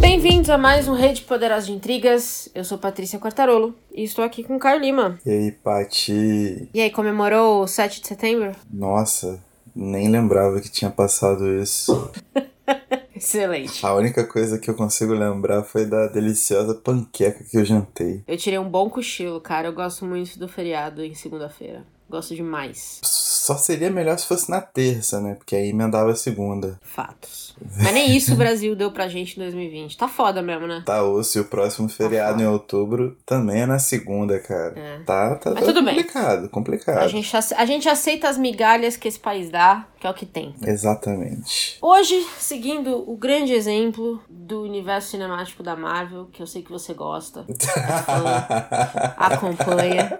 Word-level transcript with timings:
Bem-vindos 0.00 0.50
a 0.50 0.58
mais 0.58 0.88
um 0.88 0.94
Rede 0.94 1.22
Poderosa 1.22 1.66
de 1.66 1.72
Intrigas. 1.72 2.48
Eu 2.52 2.64
sou 2.64 2.76
Patrícia 2.76 3.20
Quartarolo 3.20 3.76
e 3.94 4.02
estou 4.02 4.24
aqui 4.24 4.42
com 4.42 4.56
o 4.56 4.58
Caio 4.58 4.80
Lima. 4.80 5.20
E 5.24 5.30
aí, 5.30 5.52
Pati? 5.52 6.68
E 6.74 6.80
aí, 6.80 6.90
comemorou 6.90 7.62
o 7.62 7.68
7 7.68 8.00
de 8.00 8.08
setembro? 8.08 8.56
Nossa, 8.68 9.40
nem 9.72 10.10
lembrava 10.10 10.60
que 10.60 10.68
tinha 10.68 10.90
passado 10.90 11.46
isso. 11.62 12.10
Excelente. 13.14 13.86
A 13.86 13.94
única 13.94 14.24
coisa 14.24 14.58
que 14.58 14.68
eu 14.68 14.74
consigo 14.74 15.14
lembrar 15.14 15.62
foi 15.62 15.86
da 15.86 16.08
deliciosa 16.08 16.74
panqueca 16.74 17.44
que 17.44 17.56
eu 17.56 17.64
jantei. 17.64 18.24
Eu 18.26 18.36
tirei 18.36 18.58
um 18.58 18.68
bom 18.68 18.90
cochilo, 18.90 19.40
cara. 19.40 19.68
Eu 19.68 19.72
gosto 19.72 20.04
muito 20.04 20.36
do 20.40 20.48
feriado 20.48 21.04
em 21.04 21.14
segunda-feira. 21.14 21.84
Gosto 22.08 22.34
demais. 22.34 23.00
Só 23.02 23.56
seria 23.56 23.90
melhor 23.90 24.18
se 24.18 24.26
fosse 24.26 24.50
na 24.50 24.60
terça, 24.60 25.20
né? 25.20 25.34
Porque 25.34 25.54
aí 25.56 25.70
emendava 25.70 26.10
a 26.10 26.16
segunda. 26.16 26.78
Fatos. 26.82 27.54
Mas 27.78 27.92
nem 27.94 28.14
isso 28.16 28.34
o 28.34 28.36
Brasil 28.36 28.76
deu 28.76 28.90
pra 28.92 29.08
gente 29.08 29.36
em 29.36 29.42
2020. 29.42 29.96
Tá 29.96 30.06
foda 30.06 30.42
mesmo, 30.42 30.66
né? 30.66 30.82
Tá 30.84 31.02
osso 31.02 31.38
e 31.38 31.40
o 31.40 31.44
próximo 31.44 31.88
feriado 31.88 32.32
foda. 32.32 32.42
em 32.42 32.46
outubro 32.46 33.16
também 33.24 33.62
é 33.62 33.66
na 33.66 33.78
segunda, 33.78 34.38
cara. 34.38 34.74
É. 34.78 34.98
Tá, 35.00 35.34
tá, 35.36 35.50
Mas 35.50 35.60
tá 35.60 35.66
tudo 35.66 35.82
bem. 35.82 35.96
complicado, 35.96 36.48
complicado. 36.48 36.98
A 36.98 37.08
gente, 37.08 37.32
a 37.34 37.64
gente 37.64 37.88
aceita 37.88 38.28
as 38.28 38.36
migalhas 38.36 38.96
que 38.96 39.08
esse 39.08 39.18
país 39.18 39.50
dá, 39.50 39.86
que 39.98 40.06
é 40.06 40.10
o 40.10 40.14
que 40.14 40.26
tem. 40.26 40.54
Exatamente. 40.62 41.78
Hoje, 41.80 42.26
seguindo 42.38 43.08
o 43.10 43.16
grande 43.16 43.52
exemplo 43.52 44.22
do 44.28 44.62
universo 44.62 45.10
cinemático 45.12 45.62
da 45.62 45.74
Marvel, 45.74 46.26
que 46.32 46.42
eu 46.42 46.46
sei 46.46 46.62
que 46.62 46.70
você 46.70 46.92
gosta, 46.92 47.46
acompanha, 49.16 50.18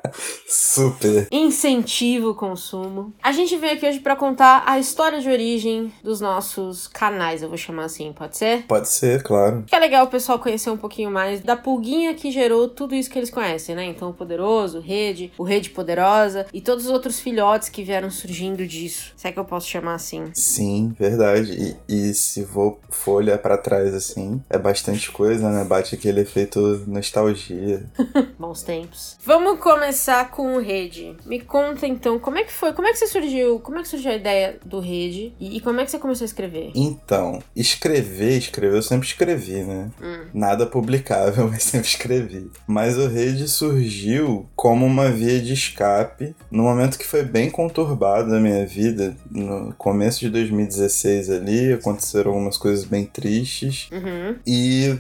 Super. 0.76 1.26
incentiva 1.30 2.28
o 2.28 2.34
consumo. 2.34 3.12
A 3.22 3.32
gente 3.32 3.56
veio 3.56 3.74
aqui 3.74 3.86
hoje 3.86 4.00
pra 4.00 4.16
contar 4.16 4.62
a 4.66 4.78
história 4.78 5.20
de 5.20 5.28
origem 5.28 5.92
dos 6.02 6.20
nossos 6.20 6.86
canais, 6.86 7.42
eu 7.42 7.48
vou 7.48 7.58
chamar 7.58 7.84
assim, 7.84 8.12
pode 8.12 8.36
ser? 8.36 8.64
Pode 8.66 8.88
ser, 8.88 9.22
claro. 9.22 9.64
Que 9.66 9.74
é 9.74 9.78
legal 9.78 10.04
o 10.04 10.08
pessoal 10.08 10.38
conhecer 10.38 10.70
um 10.70 10.76
pouquinho 10.76 11.10
mais 11.10 11.40
da 11.40 11.56
pulguinha 11.56 12.14
que 12.14 12.30
gerou 12.30 12.68
tudo 12.68 12.94
isso 12.94 13.10
que 13.10 13.18
eles 13.18 13.30
conhecem, 13.30 13.74
né? 13.74 13.84
Então, 13.84 14.10
o 14.10 14.14
Poderoso, 14.14 14.78
o 14.78 14.80
Rede, 14.80 15.32
o 15.38 15.42
Rede 15.42 15.70
Poderosa 15.70 16.46
e 16.52 16.60
todos 16.60 16.86
os 16.86 16.90
outros 16.90 17.18
filhotes 17.20 17.68
que 17.68 17.82
vieram 17.82 18.10
surgindo 18.10 18.66
disso. 18.66 19.12
Se 19.16 19.28
é 19.28 19.32
que 19.32 19.38
eu 19.38 19.44
posso 19.44 19.68
chamar 19.68 19.94
assim. 19.94 20.24
Sim, 20.34 20.94
verdade. 20.98 21.76
E, 21.88 22.10
e 22.10 22.14
se 22.14 22.42
vou 22.44 22.80
for 22.90 23.16
olhar 23.16 23.38
pra 23.38 23.56
trás 23.56 23.94
assim, 23.94 24.42
é 24.50 24.58
bastante 24.58 25.10
coisa, 25.10 25.50
né? 25.50 25.64
Bate 25.64 25.94
aquele 25.94 26.20
efeito 26.20 26.84
nostalgia. 26.86 27.84
Bons 28.38 28.62
tempos. 28.62 29.16
Vamos 29.24 29.58
começar 29.60 30.30
com 30.30 30.56
o 30.56 30.60
Rede. 30.66 31.16
Me 31.24 31.40
conta 31.40 31.86
então, 31.86 32.18
como 32.18 32.38
é 32.38 32.44
que 32.44 32.52
foi? 32.52 32.72
Como 32.72 32.88
é 32.88 32.92
que 32.92 32.98
você 32.98 33.06
surgiu? 33.06 33.60
Como 33.60 33.78
é 33.78 33.82
que 33.82 33.88
surgiu 33.88 34.10
a 34.10 34.14
ideia 34.14 34.58
do 34.64 34.80
Rede? 34.80 35.32
E, 35.38 35.56
e 35.56 35.60
como 35.60 35.80
é 35.80 35.84
que 35.84 35.90
você 35.90 35.98
começou 35.98 36.24
a 36.24 36.26
escrever? 36.26 36.72
Então, 36.74 37.42
escrever, 37.54 38.38
escrever, 38.38 38.76
eu 38.76 38.82
sempre 38.82 39.06
escrevi, 39.06 39.62
né? 39.62 39.90
Hum. 40.02 40.26
Nada 40.34 40.66
publicável, 40.66 41.48
mas 41.50 41.62
sempre 41.62 41.88
escrevi. 41.88 42.50
Mas 42.66 42.98
o 42.98 43.06
Rede 43.06 43.48
surgiu 43.48 44.48
como 44.56 44.84
uma 44.84 45.10
via 45.10 45.40
de 45.40 45.52
escape 45.52 46.34
no 46.50 46.64
momento 46.64 46.98
que 46.98 47.06
foi 47.06 47.22
bem 47.22 47.50
conturbado 47.50 48.30
da 48.30 48.40
minha 48.40 48.66
vida. 48.66 49.16
No 49.30 49.72
começo 49.74 50.20
de 50.20 50.30
2016 50.30 51.30
ali, 51.30 51.72
aconteceram 51.72 52.32
algumas 52.32 52.58
coisas 52.58 52.84
bem 52.84 53.04
tristes. 53.04 53.88
Uhum. 53.92 54.36
E 54.46 54.98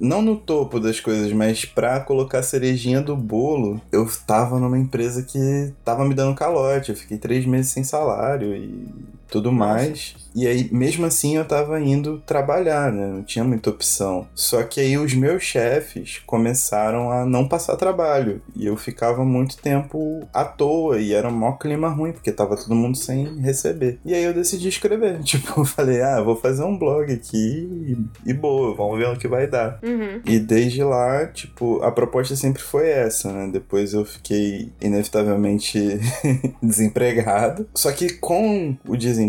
não 0.00 0.22
no 0.22 0.36
topo 0.36 0.80
das 0.80 1.00
coisas, 1.00 1.32
mas 1.32 1.64
pra 1.64 2.00
colocar 2.00 2.38
a 2.38 2.42
cerejinha 2.42 3.00
do 3.00 3.16
bolo, 3.16 3.80
eu 3.90 4.08
tava 4.26 4.58
numa 4.58 4.78
empresa 4.78 5.01
que 5.24 5.72
tava 5.84 6.04
me 6.04 6.14
dando 6.14 6.34
calote. 6.36 6.90
Eu 6.90 6.96
fiquei 6.96 7.18
três 7.18 7.46
meses 7.46 7.72
sem 7.72 7.84
salário 7.84 8.54
e 8.54 8.88
tudo 9.32 9.50
mais. 9.50 10.14
E 10.34 10.46
aí, 10.46 10.68
mesmo 10.72 11.04
assim, 11.04 11.36
eu 11.36 11.44
tava 11.44 11.80
indo 11.80 12.22
trabalhar, 12.24 12.92
né? 12.92 13.06
Não 13.06 13.22
tinha 13.22 13.44
muita 13.44 13.70
opção. 13.70 14.26
Só 14.34 14.62
que 14.62 14.80
aí 14.80 14.96
os 14.96 15.14
meus 15.14 15.42
chefes 15.42 16.22
começaram 16.26 17.10
a 17.10 17.24
não 17.24 17.46
passar 17.46 17.76
trabalho. 17.76 18.40
E 18.56 18.66
eu 18.66 18.76
ficava 18.76 19.24
muito 19.24 19.58
tempo 19.58 20.26
à 20.32 20.44
toa. 20.44 20.98
E 20.98 21.12
era 21.12 21.28
um 21.28 21.32
maior 21.32 21.58
clima 21.58 21.88
ruim, 21.88 22.12
porque 22.12 22.32
tava 22.32 22.56
todo 22.56 22.74
mundo 22.74 22.96
sem 22.96 23.40
receber. 23.40 23.98
E 24.04 24.14
aí 24.14 24.24
eu 24.24 24.34
decidi 24.34 24.68
escrever. 24.68 25.20
Tipo, 25.32 25.60
eu 25.60 25.64
falei, 25.64 26.02
ah, 26.02 26.20
vou 26.20 26.36
fazer 26.36 26.62
um 26.62 26.76
blog 26.76 27.10
aqui 27.10 27.96
e, 28.26 28.34
boa, 28.34 28.74
vamos 28.74 28.98
ver 28.98 29.08
o 29.08 29.16
que 29.16 29.26
vai 29.26 29.46
dar. 29.46 29.78
Uhum. 29.82 30.20
E 30.26 30.38
desde 30.38 30.84
lá, 30.84 31.26
tipo, 31.26 31.82
a 31.82 31.90
proposta 31.90 32.36
sempre 32.36 32.62
foi 32.62 32.88
essa, 32.88 33.32
né? 33.32 33.48
Depois 33.50 33.94
eu 33.94 34.04
fiquei 34.04 34.70
inevitavelmente 34.80 35.98
desempregado. 36.62 37.66
Só 37.74 37.90
que 37.92 38.12
com 38.14 38.76
o 38.86 38.96
desemprego, 38.96 39.21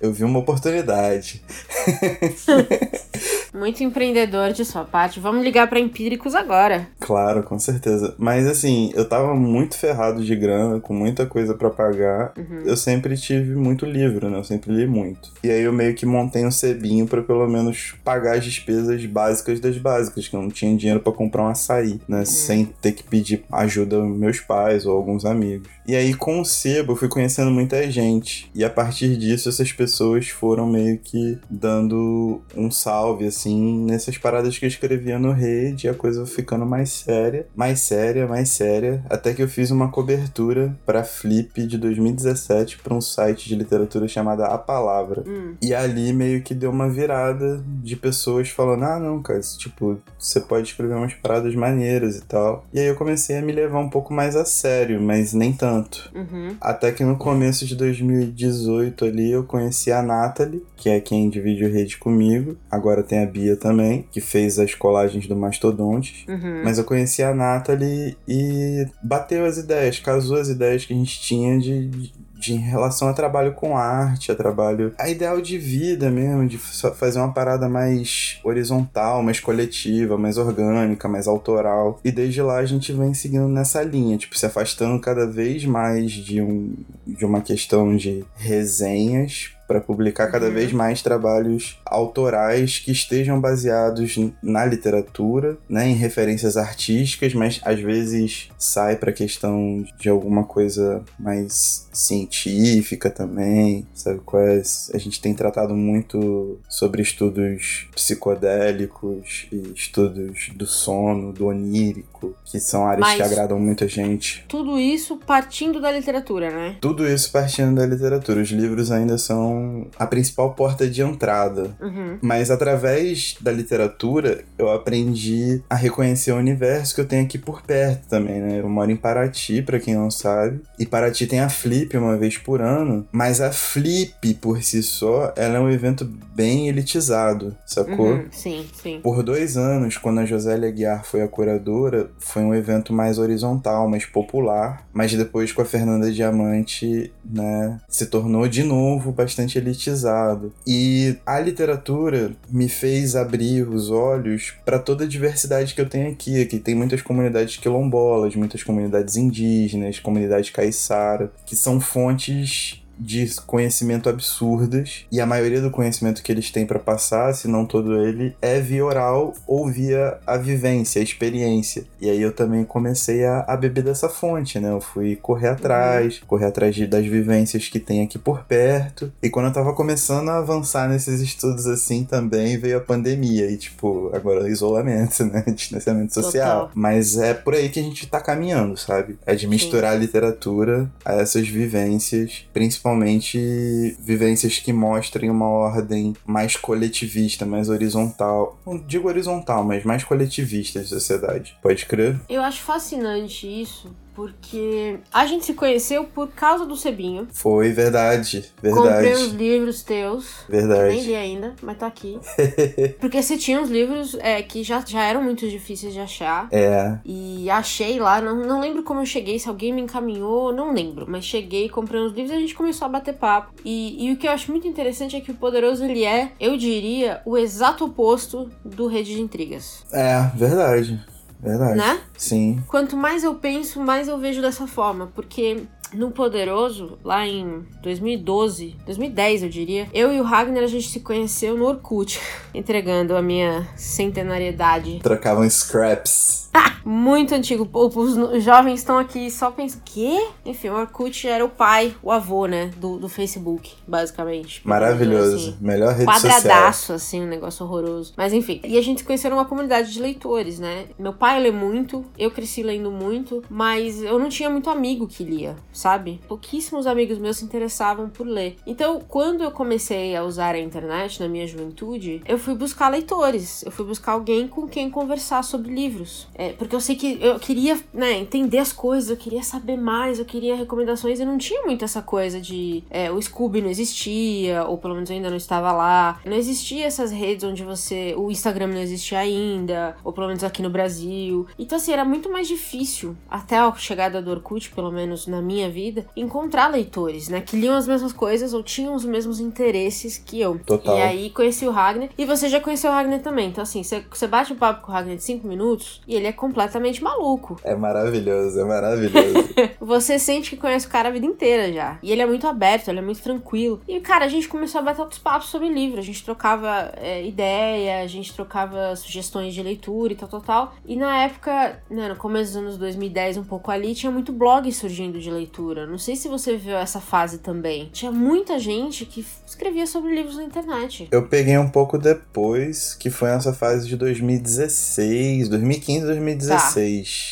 eu 0.00 0.12
vi 0.12 0.24
uma 0.24 0.38
oportunidade. 0.38 1.42
Muito 3.52 3.82
empreendedor 3.82 4.52
de 4.52 4.64
sua 4.64 4.84
parte. 4.84 5.18
Vamos 5.18 5.44
ligar 5.44 5.68
pra 5.68 5.80
empíricos 5.80 6.34
agora. 6.34 6.88
Claro, 7.00 7.42
com 7.42 7.58
certeza. 7.58 8.14
Mas 8.16 8.46
assim, 8.46 8.92
eu 8.94 9.08
tava 9.08 9.34
muito 9.34 9.76
ferrado 9.76 10.24
de 10.24 10.36
grana, 10.36 10.80
com 10.80 10.94
muita 10.94 11.26
coisa 11.26 11.54
pra 11.54 11.68
pagar. 11.68 12.32
Uhum. 12.36 12.62
Eu 12.64 12.76
sempre 12.76 13.16
tive 13.16 13.54
muito 13.54 13.84
livro, 13.84 14.30
né? 14.30 14.38
Eu 14.38 14.44
sempre 14.44 14.72
li 14.72 14.86
muito. 14.86 15.32
E 15.42 15.50
aí 15.50 15.62
eu 15.62 15.72
meio 15.72 15.94
que 15.94 16.06
montei 16.06 16.46
um 16.46 16.50
cebinho 16.50 17.06
pra 17.06 17.22
pelo 17.22 17.46
menos 17.48 17.94
pagar 18.04 18.36
as 18.36 18.44
despesas 18.44 19.04
básicas 19.06 19.58
das 19.58 19.76
básicas, 19.76 20.28
que 20.28 20.36
eu 20.36 20.42
não 20.42 20.50
tinha 20.50 20.76
dinheiro 20.76 21.00
pra 21.00 21.12
comprar 21.12 21.42
um 21.42 21.48
açaí, 21.48 22.00
né? 22.08 22.24
Sem 22.24 22.66
ter 22.80 22.92
que 22.92 23.02
pedir 23.02 23.44
ajuda 23.50 23.96
aos 23.96 24.16
meus 24.16 24.38
pais 24.40 24.86
ou 24.86 24.96
alguns 24.96 25.24
amigos. 25.24 25.68
E 25.86 25.96
aí 25.96 26.14
com 26.14 26.40
o 26.40 26.44
sebo 26.44 26.92
eu 26.92 26.96
fui 26.96 27.08
conhecendo 27.08 27.50
muita 27.50 27.90
gente. 27.90 28.48
E 28.54 28.62
a 28.62 28.70
partir 28.70 29.16
disso 29.16 29.48
essas 29.48 29.72
pessoas 29.72 30.28
foram 30.28 30.66
meio 30.66 30.98
que 30.98 31.36
dando 31.50 32.40
um 32.56 32.70
salve 32.70 33.26
assim 33.26 33.39
nessas 33.48 34.18
paradas 34.18 34.58
que 34.58 34.64
eu 34.64 34.68
escrevia 34.68 35.18
no 35.18 35.32
rede, 35.32 35.88
a 35.88 35.94
coisa 35.94 36.26
ficando 36.26 36.66
mais 36.66 36.90
séria, 36.90 37.46
mais 37.54 37.80
séria, 37.80 38.26
mais 38.26 38.50
séria, 38.50 39.04
até 39.08 39.32
que 39.32 39.42
eu 39.42 39.48
fiz 39.48 39.70
uma 39.70 39.90
cobertura 39.90 40.76
pra 40.84 41.04
Flip 41.04 41.66
de 41.66 41.78
2017 41.78 42.78
para 42.78 42.94
um 42.94 43.00
site 43.00 43.48
de 43.48 43.54
literatura 43.54 44.06
chamada 44.08 44.46
A 44.46 44.58
Palavra. 44.58 45.24
Hum. 45.26 45.54
E 45.62 45.74
ali 45.74 46.12
meio 46.12 46.42
que 46.42 46.54
deu 46.54 46.70
uma 46.70 46.88
virada 46.88 47.62
de 47.82 47.96
pessoas 47.96 48.48
falando: 48.48 48.84
ah, 48.84 48.98
não, 48.98 49.22
cara, 49.22 49.40
tipo, 49.40 49.98
você 50.18 50.40
pode 50.40 50.68
escrever 50.68 50.94
umas 50.94 51.14
paradas 51.14 51.54
maneiras 51.54 52.16
e 52.16 52.22
tal. 52.22 52.64
E 52.72 52.80
aí 52.80 52.86
eu 52.86 52.94
comecei 52.94 53.36
a 53.38 53.42
me 53.42 53.52
levar 53.52 53.78
um 53.78 53.88
pouco 53.88 54.12
mais 54.12 54.36
a 54.36 54.44
sério, 54.44 55.00
mas 55.00 55.32
nem 55.32 55.52
tanto. 55.52 56.10
Uhum. 56.14 56.56
Até 56.60 56.92
que 56.92 57.04
no 57.04 57.16
começo 57.16 57.64
de 57.66 57.74
2018 57.76 59.04
ali 59.04 59.30
eu 59.30 59.44
conheci 59.44 59.92
a 59.92 60.02
Nathalie, 60.02 60.64
que 60.76 60.88
é 60.88 61.00
quem 61.00 61.28
divide 61.28 61.64
o 61.64 61.72
rede 61.72 61.98
comigo. 61.98 62.56
Agora 62.70 63.02
tem 63.02 63.20
a 63.20 63.26
Bia 63.30 63.56
também, 63.56 64.04
que 64.10 64.20
fez 64.20 64.58
as 64.58 64.74
colagens 64.74 65.26
do 65.26 65.36
Mastodontes. 65.36 66.24
Uhum. 66.28 66.62
Mas 66.64 66.78
eu 66.78 66.84
conheci 66.84 67.22
a 67.22 67.34
Nathalie 67.34 68.16
e 68.28 68.86
bateu 69.02 69.44
as 69.44 69.56
ideias, 69.56 69.98
casou 69.98 70.36
as 70.36 70.48
ideias 70.48 70.84
que 70.84 70.92
a 70.92 70.96
gente 70.96 71.20
tinha 71.20 71.58
de, 71.58 71.88
de, 71.88 72.12
de 72.38 72.52
em 72.54 72.58
relação 72.58 73.06
a 73.08 73.12
trabalho 73.12 73.52
com 73.52 73.76
arte, 73.76 74.32
a 74.32 74.34
trabalho. 74.34 74.94
a 74.98 75.08
ideal 75.08 75.40
de 75.40 75.58
vida 75.58 76.10
mesmo, 76.10 76.46
de 76.48 76.56
fa- 76.58 76.90
fazer 76.92 77.18
uma 77.18 77.32
parada 77.32 77.68
mais 77.68 78.38
horizontal, 78.42 79.22
mais 79.22 79.38
coletiva, 79.40 80.16
mais 80.16 80.38
orgânica, 80.38 81.06
mais 81.08 81.28
autoral. 81.28 82.00
E 82.04 82.10
desde 82.10 82.40
lá 82.42 82.56
a 82.58 82.64
gente 82.66 82.92
vem 82.92 83.12
seguindo 83.14 83.46
nessa 83.48 83.82
linha, 83.82 84.16
tipo, 84.16 84.38
se 84.38 84.46
afastando 84.46 84.98
cada 85.00 85.26
vez 85.26 85.64
mais 85.64 86.10
de, 86.12 86.40
um, 86.40 86.74
de 87.06 87.24
uma 87.24 87.40
questão 87.42 87.94
de 87.96 88.24
resenhas 88.36 89.50
para 89.70 89.80
publicar 89.80 90.26
cada 90.26 90.46
Uhum. 90.46 90.52
vez 90.54 90.72
mais 90.72 91.00
trabalhos 91.00 91.78
autorais 91.86 92.80
que 92.80 92.90
estejam 92.90 93.40
baseados 93.40 94.18
na 94.42 94.66
literatura, 94.66 95.56
né, 95.68 95.88
em 95.88 95.94
referências 95.94 96.56
artísticas, 96.56 97.34
mas 97.34 97.60
às 97.64 97.78
vezes 97.78 98.48
sai 98.58 98.96
para 98.96 99.12
questão 99.12 99.84
de 99.96 100.08
alguma 100.08 100.42
coisa 100.42 101.04
mais 101.16 101.88
científica 101.92 103.08
também, 103.10 103.86
sabe 103.94 104.18
quais? 104.24 104.90
A 104.92 104.98
gente 104.98 105.20
tem 105.20 105.34
tratado 105.34 105.72
muito 105.76 106.58
sobre 106.68 107.00
estudos 107.02 107.86
psicodélicos 107.94 109.46
e 109.52 109.72
estudos 109.74 110.50
do 110.56 110.66
sono, 110.66 111.32
do 111.32 111.46
onírico, 111.46 112.34
que 112.44 112.58
são 112.58 112.86
áreas 112.86 113.08
que 113.12 113.18
Mas- 113.18 113.32
agradam 113.32 113.58
muita 113.60 113.86
gente. 113.86 114.44
Tudo 114.48 114.80
isso 114.80 115.16
partindo 115.16 115.80
da 115.80 115.92
literatura, 115.92 116.50
né? 116.50 116.76
Tudo 116.80 117.06
isso 117.06 117.30
partindo 117.30 117.76
da 117.76 117.86
literatura. 117.86 118.40
Os 118.40 118.48
livros 118.50 118.90
ainda 118.90 119.16
são 119.16 119.59
a 119.98 120.06
principal 120.06 120.54
porta 120.54 120.88
de 120.88 121.02
entrada. 121.02 121.76
Uhum. 121.80 122.18
Mas 122.20 122.50
através 122.50 123.36
da 123.40 123.52
literatura, 123.52 124.44
eu 124.58 124.70
aprendi 124.70 125.62
a 125.68 125.74
reconhecer 125.74 126.32
o 126.32 126.36
universo 126.36 126.94
que 126.94 127.00
eu 127.00 127.06
tenho 127.06 127.24
aqui 127.24 127.38
por 127.38 127.62
perto 127.62 128.08
também, 128.08 128.40
né? 128.40 128.60
Eu 128.60 128.68
moro 128.68 128.90
em 128.90 128.96
Paraty, 128.96 129.62
para 129.62 129.80
quem 129.80 129.94
não 129.94 130.10
sabe. 130.10 130.60
E 130.78 130.86
Paraty 130.86 131.26
tem 131.26 131.40
a 131.40 131.48
Flip 131.48 131.96
uma 131.96 132.16
vez 132.16 132.36
por 132.38 132.60
ano. 132.60 133.06
Mas 133.12 133.40
a 133.40 133.50
Flip, 133.52 134.34
por 134.34 134.62
si 134.62 134.82
só, 134.82 135.32
ela 135.36 135.56
é 135.56 135.60
um 135.60 135.70
evento 135.70 136.04
bem 136.34 136.68
elitizado, 136.68 137.56
sacou? 137.66 138.12
Uhum. 138.12 138.26
Sim, 138.30 138.66
sim. 138.72 139.00
Por 139.02 139.22
dois 139.22 139.56
anos, 139.56 139.96
quando 139.96 140.20
a 140.20 140.24
Josélia 140.26 140.70
Guiar 140.70 141.04
foi 141.04 141.22
a 141.22 141.28
curadora, 141.28 142.10
foi 142.18 142.42
um 142.42 142.54
evento 142.54 142.92
mais 142.92 143.18
horizontal, 143.18 143.88
mais 143.88 144.06
popular. 144.06 144.86
Mas 144.92 145.12
depois, 145.12 145.52
com 145.52 145.62
a 145.62 145.64
Fernanda 145.64 146.10
Diamante, 146.10 147.12
né, 147.24 147.78
se 147.88 148.06
tornou 148.06 148.48
de 148.48 148.62
novo 148.62 149.12
bastante 149.12 149.49
elitizado. 149.58 150.52
E 150.66 151.16
a 151.26 151.38
literatura 151.40 152.32
me 152.48 152.68
fez 152.68 153.16
abrir 153.16 153.68
os 153.68 153.90
olhos 153.90 154.54
para 154.64 154.78
toda 154.78 155.04
a 155.04 155.08
diversidade 155.08 155.74
que 155.74 155.80
eu 155.80 155.88
tenho 155.88 156.10
aqui. 156.10 156.40
Aqui 156.40 156.58
tem 156.58 156.74
muitas 156.74 157.02
comunidades 157.02 157.56
quilombolas, 157.56 158.34
muitas 158.36 158.62
comunidades 158.62 159.16
indígenas, 159.16 159.98
comunidade 159.98 160.52
caiçara, 160.52 161.30
que 161.46 161.56
são 161.56 161.80
fontes 161.80 162.79
de 163.00 163.34
conhecimento 163.46 164.08
absurdas 164.08 165.06
e 165.10 165.20
a 165.20 165.26
maioria 165.26 165.60
do 165.60 165.70
conhecimento 165.70 166.22
que 166.22 166.30
eles 166.30 166.50
têm 166.50 166.66
para 166.66 166.78
passar, 166.78 167.32
se 167.34 167.48
não 167.48 167.64
todo 167.64 168.04
ele, 168.04 168.36
é 168.42 168.60
via 168.60 168.84
oral 168.84 169.32
ou 169.46 169.68
via 169.68 170.18
a 170.26 170.36
vivência, 170.36 171.00
a 171.00 171.02
experiência. 171.02 171.84
E 172.00 172.10
aí 172.10 172.20
eu 172.20 172.32
também 172.32 172.62
comecei 172.64 173.24
a, 173.24 173.40
a 173.48 173.56
beber 173.56 173.82
dessa 173.82 174.08
fonte, 174.08 174.60
né? 174.60 174.70
Eu 174.70 174.80
fui 174.80 175.16
correr 175.16 175.48
atrás, 175.48 176.18
uhum. 176.18 176.26
correr 176.26 176.46
atrás 176.46 176.74
de, 176.74 176.86
das 176.86 177.06
vivências 177.06 177.68
que 177.68 177.80
tem 177.80 178.02
aqui 178.02 178.18
por 178.18 178.44
perto. 178.44 179.10
E 179.22 179.30
quando 179.30 179.46
eu 179.46 179.52
tava 179.52 179.72
começando 179.72 180.28
a 180.28 180.38
avançar 180.38 180.88
nesses 180.88 181.20
estudos 181.20 181.66
assim 181.66 182.04
também, 182.04 182.58
veio 182.58 182.76
a 182.76 182.80
pandemia 182.80 183.50
e 183.50 183.56
tipo, 183.56 184.10
agora 184.12 184.48
isolamento, 184.48 185.24
né? 185.26 185.42
Distanciamento 185.48 186.12
social. 186.12 186.60
Total. 186.60 186.70
Mas 186.74 187.16
é 187.16 187.32
por 187.32 187.54
aí 187.54 187.70
que 187.70 187.80
a 187.80 187.82
gente 187.82 188.06
tá 188.06 188.20
caminhando, 188.20 188.76
sabe? 188.76 189.18
É 189.24 189.34
de 189.34 189.46
misturar 189.46 189.92
Sim. 189.92 189.96
a 189.96 190.00
literatura 190.00 190.90
a 191.04 191.14
essas 191.14 191.48
vivências, 191.48 192.44
principalmente 192.52 192.89
principalmente 192.90 193.96
vivências 194.00 194.58
que 194.58 194.72
mostrem 194.72 195.30
uma 195.30 195.46
ordem 195.46 196.14
mais 196.26 196.56
coletivista, 196.56 197.46
mais 197.46 197.68
horizontal. 197.68 198.58
Não 198.66 198.78
digo 198.78 199.08
horizontal, 199.08 199.64
mas 199.64 199.84
mais 199.84 200.02
coletivista 200.02 200.80
de 200.80 200.88
sociedade. 200.88 201.56
Pode 201.62 201.86
crer? 201.86 202.18
Eu 202.28 202.42
acho 202.42 202.60
fascinante 202.62 203.46
isso, 203.46 203.94
porque 204.14 204.98
a 205.12 205.26
gente 205.26 205.44
se 205.44 205.54
conheceu 205.54 206.04
por 206.04 206.28
causa 206.28 206.66
do 206.66 206.76
Sebinho. 206.76 207.28
Foi, 207.32 207.72
verdade, 207.72 208.44
verdade. 208.62 208.88
Comprei 208.88 209.14
uns 209.14 209.32
livros 209.32 209.82
teus. 209.82 210.44
Verdade. 210.48 210.94
Nem 210.94 211.02
li 211.02 211.14
ainda, 211.14 211.54
mas 211.62 211.78
tá 211.78 211.86
aqui. 211.86 212.18
porque 213.00 213.22
você 213.22 213.36
tinha 213.36 213.60
uns 213.60 213.70
livros 213.70 214.16
é, 214.20 214.42
que 214.42 214.62
já, 214.62 214.82
já 214.86 215.02
eram 215.02 215.22
muito 215.22 215.48
difíceis 215.48 215.92
de 215.92 216.00
achar. 216.00 216.48
É. 216.50 216.98
E 217.04 217.48
achei 217.50 217.98
lá, 217.98 218.20
não, 218.20 218.36
não 218.36 218.60
lembro 218.60 218.82
como 218.82 219.00
eu 219.00 219.06
cheguei, 219.06 219.38
se 219.38 219.48
alguém 219.48 219.72
me 219.72 219.82
encaminhou, 219.82 220.52
não 220.52 220.72
lembro. 220.72 221.06
Mas 221.08 221.24
cheguei, 221.24 221.68
comprei 221.68 222.00
uns 222.00 222.12
livros 222.12 222.32
e 222.32 222.36
a 222.36 222.40
gente 222.40 222.54
começou 222.54 222.86
a 222.86 222.88
bater 222.88 223.14
papo. 223.14 223.52
E, 223.64 224.06
e 224.06 224.12
o 224.12 224.16
que 224.16 224.26
eu 224.26 224.32
acho 224.32 224.50
muito 224.50 224.66
interessante 224.66 225.16
é 225.16 225.20
que 225.20 225.30
o 225.30 225.34
Poderoso, 225.34 225.84
ele 225.84 226.04
é, 226.04 226.32
eu 226.38 226.56
diria, 226.56 227.20
o 227.24 227.36
exato 227.36 227.84
oposto 227.84 228.50
do 228.64 228.86
Rede 228.86 229.14
de 229.14 229.20
Intrigas. 229.20 229.84
É, 229.92 230.30
verdade. 230.34 231.00
Verdade. 231.42 231.76
Né? 231.76 232.00
Sim. 232.16 232.62
Quanto 232.68 232.96
mais 232.96 233.24
eu 233.24 233.34
penso, 233.34 233.80
mais 233.80 234.08
eu 234.08 234.18
vejo 234.18 234.42
dessa 234.42 234.66
forma. 234.66 235.08
Porque 235.14 235.66
no 235.92 236.10
Poderoso, 236.10 236.98
lá 237.04 237.26
em 237.26 237.64
2012, 237.82 238.76
2010 238.86 239.42
eu 239.42 239.48
diria, 239.48 239.88
eu 239.92 240.12
e 240.12 240.20
o 240.20 240.24
Ragnar 240.24 240.62
a 240.62 240.66
gente 240.66 240.88
se 240.88 241.00
conheceu 241.00 241.56
no 241.56 241.66
Orkut, 241.66 242.20
entregando 242.54 243.16
a 243.16 243.22
minha 243.22 243.66
centenariedade. 243.76 245.00
Trocavam 245.02 245.48
scraps. 245.48 246.49
Muito 246.84 247.34
antigo. 247.34 247.68
Os 247.72 248.42
jovens 248.42 248.80
estão 248.80 248.98
aqui 248.98 249.30
só 249.30 249.50
pensando, 249.50 249.82
quê? 249.84 250.26
Enfim, 250.44 250.70
o 250.70 250.74
Orkut 250.74 251.28
era 251.28 251.44
o 251.44 251.48
pai, 251.48 251.94
o 252.02 252.10
avô, 252.10 252.46
né, 252.46 252.70
do, 252.76 252.98
do 252.98 253.08
Facebook, 253.08 253.72
basicamente. 253.86 254.66
Maravilhoso. 254.66 255.36
Assim, 255.36 255.56
Melhor 255.60 255.92
rede 255.92 256.06
quadradaço, 256.06 256.80
social. 256.80 256.96
assim, 256.96 257.22
um 257.22 257.26
negócio 257.26 257.64
horroroso. 257.64 258.12
Mas 258.16 258.32
enfim, 258.32 258.60
e 258.64 258.78
a 258.78 258.82
gente 258.82 259.04
conheceu 259.04 259.30
numa 259.30 259.44
comunidade 259.44 259.92
de 259.92 260.00
leitores, 260.00 260.58
né? 260.58 260.86
Meu 260.98 261.12
pai 261.12 261.40
lê 261.40 261.50
muito, 261.50 262.04
eu 262.18 262.30
cresci 262.30 262.62
lendo 262.62 262.90
muito, 262.90 263.42
mas 263.48 264.02
eu 264.02 264.18
não 264.18 264.28
tinha 264.28 264.50
muito 264.50 264.70
amigo 264.70 265.06
que 265.06 265.22
lia, 265.22 265.56
sabe? 265.72 266.20
Pouquíssimos 266.26 266.86
amigos 266.86 267.18
meus 267.18 267.36
se 267.36 267.44
interessavam 267.44 268.08
por 268.08 268.26
ler. 268.26 268.56
Então, 268.66 269.00
quando 269.06 269.44
eu 269.44 269.50
comecei 269.50 270.16
a 270.16 270.24
usar 270.24 270.54
a 270.54 270.58
internet 270.58 271.20
na 271.20 271.28
minha 271.28 271.46
juventude, 271.46 272.22
eu 272.26 272.38
fui 272.38 272.54
buscar 272.54 272.88
leitores. 272.88 273.62
Eu 273.64 273.70
fui 273.70 273.84
buscar 273.84 274.12
alguém 274.12 274.48
com 274.48 274.66
quem 274.66 274.90
conversar 274.90 275.44
sobre 275.44 275.72
livros. 275.72 276.26
É, 276.40 276.54
porque 276.54 276.74
eu 276.74 276.80
sei 276.80 276.96
que 276.96 277.18
eu 277.20 277.38
queria, 277.38 277.78
né, 277.92 278.12
entender 278.12 278.56
as 278.56 278.72
coisas, 278.72 279.10
eu 279.10 279.16
queria 279.18 279.42
saber 279.42 279.76
mais, 279.76 280.18
eu 280.18 280.24
queria 280.24 280.56
recomendações 280.56 281.20
e 281.20 281.24
não 281.26 281.36
tinha 281.36 281.62
muito 281.64 281.84
essa 281.84 282.00
coisa 282.00 282.40
de 282.40 282.82
é, 282.88 283.12
o 283.12 283.20
Scooby 283.20 283.60
não 283.60 283.68
existia, 283.68 284.64
ou 284.64 284.78
pelo 284.78 284.94
menos 284.94 285.10
eu 285.10 285.16
ainda 285.16 285.28
não 285.28 285.36
estava 285.36 285.70
lá. 285.70 286.18
Não 286.24 286.34
existia 286.34 286.86
essas 286.86 287.12
redes 287.12 287.44
onde 287.44 287.62
você. 287.62 288.14
O 288.16 288.30
Instagram 288.30 288.68
não 288.68 288.78
existia 288.78 289.18
ainda, 289.18 289.94
ou 290.02 290.14
pelo 290.14 290.28
menos 290.28 290.42
aqui 290.42 290.62
no 290.62 290.70
Brasil. 290.70 291.46
Então, 291.58 291.76
assim, 291.76 291.92
era 291.92 292.06
muito 292.06 292.32
mais 292.32 292.48
difícil, 292.48 293.14
até 293.28 293.58
a 293.58 293.70
chegada 293.74 294.22
do 294.22 294.30
Orkut, 294.30 294.70
pelo 294.70 294.90
menos 294.90 295.26
na 295.26 295.42
minha 295.42 295.68
vida, 295.68 296.06
encontrar 296.16 296.68
leitores, 296.68 297.28
né, 297.28 297.42
que 297.42 297.54
liam 297.54 297.76
as 297.76 297.86
mesmas 297.86 298.14
coisas 298.14 298.54
ou 298.54 298.62
tinham 298.62 298.94
os 298.94 299.04
mesmos 299.04 299.40
interesses 299.40 300.16
que 300.16 300.40
eu. 300.40 300.58
Total. 300.64 300.96
E 300.96 301.02
aí 301.02 301.30
conheci 301.30 301.66
o 301.66 301.70
Ragnar, 301.70 302.08
e 302.16 302.24
você 302.24 302.48
já 302.48 302.60
conheceu 302.60 302.90
o 302.90 302.94
Ragnar 302.94 303.20
também. 303.20 303.50
Então, 303.50 303.62
assim, 303.62 303.82
você, 303.82 304.02
você 304.10 304.26
bate 304.26 304.54
um 304.54 304.56
papo 304.56 304.86
com 304.86 304.90
o 304.90 304.94
Ragnar 304.94 305.16
de 305.16 305.22
5 305.22 305.46
minutos 305.46 306.00
e 306.08 306.14
ele 306.14 306.29
é 306.29 306.29
completamente 306.32 307.02
maluco. 307.02 307.60
É 307.64 307.74
maravilhoso, 307.74 308.60
é 308.60 308.64
maravilhoso. 308.64 309.48
você 309.80 310.18
sente 310.18 310.50
que 310.50 310.56
conhece 310.56 310.86
o 310.86 310.90
cara 310.90 311.08
a 311.08 311.12
vida 311.12 311.26
inteira 311.26 311.72
já. 311.72 311.98
E 312.02 312.12
ele 312.12 312.22
é 312.22 312.26
muito 312.26 312.46
aberto, 312.46 312.88
ele 312.88 312.98
é 312.98 313.02
muito 313.02 313.20
tranquilo. 313.22 313.80
E, 313.86 314.00
cara, 314.00 314.24
a 314.24 314.28
gente 314.28 314.48
começou 314.48 314.80
a 314.80 314.84
bater 314.84 315.00
outros 315.00 315.18
papos 315.18 315.48
sobre 315.48 315.68
livro. 315.68 315.98
A 315.98 316.02
gente 316.02 316.24
trocava 316.24 316.92
é, 316.96 317.26
ideia, 317.26 318.02
a 318.02 318.06
gente 318.06 318.32
trocava 318.32 318.94
sugestões 318.96 319.54
de 319.54 319.62
leitura 319.62 320.12
e 320.12 320.16
tal, 320.16 320.28
tal, 320.28 320.40
tal. 320.40 320.74
E 320.86 320.96
na 320.96 321.24
época, 321.24 321.80
né, 321.90 322.08
no 322.08 322.16
começo 322.16 322.52
dos 322.52 322.56
anos 322.56 322.78
2010, 322.78 323.38
um 323.38 323.44
pouco 323.44 323.70
ali, 323.70 323.94
tinha 323.94 324.12
muito 324.12 324.32
blog 324.32 324.70
surgindo 324.72 325.18
de 325.18 325.30
leitura. 325.30 325.86
Não 325.86 325.98
sei 325.98 326.16
se 326.16 326.28
você 326.28 326.56
viu 326.56 326.76
essa 326.76 327.00
fase 327.00 327.38
também. 327.38 327.88
Tinha 327.92 328.12
muita 328.12 328.58
gente 328.58 329.04
que 329.04 329.24
escrevia 329.46 329.86
sobre 329.86 330.14
livros 330.14 330.36
na 330.36 330.44
internet. 330.44 331.08
Eu 331.10 331.26
peguei 331.26 331.58
um 331.58 331.68
pouco 331.68 331.98
depois, 331.98 332.94
que 332.94 333.10
foi 333.10 333.30
essa 333.30 333.52
fase 333.52 333.88
de 333.88 333.96
2016, 333.96 335.48
2015, 335.48 336.06
2016. 336.06 336.19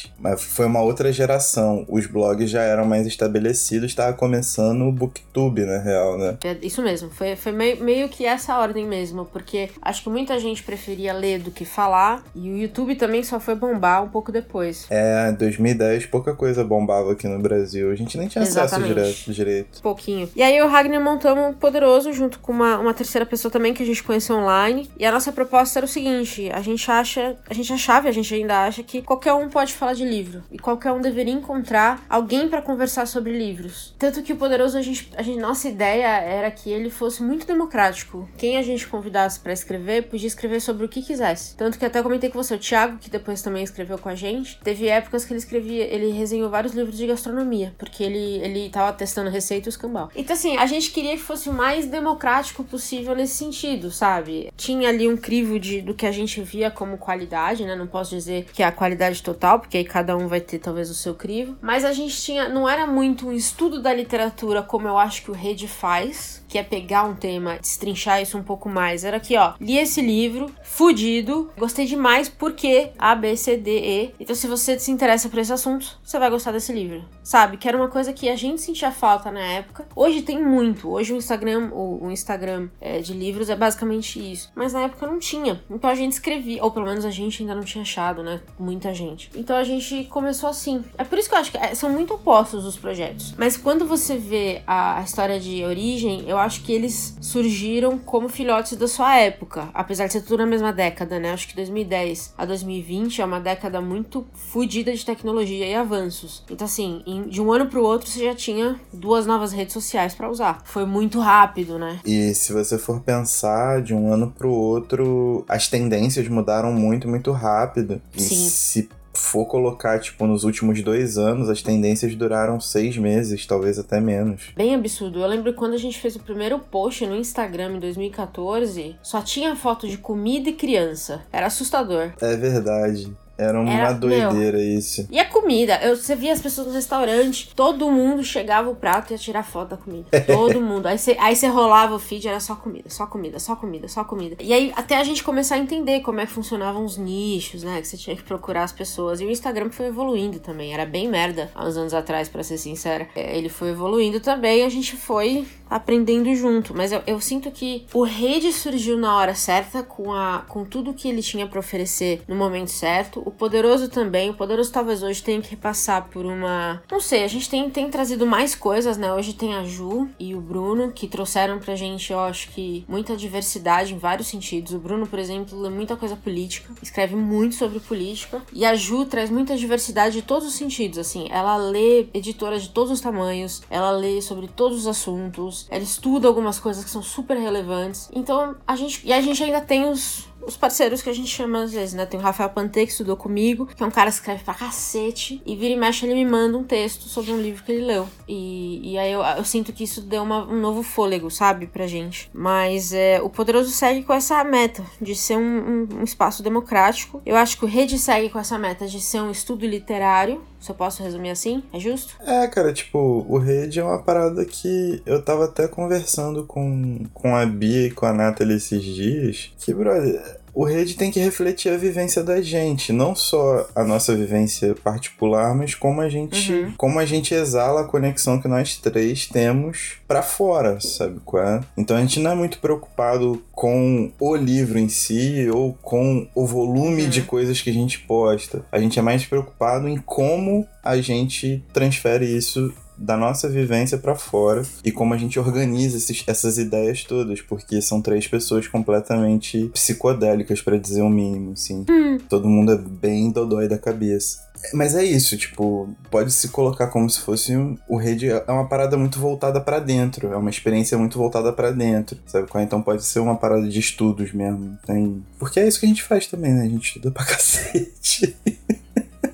Tá. 0.05 0.11
Mas 0.19 0.43
foi 0.43 0.67
uma 0.67 0.81
outra 0.81 1.13
geração. 1.13 1.85
Os 1.89 2.07
blogs 2.07 2.51
já 2.51 2.63
eram 2.63 2.85
mais 2.85 3.07
estabelecidos, 3.07 3.91
estava 3.91 4.13
começando 4.13 4.83
o 4.83 4.93
Booktube, 4.93 5.65
na 5.65 5.79
real, 5.79 6.19
né? 6.19 6.37
É 6.45 6.57
isso 6.63 6.83
mesmo. 6.83 7.11
Foi, 7.11 7.37
foi 7.37 7.53
meio, 7.53 7.83
meio 7.83 8.09
que 8.09 8.25
essa 8.25 8.59
ordem 8.59 8.87
mesmo, 8.87 9.25
porque 9.27 9.71
acho 9.81 10.03
que 10.03 10.11
muita 10.11 10.39
gente 10.39 10.63
preferia 10.63 11.13
ler 11.13 11.39
do 11.39 11.51
que 11.51 11.65
falar, 11.65 12.25
e 12.35 12.51
o 12.51 12.57
YouTube 12.57 12.95
também 12.97 13.23
só 13.23 13.39
foi 13.39 13.55
bombar 13.55 14.03
um 14.03 14.09
pouco 14.09 14.33
depois. 14.33 14.87
É, 14.91 15.31
2010 15.33 16.07
pouca 16.07 16.35
coisa 16.35 16.65
bombava 16.65 17.13
aqui 17.13 17.27
no 17.29 17.39
Brasil. 17.39 17.91
A 17.91 17.95
gente 17.95 18.17
nem 18.19 18.29
tinha 18.29 18.43
Exatamente. 18.43 18.93
acesso 18.93 18.95
direto, 18.95 19.33
direito. 19.33 19.83
Pouquinho. 19.83 20.29
E 20.35 20.43
aí 20.43 20.61
o 20.61 20.69
Ragnar 20.69 21.03
montamos 21.03 21.45
um 21.45 21.53
poderoso 21.53 22.13
junto 22.13 22.39
com 22.41 22.53
uma, 22.53 22.79
uma 22.79 22.95
terceira 22.95 23.25
pessoa 23.25 23.51
também 23.51 23.75
que 23.75 23.83
a 23.83 23.87
gente 23.87 24.03
conheceu 24.03 24.37
online. 24.37 24.89
E 24.99 25.05
a 25.05 25.13
nossa 25.13 25.33
proposta 25.33 25.79
era 25.79 25.87
o 25.87 25.89
seguinte: 25.89 26.51
a 26.51 26.61
gente 26.61 26.91
acha, 26.91 27.37
a 27.49 27.55
gente 27.55 27.73
achava, 27.73 28.09
a 28.09 28.13
gente 28.13 28.35
ainda 28.35 28.65
acha 28.65 28.78
que 28.83 29.03
qualquer 29.03 29.35
um 29.35 29.49
pode 29.49 29.75
falar 29.75 29.95
de 29.95 30.05
livro. 30.05 30.43
E 30.51 30.59
qualquer 30.59 30.93
um 30.93 31.01
deveria 31.01 31.33
encontrar 31.33 32.05
alguém 32.09 32.49
para 32.49 32.63
conversar 32.63 33.07
sobre 33.07 33.37
livros. 33.37 33.95
Tanto 33.99 34.23
que 34.23 34.33
o 34.33 34.37
Poderoso, 34.37 34.79
a 34.79 34.83
gente, 34.83 35.11
a 35.17 35.23
gente, 35.23 35.39
nossa 35.39 35.69
ideia 35.69 36.07
era 36.07 36.51
que 36.51 36.71
ele 36.71 36.91
fosse 36.91 37.23
muito 37.23 37.47
democrático. 37.47 38.29
Quem 38.37 38.57
a 38.57 38.63
gente 38.63 38.87
convidasse 38.87 39.41
para 39.41 39.53
escrever, 39.53 40.09
podia 40.09 40.27
escrever 40.27 40.61
sobre 40.61 40.85
o 40.85 40.89
que 40.89 41.03
quisesse. 41.03 41.57
Tanto 41.57 41.79
que 41.79 41.85
até 41.85 42.03
comentei 42.03 42.31
com 42.31 42.43
você, 42.43 42.55
o 42.55 42.59
Thiago, 42.59 42.99
que 42.99 43.11
depois 43.11 43.43
também 43.43 43.63
escreveu 43.63 43.99
com 43.99 44.09
a 44.09 44.15
gente, 44.15 44.59
teve 44.63 44.89
épocas 44.89 45.25
que 45.25 45.33
ele 45.33 45.39
escrevia, 45.39 45.85
ele 45.85 46.11
resenhou 46.11 46.51
vários 46.51 46.75
livros 46.75 46.97
de 46.97 47.07
gastronomia, 47.07 47.75
porque 47.79 48.03
ele, 48.03 48.39
ele 48.39 48.71
tava 48.71 48.93
testando 48.93 49.31
receita 49.31 49.69
e 49.69 49.71
escambau. 49.71 50.11
Então, 50.15 50.35
assim, 50.35 50.57
a 50.57 50.67
gente 50.67 50.91
queria 50.91 51.13
que 51.13 51.23
fosse 51.23 51.49
o 51.49 51.53
mais 51.53 51.87
democrático 51.87 52.65
possível 52.65 53.15
nesse 53.15 53.35
sentido, 53.35 53.91
sabe? 53.91 54.53
Tinha 54.57 54.89
ali 54.89 55.09
um 55.09 55.17
crivo 55.17 55.59
de, 55.59 55.81
do 55.81 55.95
que 55.95 56.07
a 56.07 56.13
gente 56.13 56.41
via 56.41 56.71
como 56.71 56.99
qualidade, 56.99 57.65
né? 57.65 57.75
Não 57.75 57.87
posso 57.87 58.11
dizer 58.11 58.47
que 58.53 58.63
é 58.63 58.67
a 58.69 58.73
qualidade 58.73 59.23
total, 59.23 59.61
porque 59.61 59.79
aí 59.79 59.85
cada 59.85 60.17
um 60.17 60.29
vai 60.29 60.41
ter 60.41 60.59
talvez 60.59 60.91
o 60.91 60.95
seu 60.95 61.15
crivo. 61.15 61.57
Mas 61.61 61.85
a 61.85 61.93
gente 61.93 62.21
tinha. 62.21 62.49
Não 62.49 62.69
era 62.69 62.87
muito 62.87 63.29
um 63.29 63.33
estudo 63.33 63.81
da 63.83 63.93
literatura 63.93 64.63
como 64.63 64.89
eu 64.89 64.99
acho 64.99 65.23
que 65.23 65.31
o 65.31 65.35
Rede 65.35 65.69
faz, 65.69 66.45
que 66.49 66.59
é 66.59 66.63
pegar 66.63 67.05
um 67.05 67.15
tema, 67.15 67.59
destrinchar 67.59 68.23
isso 68.23 68.39
um 68.39 68.43
pouco 68.43 68.69
mais. 68.69 69.05
Era 69.05 69.19
aqui, 69.19 69.37
ó. 69.37 69.55
Li 69.61 69.79
esse 69.79 70.01
livro, 70.01 70.51
fudido, 70.63 71.51
gostei 71.57 71.87
demais 71.87 72.29
porque 72.29 72.91
A, 72.99 73.15
B, 73.15 73.37
C, 73.37 73.57
D, 73.57 73.71
E. 73.79 74.15
Então, 74.19 74.35
se 74.35 74.47
você 74.47 74.79
se 74.79 74.91
interessa 74.91 75.29
por 75.29 75.39
esse 75.39 75.53
assunto, 75.53 75.99
você 76.03 76.19
vai 76.19 76.31
gostar 76.31 76.53
desse 76.53 76.73
livro. 76.73 77.05
Sabe? 77.23 77.57
Que 77.57 77.69
era 77.69 77.77
uma 77.77 77.89
coisa 77.89 78.13
que 78.13 78.29
a 78.29 78.37
gente 78.37 78.61
sentia 78.61 78.91
falta 78.91 79.31
na 79.31 79.41
época. 79.41 79.87
Hoje 79.95 80.23
tem 80.23 80.43
muito. 80.43 80.91
Hoje 80.91 81.13
o 81.13 81.17
Instagram, 81.17 81.71
o, 81.73 82.07
o 82.07 82.11
Instagram 82.11 82.69
é, 82.81 83.01
de 83.01 83.13
livros 83.13 83.51
é 83.51 83.57
basicamente 83.57 84.19
isso. 84.19 84.51
Mas 84.55 84.73
na 84.73 84.83
época 84.83 85.07
não 85.07 85.19
tinha. 85.19 85.63
Então 85.71 85.91
a 85.91 85.95
gente 85.95 86.13
escrevia, 86.13 86.63
ou 86.63 86.71
pelo 86.71 86.87
menos 86.87 87.05
a 87.05 87.11
gente 87.11 87.43
ainda 87.43 87.55
não 87.55 87.63
tinha 87.63 87.83
achado, 87.83 88.23
né? 88.23 88.41
Muita 88.59 88.93
gente. 88.93 89.31
Então 89.35 89.57
a 89.57 89.65
gente 89.65 90.05
começou 90.05 90.49
assim. 90.49 90.85
É 90.97 91.05
por 91.05 91.19
isso 91.19 91.29
que 91.29 91.35
eu 91.35 91.39
acho 91.39 91.51
que 91.51 91.59
é, 91.59 91.75
são 91.75 91.91
muito 91.91 92.15
opostos 92.15 92.65
os 92.65 92.77
projetos. 92.77 93.35
Mas 93.37 93.57
quando 93.57 93.87
você 93.87 94.17
vê 94.17 94.63
a, 94.67 95.01
história 95.03 95.39
de 95.39 95.65
origem, 95.65 96.25
eu 96.29 96.39
acho 96.39 96.63
que 96.63 96.73
eles 96.73 97.17
surgiram 97.21 97.99
como 97.99 98.29
filhotes 98.29 98.77
da 98.77 98.89
sua 98.89 99.17
época. 99.17 99.69
Apesar 99.73 100.07
de 100.07 100.15
ser 100.15 100.23
tudo 100.23 100.39
na 100.39 100.47
mesma 100.47 100.73
década, 100.73 101.19
né? 101.19 101.33
Acho 101.33 101.49
que 101.49 101.57
2010 101.57 102.35
a 102.37 102.45
2020 102.45 103.23
é 103.23 103.25
uma 103.25 103.41
década 103.41 103.81
muito 103.81 104.27
fodida 104.35 104.93
de 104.93 105.05
tecnologia 105.05 105.67
e 105.67 105.75
avanços. 105.75 106.43
Então, 106.51 106.65
assim, 106.65 107.03
de 107.29 107.41
um 107.41 107.53
ano 107.53 107.67
pro 107.67 107.83
outro 107.83 108.09
você 108.09 108.25
já 108.25 108.35
tinha 108.35 108.81
duas 108.93 109.27
novas 109.27 109.53
redes 109.53 109.73
sociais 109.73 110.15
para 110.15 110.29
usar. 110.29 110.63
Foi 110.65 110.85
muito 110.85 111.21
rápido, 111.21 111.79
né? 111.79 112.01
E 112.05 112.35
se 112.35 112.53
você 112.53 112.79
for 112.79 113.01
pensar 113.01 113.83
de 113.83 113.95
um 113.95 114.13
ano 114.13 114.33
pro 114.37 114.51
outro, 114.51 115.45
as 115.49 115.69
tendências 115.69 116.27
mudaram 116.29 116.73
muito, 116.73 117.09
muito 117.09 117.31
rápido. 117.33 118.01
Sim. 118.17 118.48
Se 118.49 118.89
for 119.19 119.47
colocar, 119.47 119.99
tipo, 119.99 120.27
nos 120.27 120.45
últimos 120.45 120.81
dois 120.83 121.19
anos, 121.19 121.51
as 121.51 121.61
tendências 121.61 122.15
duraram 122.15 122.61
seis 122.61 122.97
meses, 122.97 123.47
talvez 123.47 123.79
até 123.79 124.01
menos. 124.01 124.53
Bem 124.57 124.75
absurdo. 124.75 125.21
Eu 125.21 125.27
lembro 125.27 125.53
quando 125.55 125.75
a 125.75 125.79
gente 125.79 125.99
fez 125.99 126.17
o 126.17 126.21
primeiro 126.21 126.59
post 126.59 127.05
no 127.07 127.17
Instagram 127.17 127.77
em 127.77 127.81
2014, 127.81 128.97
só 129.03 129.21
tinha 129.21 129.57
foto 129.57 129.89
de 129.89 129.99
comida 129.99 130.51
e 130.51 130.55
criança. 130.55 131.23
Era 131.33 131.47
assustador. 131.47 132.13
É 132.21 132.37
verdade. 132.37 133.13
Era 133.39 133.61
uma 133.61 133.73
Era- 133.73 133.93
doideira 133.93 134.61
isso. 134.61 135.07
E 135.11 135.19
a 135.19 135.25
comida, 135.25 135.79
eu, 135.83 135.97
você 135.97 136.17
via 136.17 136.33
as 136.33 136.41
pessoas 136.43 136.67
no 136.67 136.73
restaurante, 136.73 137.51
todo 137.55 137.91
mundo 137.91 138.25
chegava 138.25 138.69
o 138.69 138.75
prato 138.75 139.11
e 139.11 139.15
ia 139.15 139.19
tirar 139.19 139.45
foto 139.45 139.71
da 139.71 139.77
comida. 139.77 140.09
Todo 140.27 140.61
mundo. 140.61 140.87
Aí 140.87 140.99
você, 140.99 141.17
aí 141.21 141.37
você 141.37 141.47
rolava 141.47 141.95
o 141.95 141.99
feed, 141.99 142.27
era 142.27 142.41
só 142.41 142.55
comida, 142.57 142.91
só 142.91 143.07
comida, 143.07 143.39
só 143.39 143.55
comida, 143.55 143.87
só 143.89 144.03
comida. 144.05 144.37
E 144.41 144.53
aí 144.53 144.73
até 144.75 144.97
a 144.97 145.05
gente 145.05 145.23
começar 145.23 145.55
a 145.55 145.59
entender 145.59 146.01
como 146.01 146.21
é 146.21 146.27
que 146.27 146.33
funcionavam 146.33 146.85
os 146.85 146.97
nichos, 146.99 147.63
né? 147.63 147.81
Que 147.81 147.87
você 147.87 147.97
tinha 147.97 148.17
que 148.17 148.23
procurar 148.25 148.65
as 148.65 148.73
pessoas. 148.73 149.21
E 149.21 149.25
o 149.25 149.31
Instagram 149.31 149.71
foi 149.71 149.87
evoluindo 149.87 150.41
também. 150.41 150.75
Era 150.75 150.85
bem 150.85 151.09
merda 151.09 151.51
há 151.55 151.65
uns 151.65 151.77
anos 151.77 151.95
atrás, 151.95 152.29
pra 152.29 152.43
ser 152.43 152.59
sincera. 152.59 153.09
É, 153.15 153.37
Ele 153.39 153.49
foi 153.49 153.69
evoluindo 153.71 154.19
também, 154.21 154.65
a 154.65 154.69
gente 154.69 154.97
foi 154.97 155.47
aprendendo 155.69 156.35
junto. 156.35 156.75
Mas 156.75 156.93
eu, 156.93 157.03
eu 157.07 157.21
sinto 157.21 157.51
que 157.51 157.87
o 157.93 158.03
Rede 158.03 158.53
surgiu 158.53 158.97
na 158.97 159.17
hora 159.17 159.35
certa, 159.35 159.83
com, 159.83 160.13
a, 160.13 160.45
com 160.49 160.65
tudo 160.65 160.95
que 160.95 161.09
ele 161.09 161.23
tinha 161.23 161.47
pra 161.47 161.61
oferecer 161.61 162.23
no 162.27 162.35
momento 162.35 162.71
certo. 162.71 163.23
O 163.25 163.31
Poderoso 163.31 163.89
também. 163.89 164.31
O 164.31 164.35
Poderoso 164.35 164.73
talvez 164.73 165.03
hoje 165.03 165.23
tenha 165.23 165.41
que 165.41 165.57
passar 165.57 166.09
por 166.09 166.25
uma. 166.25 166.83
Não 166.91 167.01
sei, 167.01 167.25
a 167.25 167.29
gente 167.29 167.49
tem, 167.49 167.69
tem 167.71 167.91
trazido 167.91 168.27
mais 168.27 168.55
coisas, 168.55 168.97
né? 168.97 169.13
Hoje 169.13 169.33
tem 169.33 169.55
a 169.55 169.65
Ju 169.65 170.09
e 170.19 170.35
o 170.35 170.41
Bruno, 170.41 170.93
que 170.93 171.07
trouxeram 171.07 171.59
pra 171.59 171.75
gente, 171.75 172.13
eu 172.13 172.21
acho 172.21 172.51
que, 172.51 172.85
muita 172.89 173.17
diversidade 173.17 173.95
em 173.95 173.99
vários 173.99 174.29
sentidos. 174.29 174.73
O 174.73 174.79
Bruno, 174.79 175.07
por 175.07 175.19
exemplo, 175.19 175.61
lê 175.61 175.69
muita 175.69 175.97
coisa 175.97 176.17
política, 176.17 176.73
escreve 176.83 177.17
muito 177.17 177.55
sobre 177.55 177.81
política. 177.81 178.43
E 178.53 178.65
a 178.65 178.75
Ju 178.75 179.05
traz 179.05 179.31
muita 179.31 179.57
diversidade 179.57 180.17
de 180.17 180.23
todos 180.23 180.47
os 180.47 180.55
sentidos, 180.55 180.99
assim. 180.99 181.29
Ela 181.31 181.57
lê 181.57 182.07
editoras 182.15 182.63
de 182.63 182.71
todos 182.71 182.93
os 182.93 183.01
tamanhos, 183.01 183.63
ela 183.71 183.91
lê 183.91 184.21
sobre 184.21 184.49
todos 184.49 184.79
os 184.79 184.87
assuntos, 184.87 185.58
ela 185.71 185.83
estuda 185.83 186.29
algumas 186.29 186.59
coisas 186.61 186.85
que 186.85 186.91
são 186.91 187.03
super 187.03 187.37
relevantes. 187.37 188.09
Então, 188.13 188.57
a 188.67 188.77
gente. 188.77 189.01
E 189.07 189.13
a 189.13 189.21
gente 189.21 189.43
ainda 189.43 189.61
tem 189.61 189.89
os, 189.89 190.27
os 190.47 190.57
parceiros 190.57 191.03
que 191.03 191.11
a 191.11 191.13
gente 191.13 191.29
chama 191.29 191.63
às 191.65 191.73
vezes, 191.73 191.95
né? 191.95 192.07
Tem 192.07 192.19
o 192.19 192.23
Rafael 192.23 192.51
Pantê, 192.51 192.85
que 192.87 192.93
estudou 192.93 193.17
comigo, 193.17 193.67
que 193.67 193.83
é 193.83 193.87
um 193.87 193.91
cara 193.91 194.11
que 194.11 194.17
escreve 194.17 194.45
pra 194.45 194.55
cacete, 194.55 195.43
e 195.45 195.57
vira 195.57 195.75
e 195.75 195.77
mexe 195.77 196.07
ele 196.07 196.15
me 196.15 196.25
manda 196.25 196.57
um 196.57 196.65
texto 196.65 197.09
sobre 197.09 197.33
um 197.33 197.41
livro 197.41 197.63
que 197.65 197.73
ele 197.73 197.85
leu. 197.85 198.09
E, 198.27 198.93
e 198.93 198.99
aí 198.99 199.13
eu, 199.13 199.21
eu 199.23 199.45
sinto 199.45 199.73
que 199.73 199.85
isso 199.85 200.01
deu 200.01 200.23
uma- 200.23 200.45
um 200.47 200.61
novo 200.61 200.83
fôlego, 200.83 201.31
sabe, 201.31 201.67
pra 201.67 201.87
gente. 201.87 202.31
Mas 202.33 202.93
é, 202.93 203.21
o 203.23 203.29
Poderoso 203.29 203.71
segue 203.71 204.03
com 204.03 204.13
essa 204.13 204.43
meta 204.45 204.85
de 205.01 205.15
ser 205.15 205.37
um, 205.37 205.41
um- 205.41 205.89
um 206.01 206.05
espaço 206.05 206.43
democrático. 206.43 207.21
Eu 207.27 207.37
acho 207.37 207.59
que 207.59 207.65
o 207.65 207.69
Rede 207.69 207.99
segue 207.99 208.29
com 208.31 208.39
essa 208.39 208.59
meta 208.59 208.87
de 208.87 209.01
ser 209.01 209.21
um 209.21 209.31
estudo 209.31 209.67
literário. 209.67 210.41
Eu 210.67 210.75
posso 210.75 211.03
resumir 211.03 211.31
assim, 211.31 211.63
é 211.73 211.79
justo? 211.79 212.15
É, 212.21 212.47
cara, 212.47 212.73
tipo, 212.73 213.27
o 213.29 213.39
Rede 213.39 213.81
é 213.81 213.85
uma 213.85 214.03
parada 214.03 214.45
que 214.45 215.03
eu 215.07 215.23
tava 215.23 215.47
até 215.47 215.67
conversando 215.67 216.45
com, 216.45 217.05
com 217.15 217.35
a 217.35 217.47
Bia 217.47 217.87
e 217.87 217.91
com 217.91 218.07
a 218.07 218.13
Nathalie 218.13 218.57
esses 218.57 218.83
dias. 218.83 219.51
Que, 219.59 219.73
brother, 219.73 220.38
o 220.55 220.65
Rede 220.65 220.95
tem 220.95 221.11
que 221.11 221.21
refletir 221.21 221.73
a 221.73 221.77
vivência 221.77 222.23
da 222.23 222.41
gente, 222.41 222.93
não 222.93 223.15
só 223.15 223.69
a 223.75 223.85
nossa 223.85 224.15
vivência 224.15 224.75
particular, 224.75 225.55
mas 225.55 225.75
como 225.75 226.01
a 226.01 226.09
gente, 226.09 226.53
Uhum. 226.53 226.73
como 226.77 226.99
a 226.99 227.05
gente 227.07 227.35
exala 227.35 227.83
a 227.83 227.85
conexão 227.85 228.41
que 228.41 228.49
nós 228.49 228.77
três 228.77 229.27
temos 229.27 229.93
pra 230.07 230.23
fora, 230.23 230.81
sabe 230.81 231.21
qual 231.25 231.43
é? 231.43 231.61
Então 231.77 231.97
a 231.97 232.01
gente 232.01 232.21
não 232.21 232.33
é 232.33 232.35
muito 232.35 232.59
preocupado 232.59 233.43
com 233.53 234.11
o 234.19 234.35
livro 234.37 234.79
em 234.79 234.89
si 234.89 235.49
ou 235.53 235.75
com 235.83 236.27
o 236.35 236.47
volume 236.47 237.05
Uhum. 237.05 237.09
de 237.09 237.23
coisas 237.23 237.61
que 237.61 237.71
a 237.71 237.75
gente 237.75 237.99
posta. 238.01 238.65
A 238.73 238.81
gente 238.81 238.99
é 238.99 239.03
mais 239.03 239.25
preocupado 239.27 239.89
em 239.89 239.97
como 239.99 240.67
a 240.83 240.97
gente 241.01 241.63
transfere 241.73 242.25
isso 242.25 242.73
da 242.99 243.17
nossa 243.17 243.49
vivência 243.49 243.97
pra 243.97 244.15
fora 244.17 244.63
e 244.85 244.91
como 244.91 245.15
a 245.15 245.17
gente 245.17 245.39
organiza 245.39 245.97
esses- 245.97 246.25
essas 246.27 246.59
ideias 246.59 247.05
todas, 247.05 247.41
porque 247.41 247.81
são 247.81 248.03
três 248.03 248.27
pessoas 248.27 248.67
completamente 248.67 249.71
psicodélicas, 249.73 250.61
pra 250.61 250.77
dizer 250.77 251.03
o 251.03 251.09
mínimo, 251.09 251.53
assim. 251.53 251.85
Todo 252.29 252.49
mundo 252.49 252.73
é 252.73 252.77
bem 252.77 253.31
dodói 253.31 253.69
da 253.69 253.79
cabeça. 253.79 254.47
Mas 254.75 254.97
é 254.97 255.05
isso, 255.05 255.37
tipo, 255.37 255.89
pode 256.11 256.33
se 256.33 256.49
colocar 256.49 256.89
como 256.89 257.09
se 257.09 257.21
fosse 257.21 257.57
um, 257.57 257.79
o 257.89 257.97
rede 257.97 258.29
é 258.29 258.45
uma 258.51 258.67
parada 258.69 258.97
muito 258.97 259.21
voltada 259.21 259.61
pra 259.61 259.79
dentro, 259.79 260.33
é 260.33 260.37
uma 260.37 260.51
experiência 260.51 260.99
muito 260.99 261.17
voltada 261.17 261.53
pra 261.53 261.71
dentro, 261.71 262.19
sabe? 262.27 262.49
é? 262.53 262.63
Então 262.65 262.83
pode 262.83 263.05
ser 263.05 263.21
uma 263.21 263.37
parada 263.37 263.69
de 263.69 263.79
estudos 263.79 264.33
mesmo, 264.33 264.77
tem... 264.85 265.25
Porque 265.39 265.61
é 265.61 265.69
isso 265.69 265.79
que 265.79 265.87
a 265.87 265.89
gente 265.89 266.03
faz 266.03 266.27
também, 266.27 266.53
né? 266.53 266.63
A 266.63 266.69
gente 266.69 266.89
estuda 266.89 267.13
pra 267.13 267.23
cacete. 267.25 268.37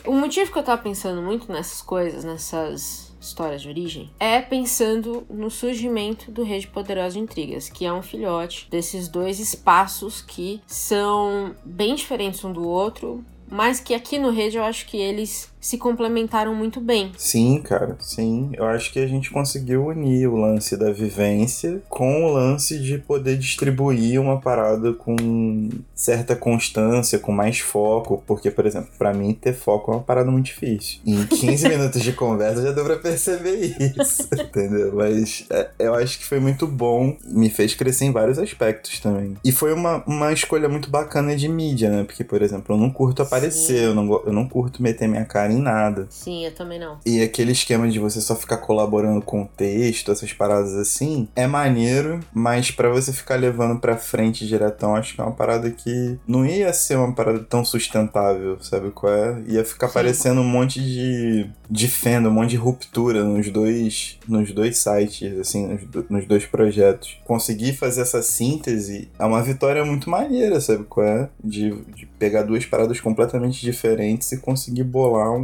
O 0.07 0.13
motivo 0.13 0.53
que 0.53 0.59
eu 0.59 0.63
tava 0.63 0.83
pensando 0.83 1.23
muito 1.23 1.51
nessas 1.51 1.81
coisas, 1.81 2.23
nessas 2.25 3.14
histórias 3.27 3.63
de 3.63 3.69
origem, 3.69 4.11
é 4.19 4.41
pensando 4.41 5.27
no 5.29 5.51
surgimento 5.51 6.31
do 6.31 6.43
Rede 6.43 6.67
Poderosa 6.67 7.15
de 7.15 7.21
Intrigas, 7.21 7.69
que 7.69 7.85
é 7.85 7.93
um 7.93 8.03
filhote 8.03 8.69
desses 8.71 9.09
dois 9.09 9.39
espaços 9.39 10.21
que 10.21 10.61
são 10.67 11.55
bem 11.65 11.95
diferentes 11.95 12.45
um 12.45 12.53
do 12.53 12.67
outro, 12.67 13.25
mas 13.49 13.81
que 13.81 13.95
aqui 13.95 14.19
no 14.19 14.31
Rede 14.31 14.57
eu 14.57 14.65
acho 14.65 14.87
que 14.87 14.97
eles 14.97 15.54
se 15.65 15.79
complementaram 15.79 16.55
muito 16.55 16.79
bem. 16.79 17.11
Sim, 17.17 17.59
cara, 17.65 17.97
sim. 17.99 18.51
Eu 18.53 18.67
acho 18.67 18.93
que 18.93 18.99
a 18.99 19.07
gente 19.07 19.31
conseguiu 19.31 19.87
unir 19.87 20.29
o 20.29 20.37
lance 20.37 20.77
da 20.77 20.93
vivência 20.93 21.83
com 21.89 22.27
o 22.27 22.33
lance 22.35 22.79
de 22.79 22.99
poder 22.99 23.39
distribuir 23.39 24.21
uma 24.21 24.39
parada 24.39 24.93
com 24.93 25.71
certa 25.95 26.37
constância, 26.37 27.19
com 27.19 27.33
mais 27.33 27.61
foco. 27.61 28.23
Porque, 28.27 28.51
por 28.51 28.67
exemplo, 28.67 28.91
pra 28.99 29.15
mim 29.15 29.33
ter 29.33 29.55
foco 29.55 29.91
é 29.91 29.95
uma 29.95 30.03
parada 30.03 30.31
muito 30.31 30.47
difícil. 30.47 31.01
Em 31.07 31.25
15 31.25 31.67
minutos 31.67 32.03
de 32.03 32.13
conversa 32.13 32.61
já 32.61 32.73
deu 32.73 32.85
pra 32.85 32.97
perceber 32.97 33.75
isso, 33.99 34.29
entendeu? 34.39 34.93
Mas 34.95 35.47
é, 35.49 35.71
eu 35.79 35.95
acho 35.95 36.19
que 36.19 36.27
foi 36.27 36.41
muito 36.41 36.67
bom, 36.67 37.17
me 37.25 37.49
fez 37.49 37.75
crescer 37.75 38.05
em 38.05 38.13
vários 38.13 38.39
aspectos 38.39 39.01
também. 39.01 39.35
E 39.43 39.51
foi 39.51 39.73
uma, 39.73 40.05
uma 40.07 40.31
escolha 40.31 40.69
muito 40.69 40.91
bacana 40.91 41.35
de 41.35 41.49
mídia, 41.49 41.89
né? 41.89 42.05
Porque, 42.05 42.23
por 42.23 42.43
exemplo, 42.43 42.75
eu 42.75 42.79
não 42.79 42.91
curto 42.91 43.23
aparecer, 43.23 43.85
eu 43.85 43.95
não, 43.95 44.23
eu 44.27 44.33
não 44.33 44.47
curto 44.47 44.83
meter 44.83 45.09
minha 45.09 45.25
cara 45.25 45.54
em 45.55 45.61
nada. 45.63 46.07
Sim, 46.11 46.45
eu 46.45 46.55
também 46.55 46.79
não. 46.79 46.99
E 47.07 47.21
aquele 47.23 47.53
esquema 47.53 47.89
de 47.89 47.99
você 47.99 48.21
só 48.21 48.35
ficar 48.37 48.59
colaborando 48.59 49.21
com 49.23 49.43
o 49.43 49.47
texto, 49.47 50.11
essas 50.13 50.33
paradas 50.33 50.75
assim, 50.75 51.29
é 51.35 51.47
maneiro, 51.47 52.21
mas 52.33 52.71
pra 52.71 52.89
você 52.89 53.13
ficar 53.13 53.37
levando 53.37 53.79
pra 53.81 53.97
frente 53.97 54.47
diretão, 54.47 54.95
acho 54.97 55.15
que 55.15 55.21
é 55.21 55.25
uma 55.25 55.33
parada 55.33 55.71
que 55.71 56.19
não 56.27 56.45
ia 56.45 56.73
ser 56.73 56.97
uma 56.97 57.13
parada 57.13 57.41
tão 57.41 57.65
sustentável, 57.65 58.59
sabe 58.61 58.91
qual 58.91 59.13
é? 59.13 59.43
Ia 59.49 59.65
ficar 59.65 59.89
Sim. 59.89 59.95
parecendo 59.95 60.41
um 60.41 60.45
monte 60.49 60.81
de, 60.81 61.47
de 61.71 61.89
fenda, 61.89 62.29
um 62.29 62.33
monte 62.33 62.51
de 62.51 62.57
ruptura 62.57 63.23
nos 63.25 63.51
dois, 63.51 64.19
nos 64.29 64.53
dois 64.53 64.79
sites, 64.79 65.39
assim, 65.39 65.67
nos, 65.67 65.85
do- 65.85 66.07
nos 66.09 66.27
dois 66.27 66.45
projetos. 66.47 67.19
Conseguir 67.25 67.73
fazer 67.75 68.03
essa 68.03 68.23
síntese 68.23 69.09
é 69.19 69.25
uma 69.25 69.43
vitória 69.43 69.85
muito 69.85 70.09
maneira, 70.11 70.61
sabe 70.61 70.85
qual 70.85 71.07
é? 71.07 71.29
De, 71.43 71.71
de 71.95 72.07
pegar 72.19 72.43
duas 72.43 72.65
paradas 72.67 73.01
completamente 73.01 73.61
diferentes 73.61 74.31
e 74.33 74.39
conseguir 74.39 74.85
bolar 74.85 75.31
um, 75.33 75.44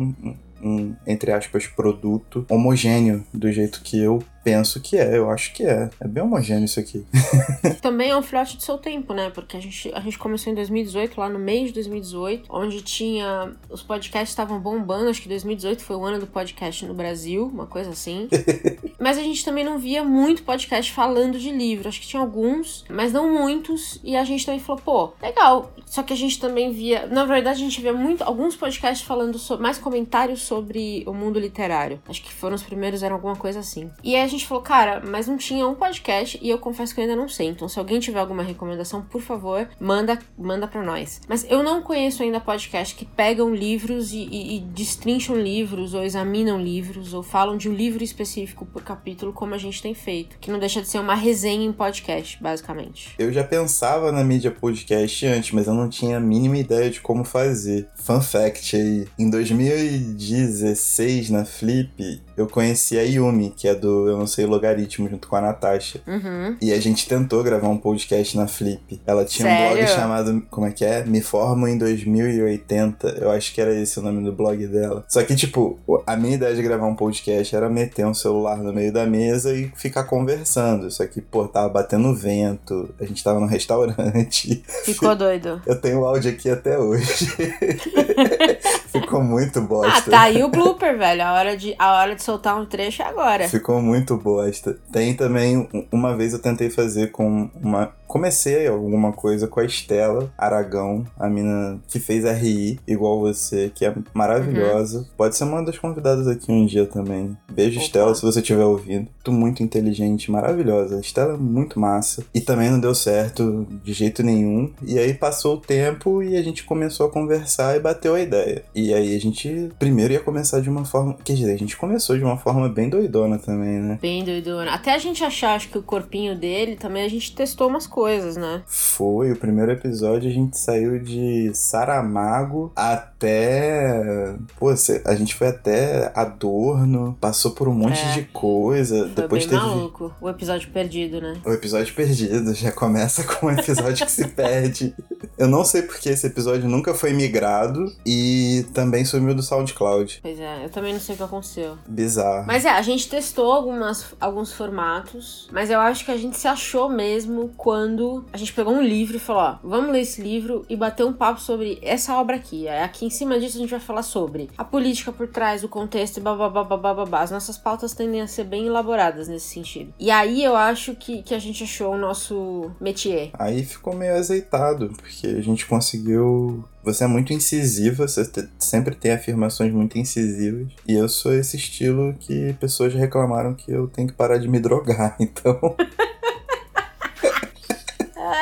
um, 0.62 0.95
entre 1.07 1.33
aspas, 1.33 1.66
produto 1.66 2.45
homogêneo, 2.49 3.25
do 3.33 3.50
jeito 3.50 3.83
que 3.83 3.99
eu 3.99 4.23
Penso 4.42 4.80
que 4.80 4.97
é, 4.97 5.16
eu 5.16 5.30
acho 5.30 5.52
que 5.52 5.64
é. 5.64 5.90
É 6.00 6.09
bem 6.09 6.23
homogêneo 6.23 6.64
isso 6.64 6.80
aqui. 6.80 7.04
Também 7.82 8.11
é 8.11 8.16
um 8.16 8.23
filhote 8.23 8.56
do 8.56 8.62
seu 8.62 8.78
tempo, 8.78 9.12
né? 9.12 9.30
Porque 9.30 9.56
a 9.56 9.61
gente, 9.61 9.92
a 9.94 10.00
gente 10.00 10.18
começou 10.18 10.50
em 10.50 10.56
2018, 10.56 11.20
lá 11.20 11.28
no 11.28 11.38
mês 11.38 11.68
de 11.68 11.75
2018, 11.75 12.47
onde 12.49 12.80
tinha. 12.82 13.52
Os 13.68 13.82
podcasts 13.82 14.30
estavam 14.30 14.59
bombando. 14.59 15.11
Acho 15.11 15.20
que 15.20 15.28
2018 15.28 15.82
foi 15.82 15.97
o 15.97 16.04
ano 16.04 16.18
do 16.18 16.26
podcast 16.26 16.87
no 16.87 16.94
Brasil, 16.94 17.47
uma 17.47 17.66
coisa 17.66 17.90
assim. 17.90 18.28
mas 18.99 19.18
a 19.18 19.23
gente 19.23 19.44
também 19.44 19.64
não 19.64 19.78
via 19.78 20.02
muito 20.02 20.42
podcast 20.42 20.90
falando 20.90 21.38
de 21.38 21.50
livro. 21.50 21.88
Acho 21.88 22.00
que 22.00 22.06
tinha 22.06 22.20
alguns, 22.20 22.85
mas 22.88 23.12
não 23.12 23.30
muitos. 23.32 24.00
E 24.02 24.16
a 24.16 24.25
gente 24.25 24.47
também 24.47 24.61
falou, 24.61 24.80
pô, 24.82 25.12
legal. 25.23 25.73
Só 25.85 26.02
que 26.02 26.12
a 26.12 26.16
gente 26.16 26.40
também 26.40 26.73
via. 26.73 27.06
Na 27.06 27.26
verdade, 27.26 27.61
a 27.61 27.64
gente 27.64 27.80
via 27.80 27.92
muito 27.92 28.23
alguns 28.23 28.56
podcasts 28.56 29.06
falando 29.06 29.38
sobre, 29.38 29.62
mais 29.62 29.78
comentários 29.78 30.42
sobre 30.42 31.04
o 31.06 31.12
mundo 31.12 31.38
literário. 31.38 32.00
Acho 32.09 32.23
que 32.23 32.32
foram 32.32 32.54
os 32.54 32.62
primeiros, 32.62 33.02
eram 33.02 33.16
alguma 33.16 33.37
coisa 33.37 33.61
assim. 33.61 33.90
E 34.02 34.16
aí 34.16 34.23
a 34.23 34.28
gente 34.31 34.47
falou, 34.47 34.63
cara, 34.63 35.03
mas 35.05 35.27
não 35.27 35.37
tinha 35.37 35.67
um 35.67 35.75
podcast 35.75 36.39
e 36.41 36.49
eu 36.49 36.59
confesso 36.59 36.95
que 36.95 37.01
eu 37.01 37.05
ainda 37.05 37.17
não 37.17 37.29
sei. 37.29 37.49
Então, 37.49 37.69
se 37.69 37.79
alguém 37.79 38.01
tiver 38.01 38.21
alguma 38.21 38.43
recomendação, 38.43 39.03
por 39.03 39.21
favor, 39.21 39.69
manda, 39.79 40.19
manda 40.39 40.67
para 40.67 40.83
nós. 40.83 41.21
Mas 41.29 41.45
eu 41.49 41.63
não 41.63 41.83
conheço 41.83 42.23
ainda 42.23 42.41
podcast 42.41 42.95
que 42.95 43.05
pegam 43.05 43.55
livros 43.55 44.13
e, 44.13 44.29
e, 44.31 44.57
e 44.57 44.61
destrincham 44.61 45.37
livros, 45.37 45.95
ou 45.95 46.03
examinam 46.03 46.61
livros, 46.61 47.13
ou 47.13 47.23
falam 47.23 47.57
de 47.57 47.69
um 47.69 47.73
livro 47.73 48.03
específico 48.03 48.67
por 48.67 48.83
capítulo, 48.83 49.33
como 49.33 49.55
a 49.55 49.59
gente 49.59 49.83
tem 49.83 49.95
feito. 49.95 50.39
Que 50.39 50.51
não 50.51 50.59
deixa 50.59 50.81
de 50.81 50.89
ser 50.89 50.99
uma 50.99 51.15
resenha 51.15 51.65
em 51.65 51.73
podcast, 51.73 52.43
basicamente. 52.43 53.15
Eu 53.19 53.33
já 53.33 53.45
pensava 53.45 54.13
na 54.13 54.25
mídia 54.25 54.51
podcast 54.51 55.27
antes, 55.27 55.53
mas 55.53 55.67
eu 55.67 55.75
não 55.75 55.89
tinha 55.89 56.17
a 56.17 56.21
mínima 56.21 56.59
ideia 56.59 56.91
de 56.91 57.01
como 57.01 57.25
fazer. 57.25 57.89
Fun 57.97 58.21
fact 58.21 58.77
aí: 58.77 59.07
em 59.19 59.29
2016, 59.29 61.31
na 61.31 61.45
Flip, 61.45 62.23
eu 62.40 62.47
conheci 62.47 62.99
a 62.99 63.02
Yumi, 63.02 63.52
que 63.54 63.68
é 63.68 63.75
do 63.75 64.09
Eu 64.09 64.16
Não 64.16 64.26
Sei 64.26 64.47
Logaritmo, 64.47 65.09
junto 65.09 65.28
com 65.28 65.37
a 65.37 65.40
Natasha. 65.42 66.00
Uhum. 66.06 66.56
E 66.61 66.73
a 66.73 66.80
gente 66.80 67.06
tentou 67.06 67.42
gravar 67.42 67.68
um 67.68 67.76
podcast 67.76 68.35
na 68.37 68.49
Flip. 68.49 69.00
Ela 69.06 69.26
tinha 69.26 69.47
Sério? 69.47 69.66
um 69.66 69.76
blog 69.76 69.87
chamado, 69.88 70.42
como 70.50 70.66
é 70.66 70.70
que 70.70 70.85
é? 70.85 71.04
Me 71.04 71.20
Formo 71.20 71.68
em 71.68 71.76
2080. 71.76 73.18
Eu 73.20 73.30
acho 73.30 73.52
que 73.52 73.61
era 73.61 73.75
esse 73.75 73.99
o 73.99 74.02
nome 74.02 74.25
do 74.25 74.32
blog 74.32 74.66
dela. 74.66 75.04
Só 75.06 75.23
que, 75.23 75.37
tipo, 75.37 75.78
a 76.06 76.16
minha 76.16 76.35
ideia 76.35 76.54
de 76.54 76.62
gravar 76.62 76.87
um 76.87 76.97
podcast 76.97 77.54
era 77.54 77.68
meter 77.68 78.06
um 78.06 78.14
celular 78.14 78.56
no 78.56 78.73
meio 78.73 78.92
da 78.92 79.04
mesa 79.04 79.54
e 79.54 79.70
ficar 79.76 80.04
conversando. 80.04 80.90
Só 80.90 81.06
que, 81.06 81.20
pô, 81.20 81.47
tava 81.47 81.68
batendo 81.68 82.14
vento, 82.14 82.88
a 82.99 83.04
gente 83.04 83.23
tava 83.23 83.38
no 83.38 83.47
restaurante. 83.47 84.62
Ficou 84.85 85.14
doido. 85.14 85.61
Eu 85.66 85.78
tenho 85.78 86.00
o 86.00 86.06
áudio 86.06 86.30
aqui 86.30 86.49
até 86.49 86.78
hoje. 86.78 87.28
Ficou 88.92 89.23
muito 89.23 89.59
Ah, 89.59 89.62
bosta. 89.62 90.11
tá 90.11 90.20
aí 90.23 90.42
o 90.42 90.49
blooper, 90.49 90.97
velho. 90.99 91.23
A 91.23 91.32
hora 91.35 91.56
de, 91.56 91.75
a 91.78 91.92
hora 91.94 92.14
de 92.14 92.23
soltar 92.23 92.61
um 92.61 92.66
trecho 92.66 93.02
é 93.02 93.06
agora. 93.06 93.49
Ficou 93.49 93.80
muito 93.80 94.16
bosta. 94.16 94.76
Tem 94.92 95.14
também, 95.14 95.56
um- 95.73 95.87
uma 95.92 96.16
vez 96.16 96.32
eu 96.32 96.38
tentei 96.40 96.70
fazer 96.70 97.11
com 97.12 97.49
uma. 97.62 97.92
Comecei 98.11 98.67
alguma 98.67 99.12
coisa 99.12 99.47
com 99.47 99.61
a 99.61 99.64
Estela 99.64 100.33
Aragão, 100.37 101.07
a 101.17 101.29
mina 101.29 101.81
que 101.87 102.00
fez 102.00 102.25
RI, 102.25 102.81
igual 102.85 103.21
você, 103.21 103.71
que 103.73 103.85
é 103.85 103.95
maravilhosa. 104.12 105.09
Pode 105.17 105.37
ser 105.37 105.45
uma 105.45 105.62
das 105.62 105.79
convidadas 105.79 106.26
aqui 106.26 106.50
um 106.50 106.67
dia 106.67 106.87
também. 106.87 107.37
Beijo, 107.49 107.76
Opa. 107.76 107.87
Estela, 107.87 108.12
se 108.12 108.23
você 108.23 108.40
estiver 108.40 108.64
ouvindo. 108.64 109.07
Tu 109.23 109.31
muito 109.31 109.62
inteligente, 109.62 110.29
maravilhosa. 110.29 110.97
A 110.97 111.00
Estela 111.00 111.35
é 111.35 111.37
muito 111.37 111.79
massa. 111.79 112.25
E 112.35 112.40
também 112.40 112.69
não 112.69 112.81
deu 112.81 112.97
certo 112.97 113.64
de 113.85 113.93
jeito 113.93 114.25
nenhum. 114.25 114.73
E 114.85 114.99
aí 114.99 115.14
passou 115.14 115.55
o 115.55 115.61
tempo 115.61 116.21
e 116.21 116.37
a 116.37 116.43
gente 116.43 116.64
começou 116.64 117.07
a 117.07 117.11
conversar 117.11 117.76
e 117.76 117.81
bateu 117.81 118.17
a 118.17 118.21
ideia. 118.21 118.64
E 118.75 118.93
aí 118.93 119.14
a 119.14 119.21
gente 119.21 119.71
primeiro 119.79 120.12
ia 120.14 120.21
começar 120.21 120.59
de 120.59 120.69
uma 120.69 120.85
forma. 120.85 121.17
Quer 121.23 121.35
dizer, 121.35 121.52
a 121.52 121.59
gente 121.59 121.76
começou 121.76 122.19
de 122.19 122.25
uma 122.25 122.37
forma 122.37 122.69
bem 122.69 122.88
doidona 122.88 123.38
também, 123.38 123.79
né? 123.79 124.00
Bem 124.02 124.25
doidona. 124.25 124.73
Até 124.73 124.95
a 124.95 124.99
gente 124.99 125.23
achar, 125.23 125.55
acho 125.55 125.69
que 125.69 125.79
o 125.79 125.83
corpinho 125.83 126.37
dele, 126.37 126.75
também 126.75 127.05
a 127.05 127.09
gente 127.09 127.33
testou 127.37 127.69
umas 127.69 127.87
coisas, 127.87 128.00
né? 128.37 128.62
Foi, 128.66 129.33
o 129.33 129.37
primeiro 129.37 129.73
episódio 129.73 130.28
a 130.30 130.33
gente 130.33 130.59
saiu 130.59 130.99
de 130.99 131.50
Saramago 131.54 132.73
até. 132.75 134.35
Pô, 134.59 134.71
a 135.04 135.14
gente 135.14 135.35
foi 135.35 135.49
até 135.49 136.11
Adorno, 136.14 137.16
passou 137.21 137.52
por 137.52 137.69
um 137.69 137.73
monte 137.75 138.00
É. 138.00 138.12
de 138.12 138.23
coisa. 138.26 139.04
Foi 139.07 139.09
Depois 139.23 139.47
bem 139.47 139.59
teve 139.59 139.71
maluco. 139.71 140.12
O 140.21 140.28
episódio 140.28 140.71
perdido, 140.71 141.21
né? 141.21 141.40
o 141.45 141.50
episódio 141.52 141.95
perdido, 141.95 142.54
já 142.54 142.73
começa 142.73 143.23
com 143.25 143.47
um 143.47 143.50
episódio 143.50 144.04
que 144.07 144.12
se 144.12 144.26
perde. 144.35 144.95
Eu 145.37 145.49
não 145.49 145.64
sei 145.64 145.83
porque 145.83 146.11
esse 146.11 146.26
episódio 146.26 146.69
nunca 146.69 146.92
foi 146.95 147.12
migrado 147.12 147.90
e 148.04 148.66
também 148.75 149.04
sumiu 149.04 149.35
do 149.35 149.42
SoundCloud. 149.42 150.21
Pois 150.23 150.38
é, 150.38 150.64
eu 150.64 150.71
também 150.71 150.92
não 150.92 151.00
sei 151.00 151.14
o 151.14 151.19
que 151.19 151.25
aconteceu. 151.25 151.76
Bizarro. 151.88 152.47
Mas 152.47 152.64
é, 152.64 152.71
a 152.71 152.83
gente 152.83 153.09
testou 153.09 153.50
algumas, 153.52 154.07
alguns 154.21 154.52
formatos, 154.52 155.49
mas 155.52 155.71
eu 155.71 155.80
acho 155.80 156.04
que 156.04 156.11
a 156.11 156.16
gente 156.16 156.37
se 156.38 156.47
achou 156.47 156.88
mesmo 156.88 157.50
quando 157.57 157.89
a 158.32 158.37
gente 158.37 158.52
pegou 158.52 158.73
um 158.75 158.82
livro 158.82 159.16
e 159.16 159.20
falou: 159.20 159.42
ó, 159.42 159.59
vamos 159.62 159.90
ler 159.92 160.00
esse 160.00 160.20
livro 160.23 160.64
e 160.68 160.76
bater 160.76 161.04
um 161.04 161.12
papo 161.12 161.40
sobre 161.40 161.78
essa 161.82 162.16
obra 162.18 162.37
aqui. 162.37 162.68
Aí 162.68 162.82
aqui 162.82 163.04
em 163.06 163.11
cima 163.11 163.38
disso 163.38 163.56
a 163.56 163.61
gente 163.61 163.70
vai 163.70 163.80
falar 163.80 164.02
sobre 164.02 164.49
a 164.56 164.64
política 164.64 165.12
por 165.12 165.28
trás, 165.28 165.64
o 165.64 165.68
contexto 165.68 166.18
e 166.18 166.20
babá. 166.20 167.20
As 167.20 167.30
nossas 167.30 167.56
pautas 167.59 167.92
tendem 167.94 168.20
a 168.20 168.26
ser 168.26 168.44
bem 168.44 168.66
elaboradas 168.66 169.28
nesse 169.28 169.49
sentido. 169.49 169.92
E 169.99 170.11
aí 170.11 170.42
eu 170.44 170.54
acho 170.56 170.94
que, 170.94 171.23
que 171.23 171.35
a 171.35 171.38
gente 171.38 171.64
achou 171.64 171.94
o 171.94 171.99
nosso 171.99 172.70
métier. 172.80 173.30
Aí 173.35 173.64
ficou 173.64 173.94
meio 173.94 174.14
azeitado, 174.14 174.88
porque 174.97 175.26
a 175.26 175.40
gente 175.40 175.66
conseguiu. 175.66 176.64
Você 176.82 177.04
é 177.04 177.06
muito 177.06 177.32
incisiva, 177.32 178.09
você 178.09 178.24
te- 178.24 178.48
sempre 178.59 178.94
tem 178.94 179.12
afirmações 179.12 179.70
muito 179.72 179.98
incisivas. 179.98 180.68
E 180.88 180.94
eu 180.94 181.09
sou 181.11 181.33
esse 181.35 181.57
estilo 181.57 182.14
que 182.18 182.55
pessoas 182.55 182.94
reclamaram 182.94 183.53
que 183.55 183.70
eu 183.70 183.87
tenho 183.87 184.09
que 184.09 184.14
parar 184.14 184.38
de 184.38 184.48
me 184.48 184.59
drogar. 184.59 185.16
Então, 185.20 185.76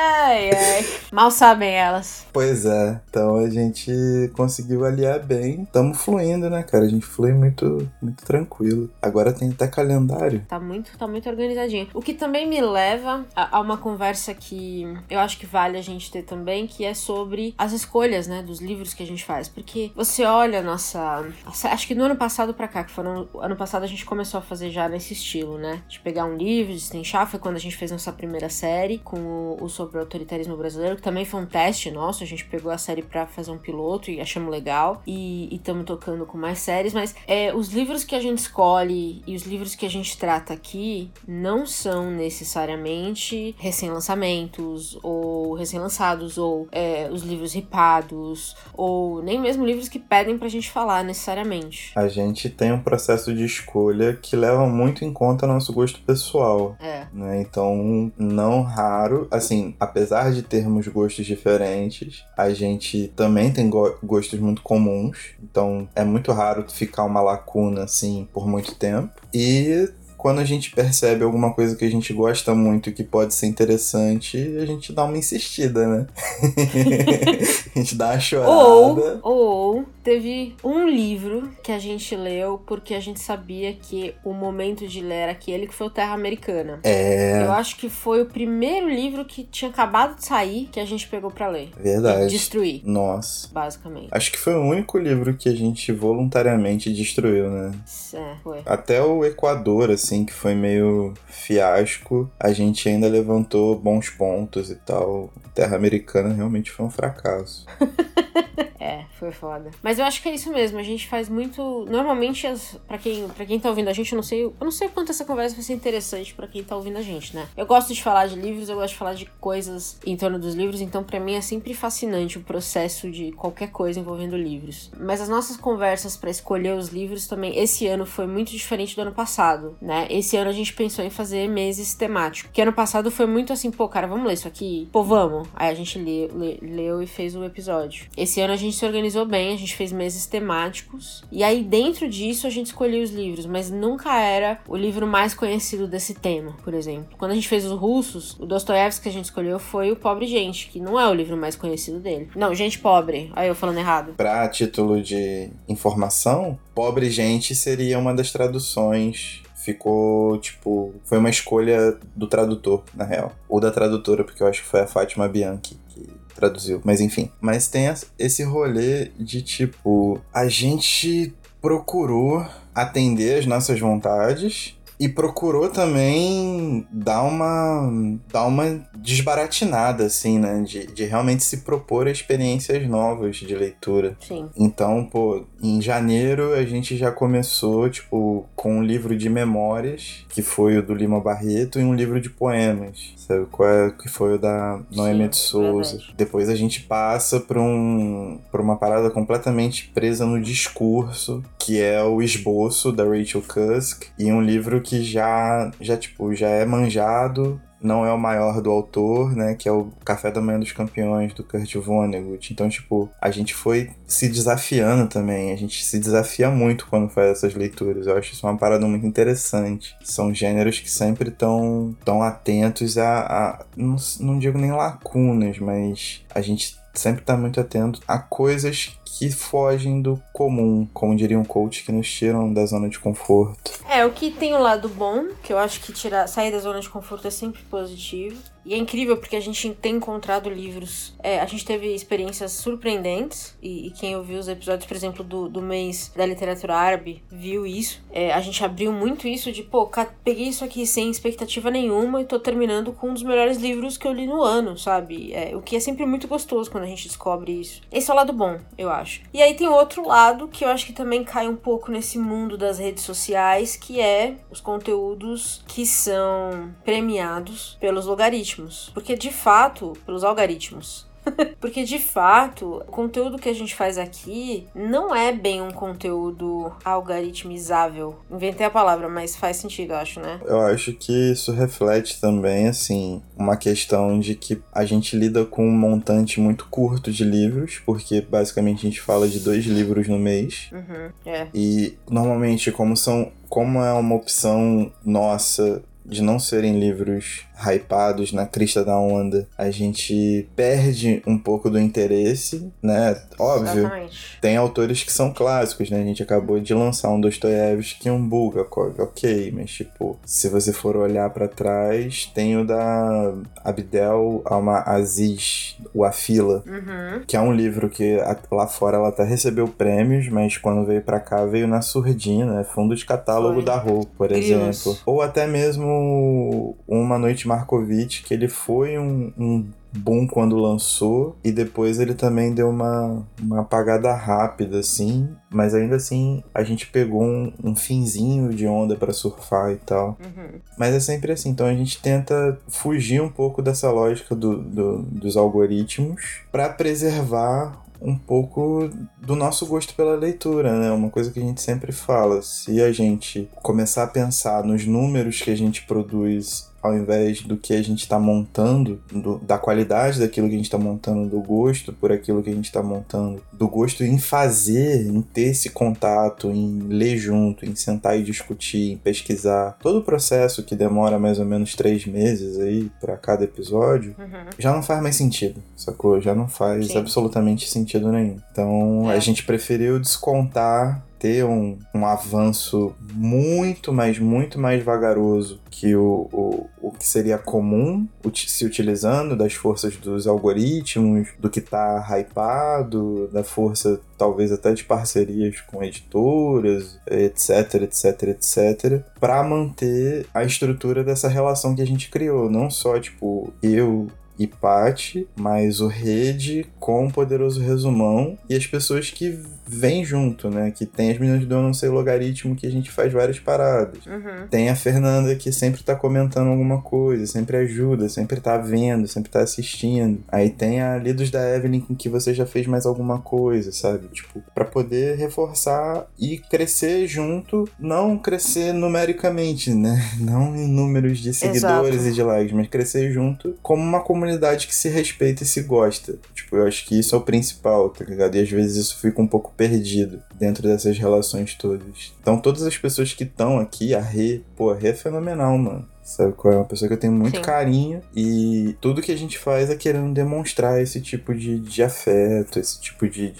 Ai, 0.01 0.49
ai. 0.51 0.98
Mal 1.11 1.31
sabem 1.31 1.69
elas. 1.69 2.25
pois 2.31 2.65
é. 2.65 2.99
Então 3.09 3.37
a 3.37 3.49
gente 3.49 3.91
conseguiu 4.33 4.85
aliar 4.85 5.19
bem. 5.19 5.65
Tamo 5.71 5.93
fluindo, 5.93 6.49
né, 6.49 6.63
cara? 6.63 6.85
A 6.85 6.89
gente 6.89 7.05
flui 7.05 7.33
muito, 7.33 7.89
muito 8.01 8.23
tranquilo. 8.23 8.89
Agora 9.01 9.33
tem 9.33 9.49
até 9.49 9.67
calendário. 9.67 10.45
Tá 10.47 10.59
muito, 10.59 10.97
tá 10.97 11.07
muito 11.07 11.29
organizadinho. 11.29 11.87
O 11.93 12.01
que 12.01 12.13
também 12.13 12.47
me 12.47 12.61
leva 12.61 13.25
a, 13.35 13.57
a 13.57 13.59
uma 13.59 13.77
conversa 13.77 14.33
que 14.33 14.85
eu 15.09 15.19
acho 15.19 15.37
que 15.39 15.45
vale 15.45 15.77
a 15.77 15.81
gente 15.81 16.11
ter 16.11 16.23
também, 16.23 16.67
que 16.67 16.85
é 16.85 16.93
sobre 16.93 17.53
as 17.57 17.71
escolhas, 17.71 18.27
né, 18.27 18.41
dos 18.43 18.61
livros 18.61 18.93
que 18.93 19.03
a 19.03 19.07
gente 19.07 19.25
faz. 19.25 19.47
Porque 19.47 19.91
você 19.95 20.23
olha 20.23 20.59
a 20.59 20.63
nossa. 20.63 21.25
Acho 21.63 21.87
que 21.87 21.95
no 21.95 22.03
ano 22.03 22.15
passado 22.15 22.53
pra 22.53 22.67
cá, 22.67 22.83
que 22.83 22.91
foram. 22.91 23.27
Ano 23.39 23.55
passado 23.55 23.83
a 23.83 23.87
gente 23.87 24.05
começou 24.05 24.39
a 24.39 24.41
fazer 24.41 24.69
já 24.69 24.87
nesse 24.87 25.13
estilo, 25.13 25.57
né? 25.57 25.81
De 25.87 25.99
pegar 25.99 26.25
um 26.25 26.35
livro, 26.35 26.71
de 26.71 26.79
destrinchar. 26.79 27.27
Foi 27.27 27.39
quando 27.39 27.55
a 27.55 27.59
gente 27.59 27.75
fez 27.75 27.91
nossa 27.91 28.11
primeira 28.11 28.49
série 28.49 28.99
com 28.99 29.17
o, 29.19 29.63
o 29.63 29.69
sobre 29.69 29.97
o 29.97 30.01
autoritarismo 30.01 30.55
brasileiro, 30.55 30.98
que 30.99 31.03
também 31.03 31.25
foi 31.25 31.41
um 31.41 31.45
teste 31.45 31.89
nosso. 31.89 32.23
A 32.23 32.27
gente 32.27 32.45
pegou 32.45 32.71
a 32.71 32.77
série 32.77 33.01
pra 33.01 33.25
fazer 33.25 33.51
um 33.51 33.57
piloto 33.57 34.11
e 34.11 34.19
achamos 34.21 34.51
legal. 34.51 35.01
E 35.07 35.49
estamos 35.51 35.85
tocando 35.85 36.25
com 36.25 36.37
mais 36.37 36.59
séries. 36.59 36.93
Mas 36.93 37.15
é, 37.27 37.53
os 37.53 37.69
livros 37.69 38.03
que 38.03 38.15
a 38.15 38.19
gente 38.19 38.39
escolhe 38.39 39.23
e 39.25 39.35
os 39.35 39.43
livros 39.43 39.75
que 39.75 39.85
a 39.85 39.89
gente 39.89 40.17
trata 40.17 40.53
aqui 40.53 41.09
não 41.27 41.65
são 41.65 42.11
necessariamente 42.11 43.55
recém-lançamentos 43.57 44.97
ou 45.01 45.53
recém-lançados 45.53 46.37
ou 46.37 46.67
é, 46.71 47.09
os 47.11 47.23
livros 47.23 47.53
ripados 47.53 48.55
ou 48.73 49.21
nem 49.23 49.39
mesmo 49.39 49.65
livros 49.65 49.87
que 49.87 49.99
pedem 49.99 50.37
pra 50.37 50.47
gente 50.47 50.69
falar 50.69 51.03
necessariamente. 51.03 51.91
A 51.95 52.07
gente 52.07 52.49
tem 52.49 52.71
um 52.71 52.81
processo 52.81 53.33
de 53.33 53.45
escolha 53.45 54.13
que 54.13 54.35
leva 54.35 54.67
muito 54.67 55.05
em 55.05 55.13
conta 55.13 55.47
nosso 55.47 55.73
gosto 55.73 56.01
pessoal. 56.01 56.75
É. 56.79 57.07
né? 57.13 57.41
Então, 57.41 58.11
não 58.17 58.61
raro, 58.61 59.27
assim, 59.31 59.75
apesar 59.79 60.31
de 60.31 60.41
termos 60.41 60.88
gostos 60.89 61.25
diferentes, 61.25 62.23
a 62.37 62.49
gente 62.51 63.11
também 63.15 63.51
tem 63.51 63.69
go- 63.69 63.97
gostos 64.03 64.39
muito 64.39 64.61
comuns. 64.61 65.17
Então, 65.41 65.87
é 65.95 66.03
muito 66.03 66.31
raro 66.31 66.65
ficar 66.69 67.03
uma 67.03 67.21
lacuna 67.21 67.83
assim 67.83 68.27
por 68.33 68.47
muito 68.47 68.75
tempo. 68.75 69.09
E 69.33 69.89
quando 70.19 70.39
a 70.39 70.43
gente 70.43 70.71
percebe 70.71 71.23
alguma 71.23 71.53
coisa 71.53 71.77
que 71.77 71.85
a 71.85 71.89
gente 71.89 72.11
gosta 72.11 72.53
muito 72.53 72.89
e 72.89 72.91
que 72.91 73.05
pode 73.05 73.33
ser 73.33 73.47
interessante, 73.47 74.37
a 74.61 74.65
gente 74.65 74.91
dá 74.91 75.05
uma 75.05 75.17
insistida, 75.17 75.87
né? 75.87 76.07
a 77.73 77.79
gente 77.79 77.95
dá 77.95 78.07
uma 78.09 78.19
chorada. 78.19 78.51
Ou, 78.51 79.19
ou 79.23 79.85
teve 80.03 80.57
um 80.61 80.85
livro 80.89 81.49
que 81.63 81.71
a 81.71 81.79
gente 81.79 82.17
leu 82.17 82.61
porque 82.67 82.93
a 82.93 82.99
gente 82.99 83.21
sabia 83.21 83.71
que 83.71 84.13
o 84.21 84.33
momento 84.33 84.85
de 84.85 84.99
ler 84.99 85.15
era 85.15 85.31
aquele 85.31 85.67
que 85.67 85.73
foi 85.73 85.87
o 85.87 85.89
Terra 85.89 86.13
Americana. 86.13 86.81
É, 86.83 87.41
Eu 87.45 87.53
acho 87.53 87.77
que 87.77 87.87
foi 87.89 88.21
o 88.21 88.25
primeiro 88.25 88.89
livro 88.89 89.23
que 89.23 89.45
tinha 89.45 89.71
acabado 89.71 90.17
de 90.17 90.25
sair 90.25 90.67
que 90.69 90.81
a 90.81 90.85
gente 90.85 91.07
pegou 91.07 91.31
pra 91.31 91.47
ler. 91.47 91.69
verdade. 91.77 92.27
Destruir, 92.27 92.81
Nossa. 92.83 93.47
basicamente. 93.53 94.09
Acho 94.11 94.31
que 94.33 94.37
foi 94.37 94.53
o 94.55 94.63
único 94.63 94.97
livro 94.97 95.33
que 95.33 95.47
a 95.47 95.55
gente 95.55 95.93
voluntariamente 95.93 96.91
destruiu, 96.91 97.49
né? 97.49 97.71
É, 98.13 98.35
foi. 98.43 98.61
Até 98.65 99.01
o 99.01 99.23
Equador, 99.23 99.91
assim, 99.91 100.08
que 100.25 100.33
foi 100.33 100.55
meio 100.55 101.13
fiasco, 101.27 102.29
a 102.39 102.51
gente 102.51 102.87
ainda 102.87 103.07
levantou 103.07 103.77
bons 103.77 104.09
pontos 104.09 104.69
e 104.69 104.75
tal. 104.75 105.31
Terra 105.53 105.75
Americana 105.75 106.33
realmente 106.33 106.71
foi 106.71 106.85
um 106.85 106.89
fracasso. 106.89 107.65
É, 108.79 109.03
foi 109.11 109.29
foda. 109.31 109.71
Mas 109.83 109.99
eu 109.99 110.05
acho 110.05 110.21
que 110.21 110.29
é 110.29 110.33
isso 110.33 110.49
mesmo, 110.51 110.79
a 110.79 110.83
gente 110.83 111.05
faz 111.07 111.27
muito. 111.27 111.85
Normalmente, 111.89 112.47
as... 112.47 112.79
para 112.87 112.97
quem 112.97 113.27
para 113.27 113.45
quem 113.45 113.59
tá 113.59 113.67
ouvindo 113.67 113.89
a 113.89 113.93
gente, 113.93 114.13
eu 114.13 114.15
não 114.15 114.23
sei. 114.23 114.45
Eu 114.45 114.55
não 114.61 114.71
sei 114.71 114.87
quanto 114.87 115.11
essa 115.11 115.25
conversa 115.25 115.53
vai 115.53 115.63
ser 115.63 115.73
interessante 115.73 116.33
para 116.33 116.47
quem 116.47 116.63
tá 116.63 116.77
ouvindo 116.77 116.97
a 116.97 117.01
gente, 117.01 117.35
né? 117.35 117.45
Eu 117.57 117.65
gosto 117.65 117.93
de 117.93 118.01
falar 118.01 118.27
de 118.27 118.35
livros, 118.35 118.69
eu 118.69 118.75
gosto 118.75 118.93
de 118.93 118.97
falar 118.97 119.13
de 119.15 119.25
coisas 119.41 119.99
em 120.05 120.15
torno 120.15 120.39
dos 120.39 120.55
livros, 120.55 120.79
então 120.79 121.03
para 121.03 121.19
mim 121.19 121.35
é 121.35 121.41
sempre 121.41 121.73
fascinante 121.73 122.37
o 122.37 122.41
processo 122.41 123.11
de 123.11 123.33
qualquer 123.33 123.69
coisa 123.69 123.99
envolvendo 123.99 124.37
livros. 124.37 124.89
Mas 124.97 125.19
as 125.19 125.27
nossas 125.27 125.57
conversas 125.57 126.15
para 126.15 126.29
escolher 126.29 126.73
os 126.73 126.87
livros 126.87 127.27
também, 127.27 127.59
esse 127.59 127.85
ano 127.85 128.05
foi 128.05 128.27
muito 128.27 128.51
diferente 128.51 128.95
do 128.95 129.01
ano 129.01 129.11
passado, 129.11 129.75
né? 129.81 129.98
Esse 130.09 130.37
ano 130.37 130.49
a 130.49 130.53
gente 130.53 130.73
pensou 130.73 131.03
em 131.03 131.09
fazer 131.09 131.47
meses 131.47 131.93
temáticos. 131.93 132.51
Que 132.51 132.61
ano 132.61 132.73
passado 132.73 133.11
foi 133.11 133.25
muito 133.25 133.51
assim, 133.53 133.71
pô, 133.71 133.87
cara, 133.87 134.07
vamos 134.07 134.25
ler 134.25 134.33
isso 134.33 134.47
aqui? 134.47 134.87
Pô, 134.91 135.03
vamos. 135.03 135.47
Aí 135.55 135.69
a 135.69 135.73
gente 135.73 135.97
leu, 135.97 136.29
leu 136.61 137.01
e 137.01 137.07
fez 137.07 137.35
o 137.35 137.43
episódio. 137.43 138.05
Esse 138.15 138.41
ano 138.41 138.53
a 138.53 138.57
gente 138.57 138.75
se 138.75 138.85
organizou 138.85 139.25
bem, 139.25 139.53
a 139.53 139.57
gente 139.57 139.75
fez 139.75 139.91
meses 139.91 140.25
temáticos. 140.25 141.23
E 141.31 141.43
aí 141.43 141.63
dentro 141.63 142.09
disso 142.09 142.47
a 142.47 142.49
gente 142.49 142.67
escolheu 142.67 143.03
os 143.03 143.11
livros, 143.11 143.45
mas 143.45 143.69
nunca 143.69 144.19
era 144.19 144.59
o 144.67 144.75
livro 144.75 145.07
mais 145.07 145.33
conhecido 145.33 145.87
desse 145.87 146.13
tema, 146.13 146.55
por 146.63 146.73
exemplo. 146.73 147.17
Quando 147.17 147.31
a 147.31 147.35
gente 147.35 147.47
fez 147.47 147.65
os 147.65 147.77
russos, 147.77 148.37
o 148.39 148.45
Dostoiévski 148.45 149.03
que 149.03 149.09
a 149.09 149.11
gente 149.11 149.25
escolheu 149.25 149.59
foi 149.59 149.91
o 149.91 149.95
Pobre 149.95 150.27
Gente, 150.27 150.69
que 150.69 150.79
não 150.79 150.99
é 150.99 151.07
o 151.07 151.13
livro 151.13 151.37
mais 151.37 151.55
conhecido 151.55 151.99
dele. 151.99 152.29
Não, 152.35 152.53
Gente 152.53 152.79
Pobre. 152.79 153.31
Aí 153.35 153.47
eu 153.47 153.55
falando 153.55 153.77
errado. 153.77 154.13
Pra 154.15 154.47
título 154.49 155.01
de 155.01 155.49
informação, 155.67 156.57
Pobre 156.73 157.09
Gente 157.09 157.55
seria 157.55 157.97
uma 157.97 158.13
das 158.13 158.31
traduções 158.31 159.41
ficou, 159.73 160.37
tipo, 160.39 160.93
foi 161.03 161.17
uma 161.17 161.29
escolha 161.29 161.97
do 162.15 162.27
tradutor, 162.27 162.83
na 162.95 163.03
real. 163.03 163.31
Ou 163.47 163.59
da 163.59 163.71
tradutora, 163.71 164.23
porque 164.23 164.41
eu 164.41 164.47
acho 164.47 164.61
que 164.61 164.67
foi 164.67 164.81
a 164.81 164.87
Fátima 164.87 165.27
Bianchi 165.27 165.79
que 165.89 166.07
traduziu. 166.33 166.81
Mas 166.83 167.01
enfim. 167.01 167.31
Mas 167.39 167.67
tem 167.67 167.85
esse 168.17 168.43
rolê 168.43 169.11
de, 169.17 169.41
tipo, 169.41 170.19
a 170.33 170.47
gente 170.47 171.33
procurou 171.61 172.45
atender 172.73 173.39
as 173.39 173.45
nossas 173.45 173.79
vontades 173.79 174.75
e 174.99 175.07
procurou 175.07 175.69
também 175.69 176.85
dar 176.91 177.21
uma 177.23 177.89
dar 178.27 178.45
uma 178.45 178.85
desbaratinada 178.97 180.05
assim, 180.05 180.37
né, 180.37 180.61
de, 180.61 180.87
de 180.87 181.05
realmente 181.05 181.41
se 181.43 181.57
propor 181.57 182.07
experiências 182.07 182.85
novas 182.87 183.37
de 183.37 183.55
leitura. 183.55 184.17
Sim. 184.19 184.49
Então, 184.57 185.05
pô, 185.05 185.45
em 185.61 185.81
janeiro 185.81 186.53
a 186.53 186.63
gente 186.63 186.95
já 186.97 187.11
começou, 187.11 187.89
tipo, 187.89 188.47
com 188.55 188.79
um 188.79 188.83
livro 188.83 189.15
de 189.17 189.29
memórias, 189.29 190.25
que 190.29 190.41
foi 190.41 190.77
o 190.77 190.83
do 190.83 190.93
Lima 190.93 191.19
Barreto, 191.19 191.79
e 191.79 191.83
um 191.83 191.93
livro 191.93 192.19
de 192.19 192.29
poemas, 192.29 193.13
sabe? 193.17 193.45
Qual 193.51 193.67
é, 193.67 193.91
que 193.91 194.07
foi 194.07 194.35
o 194.35 194.37
da 194.37 194.79
Noemi 194.91 195.27
de 195.27 195.37
Souza. 195.37 195.97
Verdade. 195.97 196.13
Depois 196.17 196.49
a 196.49 196.55
gente 196.55 196.81
passa 196.81 197.39
para 197.39 197.61
um, 197.61 198.39
pra 198.51 198.61
uma 198.61 198.77
parada 198.77 199.09
completamente 199.09 199.91
presa 199.93 200.25
no 200.25 200.41
discurso, 200.41 201.43
que 201.57 201.81
é 201.81 202.01
o 202.03 202.21
esboço 202.21 202.91
da 202.91 203.03
Rachel 203.03 203.41
Cusk, 203.41 204.05
e 204.17 204.31
um 204.31 204.41
livro 204.41 204.81
que 204.81 205.03
já, 205.03 205.71
já 205.79 205.97
tipo, 205.97 206.33
já 206.33 206.49
é 206.49 206.65
manjado, 206.65 207.61
não 207.81 208.05
é 208.05 208.11
o 208.11 208.17
maior 208.17 208.61
do 208.61 208.69
autor, 208.69 209.35
né, 209.35 209.55
que 209.55 209.67
é 209.67 209.71
o 209.71 209.91
Café 210.03 210.31
da 210.31 210.41
Manhã 210.41 210.59
dos 210.59 210.71
Campeões, 210.71 211.33
do 211.33 211.43
Kurt 211.43 211.75
Vonnegut. 211.75 212.51
Então, 212.51 212.67
tipo, 212.69 213.09
a 213.21 213.31
gente 213.31 213.53
foi 213.53 213.89
se 214.05 214.27
desafiando 214.27 215.07
também, 215.07 215.51
a 215.51 215.55
gente 215.55 215.83
se 215.83 215.99
desafia 215.99 216.49
muito 216.49 216.87
quando 216.87 217.09
faz 217.09 217.31
essas 217.31 217.53
leituras. 217.53 218.07
Eu 218.07 218.17
acho 218.17 218.33
isso 218.33 218.45
uma 218.45 218.57
parada 218.57 218.85
muito 218.85 219.05
interessante. 219.05 219.95
São 220.03 220.33
gêneros 220.33 220.79
que 220.79 220.89
sempre 220.89 221.29
estão 221.29 221.95
tão 222.03 222.21
atentos 222.21 222.97
a, 222.97 223.19
a 223.19 223.65
não, 223.75 223.95
não 224.19 224.39
digo 224.39 224.57
nem 224.57 224.71
lacunas, 224.71 225.57
mas 225.59 226.23
a 226.33 226.41
gente 226.41 226.77
sempre 226.93 227.23
tá 227.23 227.37
muito 227.37 227.59
atento 227.59 228.01
a 228.07 228.17
coisas 228.17 228.98
que 229.17 229.31
fogem 229.31 230.01
do 230.01 230.21
comum, 230.31 230.87
como 230.93 231.15
diria 231.15 231.39
um 231.39 231.43
coach, 231.43 231.83
que 231.83 231.91
nos 231.91 232.11
tiram 232.11 232.53
da 232.53 232.65
zona 232.65 232.87
de 232.87 232.99
conforto. 232.99 233.79
É, 233.89 234.05
o 234.05 234.11
que 234.11 234.31
tem 234.31 234.53
o 234.53 234.59
lado 234.59 234.87
bom, 234.87 235.27
que 235.43 235.51
eu 235.51 235.57
acho 235.57 235.81
que 235.81 235.91
tirar, 235.91 236.27
sair 236.27 236.51
da 236.51 236.59
zona 236.59 236.79
de 236.79 236.89
conforto 236.89 237.27
é 237.27 237.31
sempre 237.31 237.61
positivo. 237.63 238.37
E 238.65 238.73
é 238.75 238.77
incrível 238.77 239.17
porque 239.17 239.35
a 239.35 239.39
gente 239.39 239.73
tem 239.73 239.95
encontrado 239.95 240.47
livros. 240.47 241.15
É, 241.23 241.39
a 241.39 241.45
gente 241.47 241.65
teve 241.65 241.87
experiências 241.93 242.51
surpreendentes. 242.51 243.57
E, 243.61 243.87
e, 243.87 243.91
quem 243.91 244.15
ouviu 244.15 244.37
os 244.37 244.47
episódios, 244.47 244.85
por 244.85 244.95
exemplo, 244.95 245.23
do, 245.23 245.49
do 245.49 245.59
mês 245.59 246.11
da 246.15 246.23
literatura 246.23 246.75
árabe, 246.75 247.23
viu 247.31 247.65
isso. 247.65 247.99
É, 248.11 248.31
a 248.31 248.39
gente 248.41 248.63
abriu 248.63 248.91
muito 248.91 249.27
isso 249.27 249.51
de, 249.51 249.63
pô, 249.63 249.89
peguei 250.23 250.49
isso 250.49 250.63
aqui 250.63 250.85
sem 250.85 251.09
expectativa 251.09 251.71
nenhuma 251.71 252.21
e 252.21 252.25
tô 252.25 252.39
terminando 252.39 252.93
com 252.93 253.09
um 253.09 253.13
dos 253.13 253.23
melhores 253.23 253.57
livros 253.57 253.97
que 253.97 254.07
eu 254.07 254.13
li 254.13 254.27
no 254.27 254.43
ano, 254.43 254.77
sabe? 254.77 255.33
É, 255.33 255.55
o 255.55 255.61
que 255.63 255.75
é 255.75 255.79
sempre 255.79 256.05
muito 256.05 256.27
gostoso 256.27 256.69
quando 256.69 256.83
a 256.83 256.87
gente 256.87 257.07
descobre 257.07 257.51
isso. 257.59 257.81
Esse 257.91 258.11
é 258.11 258.13
o 258.13 258.17
lado 258.17 258.33
bom, 258.33 258.59
eu 258.77 258.89
acho. 258.91 258.98
E 259.33 259.41
aí 259.41 259.53
tem 259.53 259.67
outro 259.67 260.07
lado 260.07 260.47
que 260.47 260.63
eu 260.63 260.69
acho 260.69 260.85
que 260.85 260.93
também 260.93 261.23
cai 261.23 261.47
um 261.47 261.55
pouco 261.55 261.91
nesse 261.91 262.17
mundo 262.17 262.57
das 262.57 262.79
redes 262.79 263.03
sociais, 263.03 263.75
que 263.75 263.99
é 263.99 264.35
os 264.51 264.61
conteúdos 264.61 265.63
que 265.67 265.85
são 265.85 266.73
premiados 266.83 267.77
pelos 267.79 268.05
logaritmos. 268.05 268.91
Porque 268.93 269.15
de 269.15 269.31
fato, 269.31 269.93
pelos 270.05 270.23
algoritmos. 270.23 271.08
Porque 271.59 271.83
de 271.83 271.99
fato, 271.99 272.77
o 272.77 272.91
conteúdo 272.91 273.37
que 273.37 273.49
a 273.49 273.53
gente 273.53 273.75
faz 273.75 273.97
aqui 273.97 274.67
não 274.73 275.15
é 275.15 275.31
bem 275.31 275.61
um 275.61 275.71
conteúdo 275.71 276.71
algoritmizável. 276.83 278.15
Inventei 278.29 278.65
a 278.65 278.69
palavra, 278.69 279.09
mas 279.09 279.35
faz 279.35 279.57
sentido, 279.57 279.93
eu 279.93 279.97
acho, 279.97 280.19
né? 280.19 280.39
Eu 280.45 280.61
acho 280.61 280.93
que 280.93 281.31
isso 281.31 281.51
reflete 281.51 282.19
também, 282.19 282.67
assim, 282.67 283.21
uma 283.37 283.57
questão 283.57 284.19
de 284.19 284.35
que 284.35 284.61
a 284.73 284.85
gente 284.85 285.15
lida 285.15 285.45
com 285.45 285.65
um 285.67 285.71
montante 285.71 286.39
muito 286.39 286.67
curto 286.69 287.11
de 287.11 287.23
livros, 287.23 287.81
porque 287.85 288.21
basicamente 288.21 288.79
a 288.79 288.89
gente 288.89 289.01
fala 289.01 289.27
de 289.27 289.39
dois 289.39 289.65
livros 289.65 290.07
no 290.07 290.17
mês. 290.17 290.69
Uhum, 290.71 291.11
é. 291.25 291.47
E 291.53 291.97
normalmente, 292.09 292.71
como 292.71 292.95
são. 292.95 293.31
Como 293.49 293.83
é 293.83 293.91
uma 293.93 294.13
opção 294.13 294.91
nossa 295.03 295.81
de 296.05 296.21
não 296.21 296.39
serem 296.39 296.79
livros 296.79 297.45
hypados 297.67 298.31
na 298.31 298.45
crista 298.45 298.83
da 298.83 298.97
onda, 298.97 299.47
a 299.57 299.69
gente 299.69 300.47
perde 300.55 301.21
um 301.25 301.37
pouco 301.37 301.69
do 301.69 301.79
interesse, 301.79 302.71
né? 302.81 303.19
Óbvio. 303.37 303.79
Exatamente. 303.79 304.37
Tem 304.41 304.57
autores 304.57 305.03
que 305.03 305.11
são 305.11 305.33
clássicos, 305.33 305.89
né? 305.89 306.01
A 306.01 306.03
gente 306.03 306.23
acabou 306.23 306.59
de 306.59 306.73
lançar 306.73 307.09
um 307.09 307.19
Dostoiévski 307.19 308.07
e 308.07 308.11
um 308.11 308.27
Bulgakov, 308.27 308.99
ok, 308.99 309.51
mas 309.51 309.71
tipo, 309.71 310.17
se 310.25 310.49
você 310.49 310.71
for 310.71 310.95
olhar 310.95 311.29
para 311.29 311.47
trás, 311.47 312.25
tem 312.33 312.57
o 312.57 312.65
da 312.65 313.33
Abdel 313.63 314.41
Alma 314.45 314.83
Aziz, 314.85 315.77
o 315.93 316.03
A 316.03 316.11
Fila, 316.11 316.63
uhum. 316.65 317.21
que 317.25 317.35
é 317.35 317.41
um 317.41 317.53
livro 317.53 317.89
que 317.89 318.17
lá 318.51 318.67
fora 318.67 318.97
ela 318.97 319.09
até 319.09 319.23
recebeu 319.23 319.67
prêmios, 319.67 320.27
mas 320.29 320.57
quando 320.57 320.85
veio 320.85 321.01
para 321.01 321.19
cá 321.19 321.45
veio 321.45 321.67
na 321.67 321.81
surdina, 321.81 322.61
é 322.61 322.63
fundo 322.63 322.95
de 322.95 323.05
catálogo 323.05 323.55
Foi. 323.55 323.63
da 323.63 323.75
Rô, 323.75 324.05
por 324.17 324.29
Deus. 324.29 324.45
exemplo. 324.45 324.97
Ou 325.05 325.21
até 325.21 325.47
mesmo 325.47 326.75
Uma 326.87 327.17
Noite 327.17 327.47
Markovitch, 327.49 328.23
que 328.23 328.33
ele 328.33 328.47
foi 328.47 328.97
um, 328.97 329.33
um 329.37 329.65
boom 329.91 330.27
quando 330.27 330.55
lançou 330.55 331.35
e 331.43 331.51
depois 331.51 331.99
ele 331.99 332.13
também 332.13 332.53
deu 332.53 332.69
uma, 332.69 333.25
uma 333.41 333.61
apagada 333.61 334.13
rápida 334.13 334.79
assim, 334.79 335.29
mas 335.49 335.73
ainda 335.73 335.95
assim 335.95 336.43
a 336.53 336.63
gente 336.63 336.87
pegou 336.87 337.23
um, 337.23 337.51
um 337.63 337.75
finzinho 337.75 338.53
de 338.53 338.67
onda 338.67 338.95
para 338.95 339.11
surfar 339.11 339.71
e 339.71 339.77
tal. 339.77 340.17
Uhum. 340.23 340.59
Mas 340.77 340.93
é 340.93 340.99
sempre 340.99 341.31
assim, 341.31 341.49
então 341.49 341.65
a 341.65 341.73
gente 341.73 342.01
tenta 342.01 342.59
fugir 342.67 343.21
um 343.21 343.29
pouco 343.29 343.61
dessa 343.61 343.89
lógica 343.91 344.35
do, 344.35 344.57
do 344.57 344.99
dos 344.99 345.35
algoritmos 345.35 346.41
para 346.51 346.69
preservar 346.69 347.83
um 348.01 348.17
pouco 348.17 348.89
do 349.21 349.35
nosso 349.35 349.65
gosto 349.65 349.93
pela 349.93 350.15
leitura, 350.15 350.77
né? 350.79 350.91
Uma 350.91 351.09
coisa 351.09 351.31
que 351.31 351.39
a 351.39 351.43
gente 351.43 351.61
sempre 351.61 351.91
fala. 351.91 352.41
Se 352.41 352.81
a 352.81 352.91
gente 352.91 353.49
começar 353.61 354.03
a 354.03 354.07
pensar 354.07 354.63
nos 354.63 354.85
números 354.85 355.41
que 355.41 355.51
a 355.51 355.57
gente 355.57 355.83
produz 355.83 356.68
ao 356.81 356.95
invés 356.95 357.41
do 357.41 357.57
que 357.57 357.73
a 357.73 357.81
gente 357.81 357.99
está 357.99 358.19
montando, 358.19 359.01
do, 359.11 359.37
da 359.39 359.57
qualidade 359.57 360.19
daquilo 360.19 360.47
que 360.47 360.53
a 360.53 360.57
gente 360.57 360.65
está 360.65 360.77
montando, 360.77 361.29
do 361.29 361.41
gosto 361.41 361.93
por 361.93 362.11
aquilo 362.11 362.41
que 362.41 362.49
a 362.49 362.53
gente 362.53 362.65
está 362.65 362.81
montando, 362.81 363.41
do 363.51 363.67
gosto 363.67 364.03
em 364.03 364.17
fazer, 364.17 365.07
em 365.07 365.21
ter 365.21 365.49
esse 365.49 365.69
contato, 365.69 366.49
em 366.49 366.79
ler 366.87 367.17
junto, 367.17 367.65
em 367.65 367.75
sentar 367.75 368.17
e 368.19 368.23
discutir, 368.23 368.93
em 368.93 368.97
pesquisar. 368.97 369.77
Todo 369.81 369.99
o 369.99 370.03
processo 370.03 370.63
que 370.63 370.75
demora 370.75 371.19
mais 371.19 371.39
ou 371.39 371.45
menos 371.45 371.75
três 371.75 372.05
meses 372.05 372.59
aí 372.59 372.89
para 372.99 373.17
cada 373.17 373.43
episódio, 373.43 374.15
uhum. 374.17 374.49
já 374.57 374.73
não 374.73 374.81
faz 374.81 375.01
mais 375.01 375.15
sentido, 375.15 375.61
sacou? 375.75 376.21
Já 376.21 376.33
não 376.33 376.47
faz 376.47 376.87
Sim. 376.87 376.97
absolutamente 376.97 377.69
sentido 377.69 378.11
nenhum. 378.11 378.37
Então 378.51 379.11
é. 379.11 379.15
a 379.15 379.19
gente 379.19 379.43
preferiu 379.43 379.99
descontar 379.99 381.03
ter 381.19 381.43
um, 381.43 381.77
um 381.93 382.05
avanço 382.05 382.95
muito, 383.13 383.91
mas 383.91 384.17
muito 384.17 384.57
mais 384.57 384.81
vagaroso 384.81 385.59
que 385.69 385.93
o, 385.95 386.29
o, 386.31 386.69
o 386.81 386.91
que 386.91 387.05
seria 387.05 387.37
comum 387.37 388.07
se 388.33 388.65
utilizando 388.65 389.35
das 389.35 389.53
forças 389.53 389.95
dos 389.97 390.25
algoritmos, 390.25 391.27
do 391.37 391.49
que 391.49 391.59
está 391.59 392.05
hypado, 392.09 393.27
da 393.27 393.43
força 393.43 393.99
talvez 394.17 394.51
até 394.51 394.73
de 394.73 394.83
parcerias 394.83 395.61
com 395.61 395.83
editoras, 395.83 396.99
etc, 397.07 397.83
etc, 397.83 398.23
etc, 398.23 399.01
para 399.19 399.43
manter 399.43 400.25
a 400.33 400.43
estrutura 400.43 401.03
dessa 401.03 401.27
relação 401.27 401.75
que 401.75 401.81
a 401.81 401.87
gente 401.87 402.09
criou, 402.09 402.49
não 402.49 402.69
só 402.69 402.99
tipo 402.99 403.53
eu 403.61 404.07
e 404.39 404.47
Paty, 404.47 405.27
mais 405.35 405.81
o 405.81 405.87
Rede 405.87 406.65
com 406.79 407.05
o 407.05 407.11
Poderoso 407.11 407.61
Resumão 407.61 408.37
e 408.49 408.55
as 408.55 408.65
pessoas 408.65 409.11
que 409.11 409.37
vêm 409.67 410.03
junto, 410.03 410.49
né? 410.49 410.71
Que 410.71 410.85
tem 410.85 411.11
as 411.11 411.19
meninas 411.19 411.45
do 411.45 411.53
Eu 411.53 411.61
Não 411.61 411.73
Sei 411.75 411.89
Logaritmo 411.89 412.55
que 412.55 412.65
a 412.65 412.71
gente 412.71 412.89
faz 412.89 413.13
várias 413.13 413.37
paradas. 413.37 414.03
Uhum. 414.07 414.47
Tem 414.49 414.69
a 414.69 414.75
Fernanda 414.75 415.35
que 415.35 415.51
sempre 415.51 415.83
tá 415.83 415.95
comentando 415.95 416.47
alguma 416.47 416.81
coisa, 416.81 417.27
sempre 417.27 417.57
ajuda, 417.57 418.09
sempre 418.09 418.39
tá 418.39 418.57
vendo, 418.57 419.07
sempre 419.07 419.29
tá 419.29 419.41
assistindo. 419.41 420.23
Aí 420.29 420.49
tem 420.49 420.81
a 420.81 420.97
Lidos 420.97 421.29
da 421.29 421.55
Evelyn 421.55 421.81
com 421.81 421.93
que 421.93 422.09
você 422.09 422.33
já 422.33 422.47
fez 422.47 422.65
mais 422.65 422.85
alguma 422.87 423.19
coisa, 423.19 423.71
sabe? 423.71 424.07
Tipo, 424.07 424.41
para 424.55 424.65
poder 424.65 425.17
reforçar 425.17 426.07
e 426.17 426.39
crescer 426.39 427.05
junto, 427.05 427.69
não 427.79 428.17
crescer 428.17 428.73
numericamente, 428.73 429.73
né? 429.73 429.99
Não 430.19 430.55
em 430.55 430.67
números 430.67 431.19
de 431.19 431.33
seguidores 431.33 431.95
Exato. 431.95 432.09
e 432.09 432.13
de 432.13 432.23
likes, 432.23 432.53
mas 432.53 432.67
crescer 432.67 433.11
junto 433.11 433.55
como 433.61 433.81
uma 433.81 434.01
comunidade 434.01 434.28
que 434.67 434.75
se 434.75 434.89
respeita 434.89 435.43
e 435.43 435.45
se 435.45 435.61
gosta. 435.63 436.17
Tipo, 436.33 436.57
eu 436.57 436.67
acho 436.67 436.85
que 436.85 436.99
isso 436.99 437.15
é 437.15 437.17
o 437.17 437.21
principal, 437.21 437.89
tá 437.89 438.05
ligado? 438.05 438.35
E 438.35 438.41
às 438.41 438.49
vezes 438.49 438.77
isso 438.77 438.97
fica 438.99 439.21
um 439.21 439.27
pouco 439.27 439.53
perdido 439.55 440.21
dentro 440.35 440.63
dessas 440.63 440.97
relações 440.97 441.55
todas. 441.55 442.13
Então, 442.21 442.39
todas 442.39 442.63
as 442.63 442.77
pessoas 442.77 443.13
que 443.13 443.23
estão 443.23 443.59
aqui, 443.59 443.95
a 443.95 444.01
Rê, 444.01 444.41
pô, 444.55 444.71
a 444.71 444.75
Rê 444.75 444.89
é 444.89 444.93
fenomenal, 444.93 445.57
mano. 445.57 445.87
Sabe 446.03 446.33
qual 446.33 446.53
é? 446.53 446.57
Uma 446.57 446.65
pessoa 446.65 446.87
que 446.87 446.95
eu 446.95 446.99
tenho 446.99 447.13
muito 447.13 447.37
Sim. 447.37 447.43
carinho 447.43 448.01
e 448.15 448.75
tudo 448.81 449.01
que 449.01 449.11
a 449.11 449.15
gente 449.15 449.37
faz 449.37 449.69
é 449.69 449.75
querendo 449.75 450.11
demonstrar 450.11 450.81
esse 450.81 450.99
tipo 450.99 451.35
de, 451.35 451.59
de 451.59 451.83
afeto, 451.83 452.57
esse 452.57 452.81
tipo 452.81 453.07
de, 453.07 453.31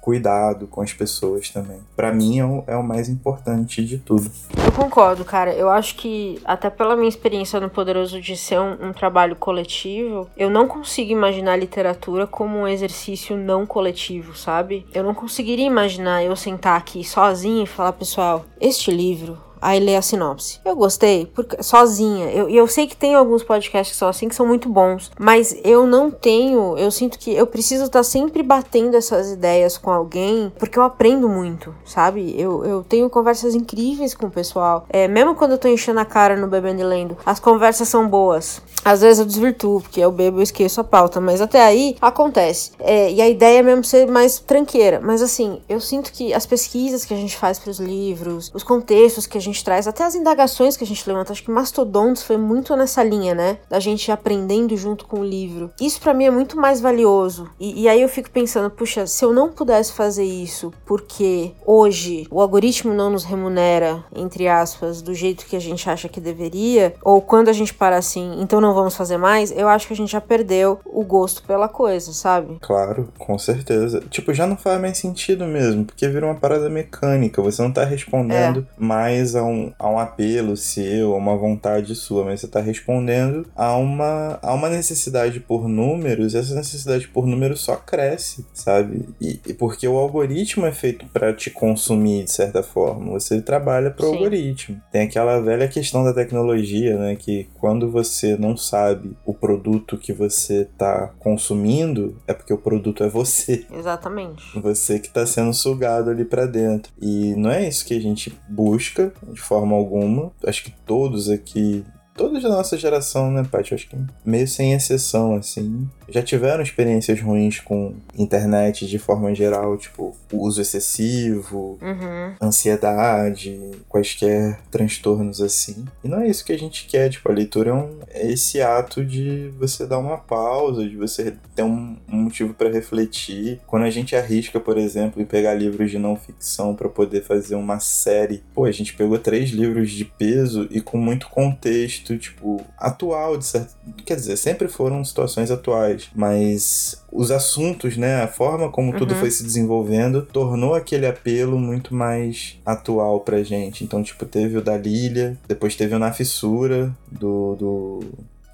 cuidado 0.00 0.66
com 0.66 0.80
as 0.80 0.92
pessoas 0.92 1.50
também. 1.50 1.78
Para 1.94 2.12
mim 2.12 2.38
é 2.38 2.44
o, 2.44 2.64
é 2.66 2.76
o 2.76 2.82
mais 2.82 3.08
importante 3.08 3.84
de 3.84 3.98
tudo. 3.98 4.30
Eu 4.64 4.72
concordo, 4.72 5.24
cara. 5.24 5.52
Eu 5.54 5.68
acho 5.68 5.96
que, 5.96 6.40
até 6.44 6.70
pela 6.70 6.96
minha 6.96 7.08
experiência 7.08 7.60
no 7.60 7.70
Poderoso 7.70 8.20
de 8.20 8.36
ser 8.36 8.58
um, 8.58 8.88
um 8.88 8.92
trabalho 8.92 9.36
coletivo, 9.36 10.28
eu 10.36 10.50
não 10.50 10.66
consigo 10.66 11.12
imaginar 11.12 11.52
a 11.52 11.56
literatura 11.56 12.26
como 12.26 12.58
um 12.58 12.68
exercício 12.68 13.36
não 13.36 13.66
coletivo, 13.66 14.36
sabe? 14.36 14.86
Eu 14.94 15.02
não 15.02 15.14
conseguiria 15.14 15.66
imaginar 15.66 16.24
eu 16.24 16.34
sentar 16.36 16.78
aqui 16.78 17.04
sozinha 17.04 17.64
e 17.64 17.66
falar, 17.66 17.92
pessoal, 17.92 18.44
este 18.60 18.90
livro 18.90 19.38
aí 19.62 19.78
lê 19.78 19.96
a 19.96 20.02
sinopse. 20.02 20.60
Eu 20.64 20.74
gostei, 20.74 21.26
porque 21.26 21.62
sozinha. 21.62 22.30
Eu, 22.30 22.50
eu 22.50 22.66
sei 22.66 22.86
que 22.86 22.96
tem 22.96 23.14
alguns 23.14 23.44
podcasts 23.44 23.94
que 23.94 23.98
são 23.98 24.08
assim, 24.08 24.28
que 24.28 24.34
são 24.34 24.46
muito 24.46 24.68
bons, 24.68 25.10
mas 25.18 25.56
eu 25.64 25.86
não 25.86 26.10
tenho, 26.10 26.76
eu 26.76 26.90
sinto 26.90 27.18
que 27.18 27.32
eu 27.32 27.46
preciso 27.46 27.84
estar 27.84 28.00
tá 28.00 28.02
sempre 28.02 28.42
batendo 28.42 28.96
essas 28.96 29.30
ideias 29.30 29.78
com 29.78 29.90
alguém, 29.90 30.52
porque 30.58 30.78
eu 30.78 30.82
aprendo 30.82 31.28
muito, 31.28 31.74
sabe? 31.84 32.34
Eu, 32.38 32.64
eu 32.64 32.82
tenho 32.82 33.08
conversas 33.08 33.54
incríveis 33.54 34.14
com 34.14 34.26
o 34.26 34.30
pessoal. 34.30 34.84
É, 34.90 35.06
mesmo 35.06 35.34
quando 35.34 35.52
eu 35.52 35.58
tô 35.58 35.68
enchendo 35.68 36.00
a 36.00 36.04
cara 36.04 36.36
no 36.36 36.48
Bebendo 36.48 36.80
e 36.80 36.84
Lendo, 36.84 37.16
as 37.24 37.38
conversas 37.38 37.88
são 37.88 38.08
boas. 38.08 38.60
Às 38.84 39.00
vezes 39.00 39.20
eu 39.20 39.26
desvirtuo, 39.26 39.80
porque 39.80 40.00
eu 40.00 40.10
bebo 40.10 40.40
e 40.40 40.42
esqueço 40.42 40.80
a 40.80 40.84
pauta, 40.84 41.20
mas 41.20 41.40
até 41.40 41.62
aí 41.62 41.96
acontece. 42.00 42.72
É, 42.80 43.12
e 43.12 43.20
a 43.20 43.28
ideia 43.28 43.60
é 43.60 43.62
mesmo 43.62 43.84
ser 43.84 44.08
mais 44.08 44.40
tranqueira. 44.40 45.00
Mas 45.00 45.22
assim, 45.22 45.60
eu 45.68 45.80
sinto 45.80 46.12
que 46.12 46.34
as 46.34 46.46
pesquisas 46.46 47.04
que 47.04 47.14
a 47.14 47.16
gente 47.16 47.36
faz 47.36 47.58
para 47.58 47.70
os 47.70 47.78
livros, 47.78 48.50
os 48.52 48.64
contextos 48.64 49.26
que 49.26 49.38
a 49.38 49.40
gente 49.40 49.51
gente 49.52 49.64
traz, 49.64 49.86
até 49.86 50.02
as 50.02 50.14
indagações 50.14 50.76
que 50.76 50.82
a 50.82 50.86
gente 50.86 51.06
levanta, 51.06 51.32
acho 51.32 51.44
que 51.44 51.50
Mastodontes 51.50 52.22
foi 52.22 52.36
muito 52.36 52.74
nessa 52.74 53.04
linha, 53.04 53.34
né? 53.34 53.58
Da 53.68 53.78
gente 53.78 54.10
aprendendo 54.10 54.76
junto 54.76 55.06
com 55.06 55.20
o 55.20 55.24
livro. 55.24 55.70
Isso 55.80 56.00
para 56.00 56.14
mim 56.14 56.24
é 56.24 56.30
muito 56.30 56.58
mais 56.58 56.80
valioso. 56.80 57.48
E, 57.60 57.82
e, 57.82 57.88
aí 57.88 58.00
eu 58.00 58.08
fico 58.08 58.30
pensando, 58.30 58.70
puxa, 58.70 59.06
se 59.06 59.24
eu 59.24 59.32
não 59.32 59.50
pudesse 59.50 59.92
fazer 59.92 60.24
isso 60.24 60.72
porque 60.86 61.52
hoje 61.64 62.26
o 62.30 62.40
algoritmo 62.40 62.94
não 62.94 63.10
nos 63.10 63.24
remunera, 63.24 64.02
entre 64.16 64.48
aspas, 64.48 65.02
do 65.02 65.14
jeito 65.14 65.46
que 65.46 65.54
a 65.54 65.60
gente 65.60 65.88
acha 65.88 66.08
que 66.08 66.20
deveria, 66.20 66.94
ou 67.04 67.20
quando 67.20 67.48
a 67.48 67.52
gente 67.52 67.74
para 67.74 67.96
assim, 67.96 68.40
então 68.40 68.60
não 68.60 68.74
vamos 68.74 68.96
fazer 68.96 69.18
mais, 69.18 69.52
eu 69.52 69.68
acho 69.68 69.86
que 69.86 69.92
a 69.92 69.96
gente 69.96 70.10
já 70.10 70.20
perdeu 70.20 70.80
o 70.86 71.04
gosto 71.04 71.42
pela 71.42 71.68
coisa, 71.68 72.12
sabe? 72.12 72.58
Claro, 72.60 73.08
com 73.18 73.38
certeza. 73.38 74.02
Tipo, 74.08 74.32
já 74.32 74.46
não 74.46 74.56
faz 74.56 74.80
mais 74.80 74.96
sentido 74.96 75.46
mesmo, 75.46 75.84
porque 75.84 76.08
vira 76.08 76.26
uma 76.26 76.34
parada 76.34 76.70
mecânica, 76.70 77.42
você 77.42 77.60
não 77.60 77.72
tá 77.72 77.84
respondendo 77.84 78.60
é. 78.60 78.82
mais 78.82 79.36
a 79.36 79.41
a 79.41 79.41
um, 79.44 79.72
a 79.78 79.88
um 79.88 79.98
apelo 79.98 80.56
seu, 80.56 81.14
a 81.14 81.16
uma 81.16 81.36
vontade 81.36 81.94
sua, 81.94 82.24
mas 82.24 82.40
você 82.40 82.46
está 82.46 82.60
respondendo 82.60 83.46
a 83.56 83.76
uma, 83.76 84.38
a 84.42 84.52
uma 84.54 84.68
necessidade 84.68 85.40
por 85.40 85.68
números, 85.68 86.34
e 86.34 86.38
essa 86.38 86.54
necessidade 86.54 87.08
por 87.08 87.26
números 87.26 87.60
só 87.60 87.76
cresce, 87.76 88.44
sabe? 88.52 89.08
E, 89.20 89.40
e 89.46 89.54
porque 89.54 89.86
o 89.86 89.98
algoritmo 89.98 90.66
é 90.66 90.72
feito 90.72 91.06
para 91.06 91.32
te 91.32 91.50
consumir 91.50 92.24
de 92.24 92.32
certa 92.32 92.62
forma, 92.62 93.12
você 93.12 93.40
trabalha 93.40 93.90
para 93.90 94.06
o 94.06 94.10
algoritmo. 94.10 94.80
Tem 94.90 95.02
aquela 95.02 95.40
velha 95.40 95.68
questão 95.68 96.04
da 96.04 96.12
tecnologia, 96.12 96.96
né? 96.98 97.16
Que 97.16 97.48
quando 97.58 97.90
você 97.90 98.36
não 98.36 98.56
sabe 98.56 99.16
o 99.24 99.34
produto 99.34 99.96
que 99.98 100.12
você 100.12 100.62
está 100.62 101.12
consumindo, 101.18 102.16
é 102.26 102.32
porque 102.32 102.52
o 102.52 102.58
produto 102.58 103.04
é 103.04 103.08
você. 103.08 103.66
Exatamente. 103.72 104.42
Você 104.60 104.98
que 104.98 105.08
está 105.08 105.26
sendo 105.26 105.52
sugado 105.52 106.10
ali 106.10 106.24
para 106.24 106.46
dentro. 106.46 106.92
E 107.00 107.34
não 107.36 107.50
é 107.50 107.66
isso 107.66 107.84
que 107.84 107.96
a 107.96 108.00
gente 108.00 108.32
busca 108.48 109.12
de 109.32 109.40
forma 109.40 109.74
alguma. 109.74 110.32
Acho 110.46 110.64
que 110.64 110.70
todos 110.84 111.28
aqui 111.28 111.84
todos 112.14 112.42
da 112.42 112.48
nossa 112.48 112.76
geração, 112.76 113.30
né, 113.30 113.46
Paty? 113.50 113.74
Acho 113.74 113.88
que 113.88 113.96
meio 114.24 114.46
sem 114.46 114.72
exceção, 114.72 115.34
assim, 115.34 115.88
já 116.08 116.22
tiveram 116.22 116.62
experiências 116.62 117.20
ruins 117.20 117.58
com 117.58 117.94
internet 118.16 118.86
de 118.86 118.98
forma 118.98 119.34
geral, 119.34 119.76
tipo, 119.76 120.14
uso 120.32 120.60
excessivo, 120.60 121.78
uhum. 121.80 122.34
ansiedade, 122.40 123.58
quaisquer 123.88 124.58
transtornos 124.70 125.40
assim. 125.40 125.86
E 126.04 126.08
não 126.08 126.20
é 126.20 126.28
isso 126.28 126.44
que 126.44 126.52
a 126.52 126.58
gente 126.58 126.86
quer, 126.86 127.08
tipo, 127.08 127.30
a 127.30 127.34
leitura 127.34 127.70
é, 127.70 127.72
um, 127.72 127.98
é 128.08 128.30
esse 128.30 128.60
ato 128.60 129.04
de 129.04 129.50
você 129.58 129.86
dar 129.86 129.98
uma 129.98 130.18
pausa, 130.18 130.86
de 130.86 130.96
você 130.96 131.34
ter 131.54 131.62
um, 131.62 131.96
um 132.10 132.16
motivo 132.22 132.52
para 132.52 132.70
refletir. 132.70 133.60
Quando 133.66 133.84
a 133.84 133.90
gente 133.90 134.14
arrisca, 134.14 134.60
por 134.60 134.76
exemplo, 134.76 135.20
em 135.20 135.24
pegar 135.24 135.54
livros 135.54 135.90
de 135.90 135.98
não 135.98 136.16
ficção 136.16 136.74
para 136.74 136.88
poder 136.88 137.22
fazer 137.22 137.54
uma 137.54 137.80
série, 137.80 138.42
pô, 138.54 138.64
a 138.64 138.72
gente 138.72 138.94
pegou 138.94 139.18
três 139.18 139.50
livros 139.50 139.90
de 139.90 140.04
peso 140.04 140.68
e 140.70 140.80
com 140.80 140.98
muito 140.98 141.28
contexto, 141.28 142.01
tipo, 142.18 142.60
atual, 142.78 143.36
de 143.36 143.44
certo... 143.44 143.74
quer 144.04 144.16
dizer, 144.16 144.36
sempre 144.36 144.68
foram 144.68 145.04
situações 145.04 145.50
atuais 145.50 146.10
mas 146.14 147.02
os 147.10 147.30
assuntos, 147.30 147.96
né, 147.96 148.22
a 148.22 148.28
forma 148.28 148.70
como 148.70 148.92
uhum. 148.92 148.98
tudo 148.98 149.14
foi 149.14 149.30
se 149.30 149.42
desenvolvendo, 149.42 150.22
tornou 150.22 150.74
aquele 150.74 151.06
apelo 151.06 151.58
muito 151.58 151.94
mais 151.94 152.58
atual 152.64 153.20
pra 153.20 153.42
gente. 153.42 153.84
Então, 153.84 154.02
tipo, 154.02 154.24
teve 154.24 154.56
o 154.56 154.62
da 154.62 154.76
Lilia, 154.76 155.36
depois 155.46 155.76
teve 155.76 155.94
o 155.94 155.98
Na 155.98 156.12
Fissura, 156.12 156.94
do, 157.10 157.56
do 157.56 158.00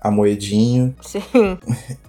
a 0.01 0.11
Moedinho. 0.11 0.95
Sim. 1.03 1.23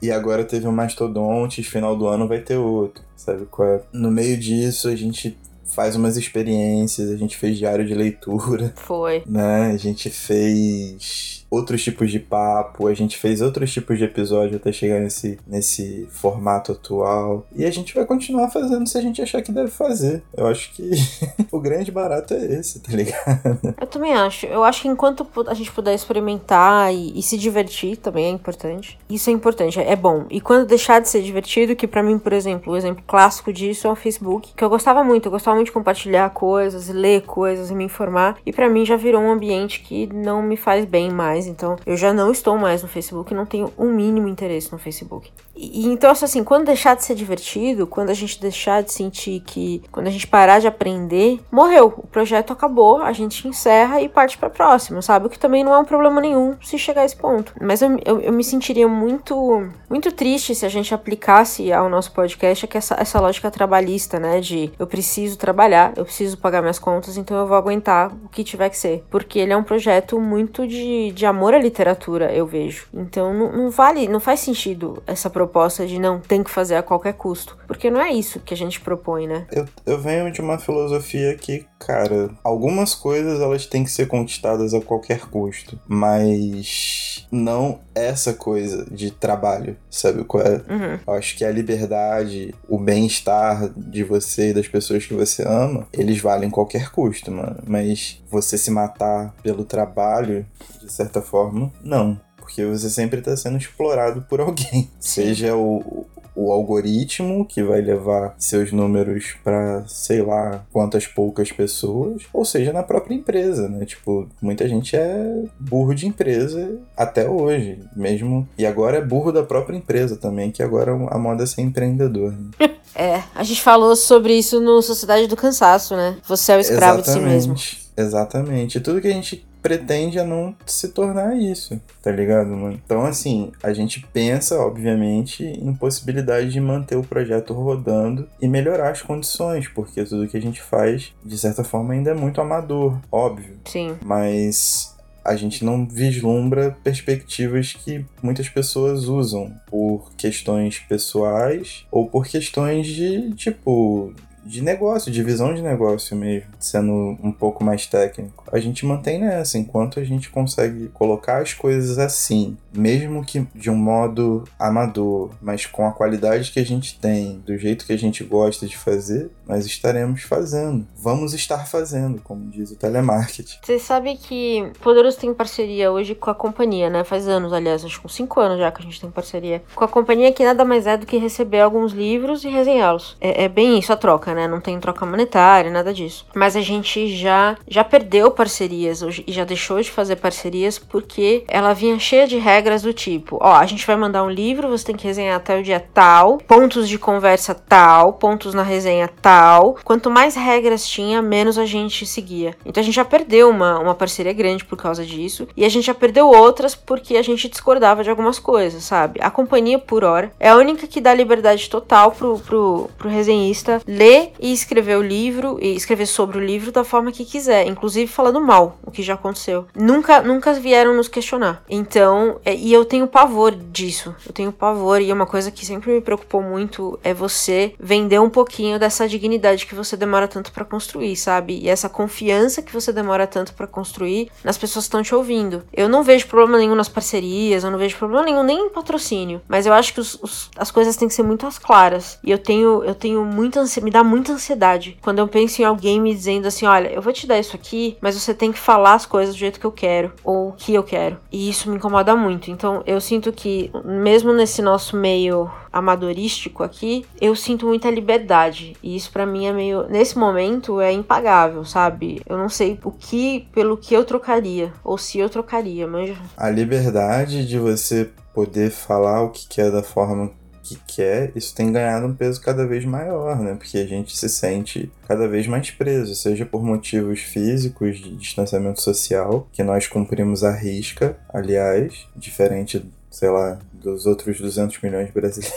E 0.02 0.12
agora 0.12 0.46
teve 0.46 0.66
o 0.66 0.72
Mastodontes, 0.72 1.68
final 1.68 1.96
do 1.96 2.08
ano 2.08 2.28
vai 2.28 2.40
ter 2.40 2.56
outro, 2.56 3.04
sabe 3.18 3.46
qual 3.46 3.68
é? 3.68 3.82
No 3.92 4.10
meio 4.10 4.38
disso, 4.38 4.88
a 4.88 4.96
gente 4.96 5.38
faz 5.70 5.96
umas 5.96 6.18
experiências, 6.18 7.10
a 7.10 7.16
gente 7.16 7.38
fez 7.38 7.58
diário 7.58 7.86
de 7.86 7.94
leitura. 7.94 8.74
Foi. 8.76 9.24
Né? 9.26 9.72
A 9.72 9.78
gente 9.78 10.10
fez 10.10 11.39
outros 11.50 11.84
tipos 11.84 12.12
de 12.12 12.20
papo, 12.20 12.88
a 12.88 12.94
gente 12.94 13.18
fez 13.18 13.42
outros 13.42 13.72
tipos 13.72 13.98
de 13.98 14.04
episódio 14.04 14.58
até 14.58 14.72
chegar 14.72 15.00
nesse, 15.00 15.40
nesse 15.48 16.08
formato 16.12 16.72
atual. 16.72 17.46
E 17.56 17.66
a 17.66 17.72
gente 17.72 17.96
vai 17.96 18.06
continuar 18.06 18.50
fazendo 18.50 18.88
se 18.88 18.98
a 18.98 19.02
gente 19.02 19.22
achar 19.22 19.42
que 19.42 19.52
deve 19.52 19.72
fazer. 19.72 20.24
Eu 20.36 20.48
acho 20.48 20.72
que 20.74 20.92
o 21.52 21.60
grande 21.60 21.92
barato 21.92 22.34
é 22.34 22.46
esse, 22.46 22.80
tá 22.80 22.92
ligado? 22.92 23.76
Eu 23.80 23.88
também 23.88 24.14
acho. 24.14 24.46
Eu 24.46 24.64
acho 24.64 24.84
que 24.84 24.88
enquanto 24.88 25.28
a 25.48 25.54
gente 25.54 25.72
puder 25.72 25.94
experimentar 25.94 26.94
e, 26.94 27.18
e 27.18 27.22
se 27.24 27.38
divertir 27.38 27.98
também 27.98 28.26
é 28.26 28.30
importante. 28.30 29.00
Isso 29.10 29.30
é 29.30 29.34
importante, 29.34 29.80
é 29.80 29.96
bom. 29.96 30.26
E 30.30 30.40
quando 30.40 30.68
deixar 30.68 31.00
de 31.00 31.10
ser 31.10 31.22
divertido, 31.22 31.76
que 31.76 31.88
para 31.88 32.04
mim, 32.04 32.20
por 32.20 32.34
exemplo, 32.34 32.74
o 32.74 32.78
exemplo 32.78 33.04
clássico 33.08 33.52
disso 33.52 33.88
é 33.88 33.92
o 33.92 33.96
Facebook, 33.96 34.54
que 34.56 34.64
eu 34.64 34.70
gostava 34.70 35.04
muito, 35.04 35.28
eu 35.28 35.32
gostava 35.32 35.56
muito 35.56 35.68
de 35.68 35.74
compartilhar 35.74 36.30
coisas, 36.32 36.90
ler 36.90 37.22
coisas 37.24 37.72
e 37.72 37.76
me 37.76 37.84
informar. 37.84 38.38
E 38.46 38.54
para 38.54 38.70
mim 38.70 38.86
já 38.86 38.96
virou 38.96 39.22
um 39.22 39.32
ambiente 39.32 39.82
que 39.82 40.08
não 40.08 40.42
me 40.42 40.58
faz 40.58 40.86
bem 40.86 41.10
mais 41.10 41.39
mais, 41.40 41.48
então 41.48 41.78
eu 41.86 41.96
já 41.96 42.14
não 42.14 42.32
estou 42.32 42.58
mais 42.58 42.82
no 42.82 42.88
Facebook, 42.88 43.34
não 43.34 43.46
tenho 43.46 43.72
um 43.78 43.90
mínimo 43.90 44.28
interesse 44.28 44.72
no 44.72 44.78
Facebook. 44.78 45.32
E, 45.62 45.88
então, 45.88 46.10
assim, 46.10 46.42
quando 46.42 46.66
deixar 46.66 46.96
de 46.96 47.04
ser 47.04 47.16
divertido, 47.16 47.86
quando 47.86 48.10
a 48.10 48.14
gente 48.14 48.40
deixar 48.40 48.82
de 48.82 48.94
sentir 48.94 49.42
que, 49.42 49.84
quando 49.92 50.08
a 50.08 50.10
gente 50.10 50.26
parar 50.26 50.60
de 50.60 50.68
aprender, 50.68 51.42
morreu, 51.52 51.94
o 51.98 52.08
projeto 52.08 52.54
acabou, 52.54 53.02
a 53.02 53.12
gente 53.12 53.46
encerra 53.46 54.02
e 54.02 54.08
parte 54.08 54.38
para 54.38 54.50
próxima, 54.50 55.02
sabe? 55.02 55.28
O 55.28 55.30
que 55.30 55.38
também 55.38 55.64
não 55.64 55.74
é 55.74 55.78
um 55.78 55.84
problema 55.84 56.22
nenhum 56.22 56.56
se 56.62 56.78
chegar 56.78 57.02
a 57.02 57.06
esse 57.06 57.16
ponto. 57.16 57.54
Mas 57.60 57.82
eu, 57.82 57.98
eu, 58.06 58.22
eu 58.22 58.32
me 58.32 58.44
sentiria 58.44 58.88
muito, 58.88 59.70
muito 59.90 60.14
triste 60.14 60.56
se 60.56 60.66
a 60.66 60.70
gente 60.70 60.94
aplicasse 60.94 61.74
ao 61.74 61.90
nosso 61.90 62.14
podcast 62.14 62.66
que 62.66 62.78
essa, 62.78 62.96
essa 62.98 63.20
lógica 63.20 63.52
trabalhista, 63.52 64.18
né? 64.18 64.40
De 64.40 64.72
eu 64.80 64.88
preciso 64.88 65.38
trabalhar, 65.38 65.92
eu 65.98 66.06
preciso 66.06 66.38
pagar 66.38 66.62
minhas 66.62 66.80
contas, 66.80 67.18
então 67.18 67.36
eu 67.36 67.46
vou 67.46 67.58
aguentar 67.58 68.14
o 68.24 68.30
que 68.30 68.46
tiver 68.46 68.70
que 68.70 68.78
ser. 68.78 69.04
Porque 69.10 69.40
ele 69.40 69.52
é 69.52 69.58
um 69.58 69.64
projeto 69.64 70.20
muito 70.22 70.66
de, 70.66 71.12
de 71.12 71.26
amor 71.30 71.54
à 71.54 71.60
literatura, 71.60 72.34
eu 72.34 72.46
vejo. 72.46 72.88
Então 72.94 73.34
não, 73.34 73.52
não 73.52 73.70
vale, 73.70 74.08
não 74.08 74.20
faz 74.20 74.40
sentido 74.42 75.02
essa 75.06 75.30
proposta 75.30 75.86
de 75.86 76.00
não 76.00 76.20
tem 76.20 76.44
que 76.44 76.50
fazer 76.50 76.76
a 76.76 76.84
qualquer 76.84 77.14
custo. 77.14 77.58
Porque 77.68 77.90
não 77.90 78.02
é 78.02 78.12
isso 78.12 78.40
que 78.40 78.54
a 78.54 78.58
gente 78.58 78.82
propõe, 78.82 79.28
né? 79.28 79.48
Eu, 79.52 79.66
eu 79.86 80.00
venho 80.00 80.32
de 80.32 80.42
uma 80.42 80.58
filosofia 80.58 81.36
que, 81.36 81.66
cara, 81.78 82.30
algumas 82.44 82.96
coisas 82.96 83.40
elas 83.40 83.66
têm 83.66 83.84
que 83.84 83.92
ser 83.92 84.08
conquistadas 84.08 84.74
a 84.74 84.82
qualquer 84.82 85.22
custo. 85.28 85.80
Mas 85.88 87.28
não 87.32 87.80
essa 87.94 88.34
coisa 88.34 88.86
de 88.90 89.12
trabalho, 89.12 89.76
sabe 89.90 90.24
qual 90.24 90.44
é? 90.44 90.62
Uhum. 90.70 91.00
Eu 91.06 91.14
acho 91.14 91.38
que 91.38 91.46
a 91.46 91.52
liberdade, 91.52 92.54
o 92.68 92.78
bem-estar 92.78 93.70
de 93.76 94.04
você 94.04 94.50
e 94.50 94.54
das 94.54 94.68
pessoas 94.68 95.06
que 95.06 95.14
você 95.14 95.44
ama, 95.46 95.88
eles 95.94 96.20
valem 96.20 96.50
qualquer 96.50 96.90
custo, 96.92 97.32
mano. 97.32 97.58
Mas 97.68 98.19
você 98.30 98.58
se 98.58 98.72
matar 98.72 99.34
pelo 99.42 99.66
trabalho, 99.66 100.46
de 100.82 100.92
certa 100.92 101.22
forma, 101.22 101.72
não. 101.84 102.20
Porque 102.38 102.66
você 102.66 102.90
sempre 102.90 103.20
está 103.20 103.36
sendo 103.36 103.58
explorado 103.58 104.22
por 104.24 104.40
alguém. 104.40 104.90
Seja 105.00 105.56
o, 105.56 106.08
o 106.40 106.54
algoritmo 106.54 107.46
que 107.46 107.62
vai 107.62 107.82
levar 107.82 108.34
seus 108.38 108.72
números 108.72 109.36
para 109.44 109.84
sei 109.88 110.22
lá 110.22 110.64
quantas 110.72 111.06
poucas 111.06 111.52
pessoas, 111.52 112.24
ou 112.32 112.46
seja, 112.46 112.72
na 112.72 112.82
própria 112.82 113.14
empresa, 113.14 113.68
né? 113.68 113.86
Tipo, 113.86 114.26
muita 114.42 114.68
gente 114.68 114.96
é 114.96 115.44
burro 115.60 115.94
de 115.94 116.08
empresa 116.08 116.80
até 116.96 117.30
hoje, 117.30 117.80
mesmo. 117.94 118.48
E 118.58 118.66
agora 118.66 118.98
é 118.98 119.02
burro 119.02 119.34
da 119.34 119.44
própria 119.44 119.76
empresa 119.76 120.16
também, 120.16 120.50
que 120.50 120.64
agora 120.64 120.94
a 120.94 121.20
moda 121.20 121.44
é 121.44 121.46
ser 121.46 121.62
empreendedor. 121.62 122.32
Né? 122.32 122.70
É, 122.96 123.24
a 123.36 123.44
gente 123.44 123.62
falou 123.62 123.96
sobre 123.96 124.34
isso 124.34 124.60
no 124.60 124.82
Sociedade 124.82 125.28
do 125.28 125.36
Cansaço, 125.36 125.96
né? 125.96 126.18
Você 126.28 126.52
é 126.52 126.58
o 126.58 126.60
escravo 126.60 127.00
Exatamente. 127.00 127.24
de 127.24 127.42
si 127.42 127.50
mesmo. 127.50 127.89
Exatamente. 128.00 128.80
Tudo 128.80 129.02
que 129.02 129.08
a 129.08 129.14
gente 129.14 129.46
pretende 129.62 130.18
a 130.20 130.24
não 130.24 130.56
se 130.66 130.88
tornar 130.90 131.36
isso, 131.36 131.80
tá 132.02 132.12
ligado, 132.12 132.50
mano? 132.50 132.80
Então, 132.84 133.06
assim, 133.06 133.52
a 133.62 133.74
gente 133.74 134.06
pensa, 134.14 134.58
obviamente, 134.58 135.44
em 135.44 135.74
possibilidade 135.74 136.50
de 136.50 136.62
manter 136.62 136.96
o 136.96 137.04
projeto 137.04 137.54
rodando 137.54 138.28
e 138.42 138.48
melhorar 138.48 138.92
as 138.92 139.02
condições, 139.02 139.68
porque 139.68 140.04
tudo 140.04 140.28
que 140.28 140.38
a 140.38 140.42
gente 140.42 140.62
faz, 140.62 141.14
de 141.24 141.38
certa 141.38 141.64
forma, 141.64 141.94
ainda 141.94 142.12
é 142.12 142.14
muito 142.14 142.40
amador, 142.40 142.98
óbvio. 143.12 143.58
Sim. 143.66 143.98
Mas 144.04 144.96
a 145.24 145.36
gente 145.36 145.64
não 145.66 145.86
vislumbra 145.86 146.76
perspectivas 146.84 147.74
que 147.74 148.06
muitas 148.24 148.48
pessoas 148.48 149.06
usam 149.06 149.54
por 149.68 150.10
questões 150.18 150.80
pessoais 150.80 151.86
ou 151.92 152.08
por 152.08 152.26
questões 152.26 152.88
de, 152.88 153.32
tipo, 153.34 154.14
de 154.46 154.62
negócio, 154.62 155.12
de 155.12 155.24
visão 155.24 155.54
de 155.54 155.62
negócio 155.62 156.16
mesmo, 156.16 156.50
sendo 156.60 157.18
um 157.22 157.32
pouco 157.32 157.64
mais 157.64 157.86
técnico. 157.86 158.44
A 158.52 158.60
gente 158.60 158.86
mantém 158.86 159.20
nessa, 159.20 159.58
enquanto 159.58 160.00
a 160.00 160.04
gente 160.04 160.30
consegue 160.30 160.90
colocar 160.90 161.42
as 161.42 161.54
coisas 161.54 161.98
assim, 161.98 162.58
mesmo 162.74 163.24
que 163.24 163.46
de 163.54 163.70
um 163.70 163.76
modo 163.76 164.44
amador, 164.58 165.32
mas 165.42 165.66
com 165.66 165.86
a 165.86 165.92
qualidade 165.92 166.52
que 166.52 166.60
a 166.60 166.66
gente 166.66 167.00
tem, 167.00 167.40
do 167.46 167.58
jeito 167.58 167.86
que 167.86 167.94
a 167.94 167.98
gente 167.98 168.24
gosta 168.24 168.66
de 168.66 168.78
fazer, 168.78 169.30
nós 169.50 169.66
estaremos 169.66 170.22
fazendo. 170.22 170.88
Vamos 170.96 171.34
estar 171.34 171.66
fazendo, 171.66 172.22
como 172.22 172.48
diz 172.52 172.70
o 172.70 172.76
telemarketing. 172.76 173.58
Você 173.64 173.80
sabe 173.80 174.16
que 174.16 174.72
Poderoso 174.80 175.18
tem 175.18 175.34
parceria 175.34 175.92
hoje 175.92 176.14
com 176.14 176.30
a 176.30 176.36
companhia, 176.36 176.88
né? 176.88 177.04
Faz 177.04 177.28
anos, 177.28 177.52
aliás, 177.52 177.84
acho 177.84 178.00
que 178.00 178.06
uns 178.06 178.14
5 178.14 178.40
anos 178.40 178.60
já 178.60 178.72
que 178.72 178.82
a 178.82 178.86
gente 178.86 179.02
tem 179.02 179.10
parceria 179.10 179.64
com 179.74 179.84
a 179.84 179.88
companhia, 179.88 180.32
que 180.32 180.44
nada 180.44 180.64
mais 180.64 180.86
é 180.86 180.96
do 180.96 181.08
que 181.08 181.18
receber 181.18 181.62
alguns 181.62 181.94
livros 181.94 182.44
e 182.44 182.50
resenhá-los. 182.50 183.18
É, 183.20 183.46
é 183.46 183.50
bem 183.50 183.80
isso 183.80 183.92
a 183.92 183.98
troca, 183.98 184.36
né? 184.36 184.48
Não 184.48 184.62
tem 184.62 184.80
troca 184.80 185.04
monetária, 185.04 185.72
nada 185.72 185.92
disso. 185.92 186.28
Mas 186.36 186.56
a 186.56 186.62
gente 186.62 187.08
já, 187.18 187.58
já 187.68 187.84
perdeu 187.84 188.30
parcerias 188.30 189.02
e 189.02 189.32
já 189.32 189.46
deixou 189.46 189.82
de 189.82 189.90
fazer 189.90 190.18
parcerias 190.18 190.78
porque 190.78 191.44
ela 191.48 191.74
vinha 191.74 191.98
cheia 191.98 192.28
de 192.28 192.38
regras 192.38 192.84
do 192.84 192.94
tipo: 192.94 193.40
ó, 193.42 193.56
a 193.56 193.66
gente 193.66 193.88
vai 193.88 193.96
mandar 193.96 194.24
um 194.24 194.30
livro, 194.30 194.70
você 194.70 194.86
tem 194.86 194.96
que 194.96 195.08
resenhar 195.08 195.38
até 195.38 195.60
o 195.60 195.64
dia 195.64 195.84
tal, 195.92 196.38
pontos 196.38 196.88
de 196.88 197.00
conversa 197.00 197.56
tal, 197.56 198.14
pontos 198.14 198.54
na 198.54 198.62
resenha 198.62 199.10
tal. 199.22 199.39
Quanto 199.84 200.10
mais 200.10 200.36
regras 200.36 200.86
tinha, 200.86 201.22
menos 201.22 201.58
a 201.58 201.66
gente 201.66 202.06
seguia. 202.06 202.56
Então 202.66 202.82
a 202.82 202.84
gente 202.84 202.96
já 202.96 203.06
perdeu 203.06 203.50
uma, 203.50 203.80
uma 203.80 203.96
parceria 203.96 204.34
grande 204.34 204.66
por 204.66 204.78
causa 204.78 205.06
disso, 205.06 205.48
e 205.56 205.64
a 205.64 205.70
gente 205.70 205.86
já 205.86 205.94
perdeu 205.94 206.28
outras 206.28 206.76
porque 206.76 207.16
a 207.16 207.22
gente 207.22 207.48
discordava 207.48 208.04
de 208.04 208.10
algumas 208.10 208.38
coisas, 208.38 208.84
sabe? 208.84 209.20
A 209.24 209.32
companhia, 209.32 209.80
por 209.80 210.04
hora, 210.04 210.32
é 210.40 210.50
a 210.50 210.58
única 210.58 210.88
que 210.88 211.00
dá 211.00 211.14
liberdade 211.14 211.70
total 211.70 212.12
pro, 212.12 212.38
pro, 212.40 212.90
pro 212.98 213.10
resenhista 213.10 213.82
ler 213.88 214.34
e 214.40 214.52
escrever 214.52 214.98
o 214.98 215.02
livro, 215.02 215.58
e 215.62 215.74
escrever 215.74 216.06
sobre 216.06 216.38
o 216.38 216.46
livro 216.46 216.72
da 216.72 216.84
forma 216.84 217.12
que 217.12 217.24
quiser, 217.24 217.66
inclusive 217.66 218.12
falando 218.12 218.42
mal, 218.42 218.78
o 218.84 218.92
que 218.92 219.02
já 219.02 219.14
aconteceu. 219.14 219.66
Nunca, 219.74 220.22
nunca 220.22 220.54
vieram 220.54 220.94
nos 220.94 221.08
questionar. 221.08 221.64
Então, 221.70 222.40
é, 222.44 222.54
e 222.54 222.74
eu 222.74 222.84
tenho 222.84 223.08
pavor 223.08 223.56
disso. 223.56 224.14
Eu 224.26 224.34
tenho 224.34 224.52
pavor. 224.52 225.02
E 225.02 225.14
uma 225.14 225.26
coisa 225.26 225.52
que 225.52 225.66
sempre 225.66 225.92
me 225.92 226.02
preocupou 226.02 226.42
muito 226.42 227.00
é 227.04 227.14
você 227.14 227.74
vender 227.80 228.20
um 228.20 228.30
pouquinho 228.30 228.78
dessa 228.78 229.08
dignidade 229.08 229.29
que 229.38 229.76
você 229.76 229.96
demora 229.96 230.28
tanto 230.28 230.52
para 230.52 230.66
construir, 230.66 231.16
sabe? 231.16 231.60
E 231.60 231.70
essa 231.70 231.90
confiança 231.90 232.62
que 232.62 232.74
você 232.74 232.92
demora 232.92 233.28
tanto 233.28 233.54
para 233.54 233.68
construir 233.68 234.32
nas 234.44 234.58
pessoas 234.58 234.86
que 234.86 234.88
estão 234.88 235.04
te 235.04 235.14
ouvindo. 235.14 235.64
Eu 235.74 235.90
não 235.90 236.04
vejo 236.04 236.28
problema 236.28 236.58
nenhum 236.58 236.76
nas 236.76 236.90
parcerias, 236.90 237.64
eu 237.64 237.72
não 237.72 237.78
vejo 237.78 237.98
problema 237.98 238.24
nenhum 238.24 238.44
nem 238.44 238.68
em 238.68 238.70
patrocínio. 238.70 239.42
Mas 239.48 239.66
eu 239.66 239.74
acho 239.74 239.94
que 239.94 240.00
os, 240.00 240.16
os, 240.22 240.50
as 240.58 240.72
coisas 240.72 240.96
têm 240.96 241.08
que 241.08 241.14
ser 241.14 241.24
muito 241.24 241.48
claras. 241.62 242.20
E 242.24 242.32
eu 242.32 242.38
tenho, 242.38 242.84
eu 242.84 242.96
tenho 242.96 243.24
muita 243.26 243.60
ansiedade, 243.60 243.86
me 243.86 243.92
dá 243.92 244.04
muita 244.04 244.34
ansiedade 244.34 244.98
quando 245.02 245.20
eu 245.20 245.28
penso 245.28 245.62
em 245.62 245.66
alguém 245.66 246.00
me 246.00 246.14
dizendo 246.14 246.48
assim: 246.48 246.66
olha, 246.66 246.90
eu 246.90 247.02
vou 247.02 247.14
te 247.14 247.28
dar 247.28 247.40
isso 247.40 247.56
aqui, 247.56 247.98
mas 248.02 248.16
você 248.16 248.34
tem 248.34 248.52
que 248.52 248.60
falar 248.60 248.94
as 248.94 249.06
coisas 249.06 249.36
do 249.36 249.40
jeito 249.40 249.60
que 249.60 249.66
eu 249.66 249.72
quero, 249.72 250.14
ou 250.24 250.54
que 250.54 250.74
eu 250.74 250.84
quero. 250.84 251.18
E 251.32 251.50
isso 251.50 251.70
me 251.70 251.78
incomoda 251.78 252.16
muito. 252.16 252.52
Então 252.52 252.84
eu 252.86 253.00
sinto 253.02 253.32
que, 253.32 253.72
mesmo 253.84 254.34
nesse 254.34 254.62
nosso 254.62 254.96
meio 254.96 255.50
amadorístico 255.72 256.64
aqui, 256.64 257.06
eu 257.20 257.36
sinto 257.36 257.66
muita 257.66 257.90
liberdade. 257.90 258.76
E 258.82 258.96
isso 258.96 259.12
para 259.12 259.26
mim 259.26 259.46
é 259.46 259.54
meio. 259.54 259.88
Nesse 259.90 260.18
momento 260.18 260.82
é 260.82 260.92
impagável, 260.92 261.64
sabe? 261.66 262.22
Eu 262.28 262.38
não 262.38 262.50
sei 262.50 262.80
o 262.84 262.92
que, 262.92 263.48
pelo 263.54 263.78
que 263.78 263.94
eu 263.94 264.04
trocaria. 264.04 264.74
Ou 264.84 264.98
se 264.98 265.20
eu 265.20 265.30
trocaria, 265.30 265.88
mas. 265.88 266.18
A 266.38 266.50
liberdade 266.50 267.48
de 267.48 267.58
você 267.58 268.10
poder 268.34 268.72
falar 268.72 269.22
o 269.24 269.30
que 269.30 269.48
quer 269.48 269.72
da 269.72 269.84
forma 269.84 270.32
que 270.70 270.78
quer, 270.88 271.32
isso 271.36 271.56
tem 271.56 271.72
ganhado 271.72 272.06
um 272.06 272.14
peso 272.14 272.40
cada 272.40 272.66
vez 272.66 272.86
maior, 272.86 273.40
né? 273.40 273.56
Porque 273.56 273.78
a 273.78 273.88
gente 273.88 274.16
se 274.16 274.30
sente 274.30 274.92
cada 275.08 275.28
vez 275.28 275.48
mais 275.48 275.72
preso, 275.72 276.14
seja 276.14 276.46
por 276.46 276.64
motivos 276.64 277.22
físicos 277.22 277.98
de 277.98 278.16
distanciamento 278.16 278.80
social, 278.80 279.48
que 279.52 279.64
nós 279.64 279.88
cumprimos 279.88 280.44
a 280.44 280.52
risca, 280.52 281.18
aliás, 281.34 282.08
diferente 282.16 282.86
sei 283.10 283.30
lá, 283.30 283.60
dos 283.74 284.06
outros 284.06 284.40
200 284.40 284.82
milhões 284.82 285.08
de 285.08 285.14
brasileiros. 285.14 285.54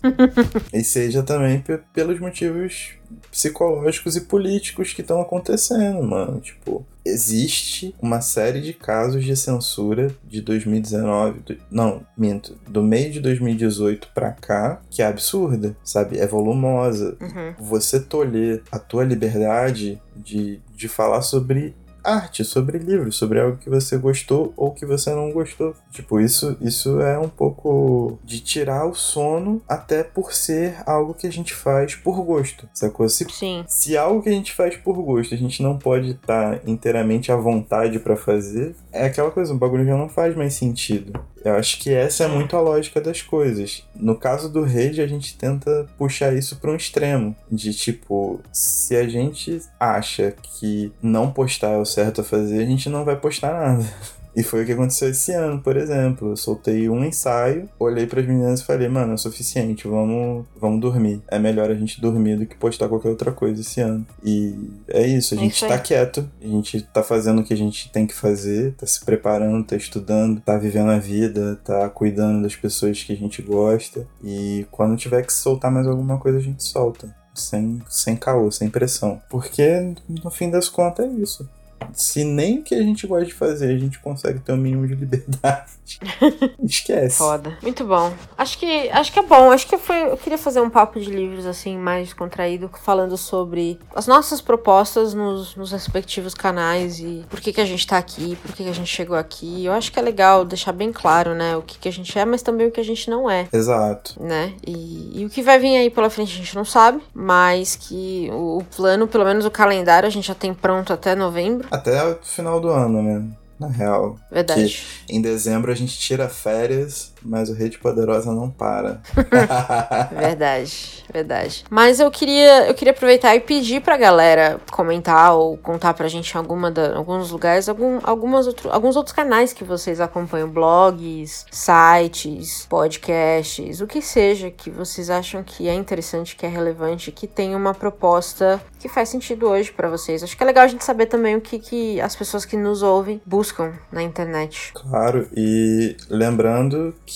e 0.72 0.82
seja 0.82 1.22
também 1.22 1.62
pelos 1.92 2.18
motivos 2.18 2.94
psicológicos 3.30 4.16
e 4.16 4.22
políticos 4.22 4.92
que 4.92 5.02
estão 5.02 5.20
acontecendo, 5.20 6.02
mano. 6.02 6.40
Tipo, 6.40 6.86
existe 7.04 7.94
uma 8.00 8.20
série 8.20 8.60
de 8.60 8.72
casos 8.72 9.24
de 9.24 9.36
censura 9.36 10.14
de 10.24 10.40
2019, 10.40 11.40
do, 11.40 11.56
não, 11.70 12.06
minto, 12.16 12.56
do 12.66 12.82
meio 12.82 13.10
de 13.10 13.20
2018 13.20 14.08
pra 14.14 14.32
cá, 14.32 14.80
que 14.88 15.02
é 15.02 15.06
absurda, 15.06 15.76
sabe? 15.84 16.18
É 16.18 16.26
volumosa. 16.26 17.16
Uhum. 17.20 17.54
Você 17.58 18.00
tolher 18.00 18.62
a 18.70 18.78
tua 18.78 19.04
liberdade 19.04 20.00
de, 20.16 20.60
de 20.74 20.88
falar 20.88 21.22
sobre 21.22 21.74
arte, 22.04 22.44
sobre 22.44 22.78
livros, 22.78 23.16
sobre 23.16 23.40
algo 23.40 23.56
que 23.56 23.70
você 23.70 23.96
gostou 23.96 24.52
ou 24.56 24.72
que 24.72 24.86
você 24.86 25.14
não 25.14 25.30
gostou. 25.32 25.74
Tipo, 25.90 26.20
isso, 26.20 26.56
isso 26.60 27.00
é 27.00 27.18
um 27.18 27.28
pouco 27.28 28.18
de 28.24 28.40
tirar 28.40 28.86
o 28.86 28.94
sono, 28.94 29.62
até 29.68 30.02
por 30.02 30.32
ser 30.32 30.76
algo 30.86 31.14
que 31.14 31.26
a 31.26 31.32
gente 31.32 31.54
faz 31.54 31.94
por 31.94 32.22
gosto, 32.22 32.68
sacou? 32.72 33.08
Se, 33.08 33.26
Sim. 33.30 33.64
se 33.66 33.96
algo 33.96 34.22
que 34.22 34.28
a 34.28 34.32
gente 34.32 34.52
faz 34.52 34.76
por 34.76 34.94
gosto, 35.02 35.34
a 35.34 35.38
gente 35.38 35.62
não 35.62 35.78
pode 35.78 36.12
estar 36.12 36.58
tá 36.58 36.60
inteiramente 36.66 37.30
à 37.30 37.36
vontade 37.36 37.98
para 37.98 38.16
fazer, 38.16 38.74
é 38.90 39.06
aquela 39.06 39.30
coisa, 39.30 39.52
o 39.52 39.58
bagulho 39.58 39.84
já 39.84 39.96
não 39.96 40.08
faz 40.08 40.36
mais 40.36 40.54
sentido. 40.54 41.12
Eu 41.44 41.56
acho 41.56 41.78
que 41.80 41.90
essa 41.90 42.24
é 42.24 42.28
muito 42.28 42.56
a 42.56 42.60
lógica 42.60 43.00
das 43.00 43.20
coisas. 43.20 43.84
No 43.94 44.16
caso 44.16 44.48
do 44.48 44.62
Rage, 44.62 45.02
a 45.02 45.06
gente 45.06 45.36
tenta 45.36 45.86
puxar 45.98 46.34
isso 46.34 46.56
para 46.56 46.70
um 46.70 46.76
extremo. 46.76 47.34
De 47.50 47.74
tipo, 47.74 48.40
se 48.52 48.96
a 48.96 49.08
gente 49.08 49.60
acha 49.78 50.34
que 50.42 50.92
não 51.02 51.32
postar 51.32 51.72
é 51.72 51.76
o 51.76 51.84
certo 51.84 52.20
a 52.20 52.24
fazer, 52.24 52.62
a 52.62 52.66
gente 52.66 52.88
não 52.88 53.04
vai 53.04 53.16
postar 53.16 53.52
nada. 53.52 53.84
E 54.34 54.42
foi 54.42 54.62
o 54.62 54.66
que 54.66 54.72
aconteceu 54.72 55.10
esse 55.10 55.32
ano, 55.32 55.60
por 55.60 55.76
exemplo. 55.76 56.30
Eu 56.30 56.36
soltei 56.36 56.88
um 56.88 57.04
ensaio, 57.04 57.68
olhei 57.78 58.06
para 58.06 58.20
as 58.20 58.26
meninas 58.26 58.60
e 58.60 58.64
falei, 58.64 58.88
mano, 58.88 59.14
é 59.14 59.16
suficiente, 59.16 59.86
vamos, 59.86 60.46
vamos 60.56 60.80
dormir. 60.80 61.20
É 61.28 61.38
melhor 61.38 61.70
a 61.70 61.74
gente 61.74 62.00
dormir 62.00 62.36
do 62.36 62.46
que 62.46 62.56
postar 62.56 62.88
qualquer 62.88 63.10
outra 63.10 63.32
coisa 63.32 63.60
esse 63.60 63.80
ano. 63.80 64.06
E 64.24 64.54
é 64.88 65.06
isso, 65.06 65.34
a 65.34 65.36
é 65.36 65.40
gente 65.40 65.54
isso 65.56 65.68
tá 65.68 65.78
quieto, 65.78 66.28
a 66.40 66.46
gente 66.46 66.82
tá 66.82 67.02
fazendo 67.02 67.40
o 67.40 67.44
que 67.44 67.52
a 67.52 67.56
gente 67.56 67.90
tem 67.90 68.06
que 68.06 68.14
fazer, 68.14 68.74
tá 68.74 68.86
se 68.86 69.04
preparando, 69.04 69.66
tá 69.66 69.76
estudando, 69.76 70.40
tá 70.40 70.56
vivendo 70.56 70.90
a 70.90 70.98
vida, 70.98 71.60
tá 71.64 71.88
cuidando 71.88 72.42
das 72.42 72.56
pessoas 72.56 73.02
que 73.02 73.12
a 73.12 73.16
gente 73.16 73.42
gosta. 73.42 74.06
E 74.24 74.66
quando 74.70 74.96
tiver 74.96 75.22
que 75.24 75.32
soltar 75.32 75.70
mais 75.70 75.86
alguma 75.86 76.18
coisa, 76.18 76.38
a 76.38 76.42
gente 76.42 76.62
solta. 76.62 77.14
Sem, 77.34 77.80
sem 77.88 78.14
caô, 78.14 78.50
sem 78.50 78.68
pressão. 78.68 79.20
Porque, 79.30 79.94
no 80.06 80.30
fim 80.30 80.50
das 80.50 80.68
contas, 80.68 81.06
é 81.06 81.08
isso. 81.08 81.48
Se 81.92 82.24
nem 82.24 82.58
o 82.58 82.62
que 82.62 82.74
a 82.74 82.82
gente 82.82 83.06
gosta 83.06 83.26
de 83.26 83.34
fazer 83.34 83.74
a 83.74 83.78
gente 83.78 83.98
consegue 83.98 84.40
ter 84.40 84.52
o 84.52 84.54
um 84.54 84.58
mínimo 84.58 84.86
de 84.86 84.94
liberdade, 84.94 85.72
esquece. 86.62 87.18
Foda. 87.18 87.58
Muito 87.62 87.84
bom. 87.84 88.12
Acho 88.36 88.58
que, 88.58 88.88
acho 88.90 89.12
que 89.12 89.18
é 89.18 89.22
bom. 89.22 89.50
Acho 89.50 89.66
que 89.66 89.78
foi, 89.78 90.10
eu 90.10 90.16
queria 90.16 90.38
fazer 90.38 90.60
um 90.60 90.70
papo 90.70 91.00
de 91.00 91.10
livros 91.10 91.46
assim, 91.46 91.76
mais 91.76 92.12
contraído, 92.12 92.70
falando 92.82 93.16
sobre 93.16 93.78
as 93.94 94.06
nossas 94.06 94.40
propostas 94.40 95.14
nos, 95.14 95.56
nos 95.56 95.72
respectivos 95.72 96.34
canais 96.34 96.98
e 97.00 97.24
por 97.28 97.40
que, 97.40 97.52
que 97.52 97.60
a 97.60 97.64
gente 97.64 97.86
tá 97.86 97.98
aqui, 97.98 98.36
por 98.36 98.52
que, 98.52 98.64
que 98.64 98.70
a 98.70 98.74
gente 98.74 98.88
chegou 98.88 99.16
aqui. 99.16 99.64
Eu 99.64 99.72
acho 99.72 99.92
que 99.92 99.98
é 99.98 100.02
legal 100.02 100.44
deixar 100.44 100.72
bem 100.72 100.92
claro, 100.92 101.34
né, 101.34 101.56
o 101.56 101.62
que, 101.62 101.78
que 101.78 101.88
a 101.88 101.92
gente 101.92 102.16
é, 102.18 102.24
mas 102.24 102.42
também 102.42 102.68
o 102.68 102.70
que 102.70 102.80
a 102.80 102.84
gente 102.84 103.10
não 103.10 103.30
é. 103.30 103.48
Exato. 103.52 104.22
Né? 104.22 104.54
E, 104.66 105.20
e 105.20 105.24
o 105.24 105.30
que 105.30 105.42
vai 105.42 105.58
vir 105.58 105.76
aí 105.76 105.90
pela 105.90 106.10
frente 106.10 106.32
a 106.32 106.36
gente 106.36 106.54
não 106.54 106.64
sabe, 106.64 107.02
mas 107.14 107.76
que 107.76 108.28
o, 108.32 108.58
o 108.58 108.64
plano, 108.76 109.06
pelo 109.06 109.24
menos 109.24 109.44
o 109.44 109.50
calendário, 109.50 110.06
a 110.06 110.10
gente 110.10 110.28
já 110.28 110.34
tem 110.34 110.54
pronto 110.54 110.92
até 110.92 111.14
novembro. 111.14 111.68
Até 111.70 112.04
o 112.04 112.18
final 112.22 112.60
do 112.60 112.68
ano, 112.68 113.02
né? 113.02 113.41
Na 113.58 113.68
real. 113.68 114.18
Verdade. 114.30 114.84
Que 115.06 115.14
em 115.14 115.20
dezembro 115.20 115.70
a 115.70 115.74
gente 115.74 115.98
tira 115.98 116.28
férias 116.28 117.11
mas 117.24 117.48
o 117.48 117.54
Rede 117.54 117.78
Poderosa 117.78 118.32
não 118.32 118.50
para. 118.50 119.00
verdade, 120.12 121.04
verdade. 121.12 121.64
Mas 121.70 122.00
eu 122.00 122.10
queria, 122.10 122.68
eu 122.68 122.74
queria 122.74 122.92
aproveitar 122.92 123.34
e 123.34 123.40
pedir 123.40 123.80
pra 123.82 123.96
galera 123.96 124.60
comentar 124.70 125.34
ou 125.34 125.56
contar 125.56 125.94
pra 125.94 126.08
gente 126.08 126.32
em 126.32 126.38
alguma 126.38 126.70
da, 126.70 126.96
alguns 126.96 127.30
lugares, 127.30 127.68
algum, 127.68 127.98
algumas 128.02 128.46
outro, 128.46 128.70
alguns 128.70 128.96
outros 128.96 129.14
canais 129.14 129.52
que 129.52 129.64
vocês 129.64 130.00
acompanham, 130.00 130.48
blogs, 130.48 131.46
sites, 131.50 132.66
podcasts, 132.68 133.80
o 133.80 133.86
que 133.86 134.02
seja 134.02 134.50
que 134.50 134.70
vocês 134.70 135.10
acham 135.10 135.42
que 135.42 135.68
é 135.68 135.74
interessante, 135.74 136.36
que 136.36 136.46
é 136.46 136.48
relevante, 136.48 137.12
que 137.12 137.26
tem 137.26 137.54
uma 137.54 137.74
proposta 137.74 138.60
que 138.78 138.88
faz 138.88 139.08
sentido 139.08 139.48
hoje 139.48 139.70
para 139.72 139.88
vocês. 139.88 140.22
Acho 140.22 140.36
que 140.36 140.42
é 140.42 140.46
legal 140.46 140.64
a 140.64 140.68
gente 140.68 140.84
saber 140.84 141.06
também 141.06 141.36
o 141.36 141.40
que, 141.40 141.58
que 141.58 142.00
as 142.00 142.16
pessoas 142.16 142.44
que 142.44 142.56
nos 142.56 142.82
ouvem 142.82 143.20
buscam 143.24 143.72
na 143.90 144.02
internet. 144.02 144.72
Claro, 144.74 145.28
e 145.36 145.96
lembrando 146.08 146.94
que 147.06 147.11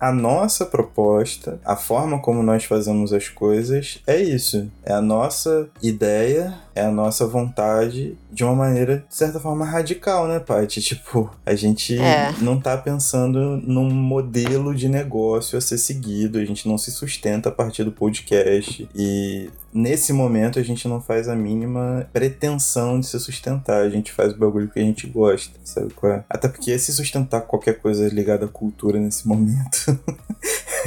a 0.00 0.12
nossa 0.12 0.64
proposta, 0.64 1.60
a 1.64 1.74
forma 1.74 2.20
como 2.20 2.42
nós 2.42 2.64
fazemos 2.64 3.12
as 3.12 3.28
coisas 3.28 4.00
é 4.06 4.20
isso. 4.20 4.70
É 4.84 4.92
a 4.92 5.00
nossa 5.00 5.68
ideia, 5.82 6.54
é 6.78 6.84
a 6.84 6.90
nossa 6.90 7.26
vontade 7.26 8.16
de 8.30 8.44
uma 8.44 8.54
maneira, 8.54 9.04
de 9.08 9.14
certa 9.14 9.40
forma, 9.40 9.64
radical, 9.64 10.28
né, 10.28 10.38
Paty? 10.38 10.80
Tipo, 10.80 11.30
a 11.44 11.54
gente 11.54 11.98
é. 11.98 12.32
não 12.40 12.60
tá 12.60 12.76
pensando 12.76 13.56
num 13.56 13.90
modelo 13.90 14.74
de 14.74 14.88
negócio 14.88 15.58
a 15.58 15.60
ser 15.60 15.78
seguido, 15.78 16.38
a 16.38 16.44
gente 16.44 16.68
não 16.68 16.78
se 16.78 16.90
sustenta 16.90 17.48
a 17.48 17.52
partir 17.52 17.84
do 17.84 17.92
podcast. 17.92 18.88
E 18.94 19.50
nesse 19.72 20.12
momento 20.12 20.58
a 20.58 20.62
gente 20.62 20.86
não 20.86 21.00
faz 21.00 21.28
a 21.28 21.34
mínima 21.34 22.08
pretensão 22.12 23.00
de 23.00 23.06
se 23.06 23.18
sustentar, 23.18 23.82
a 23.82 23.90
gente 23.90 24.12
faz 24.12 24.32
o 24.32 24.38
bagulho 24.38 24.68
que 24.68 24.78
a 24.78 24.82
gente 24.82 25.06
gosta, 25.06 25.58
sabe 25.64 25.92
qual 25.94 26.12
é? 26.12 26.24
Até 26.28 26.48
porque 26.48 26.78
se 26.78 26.92
sustentar 26.92 27.42
qualquer 27.42 27.78
coisa 27.80 28.08
ligada 28.08 28.46
à 28.46 28.48
cultura 28.48 28.98
nesse 28.98 29.26
momento. 29.26 29.98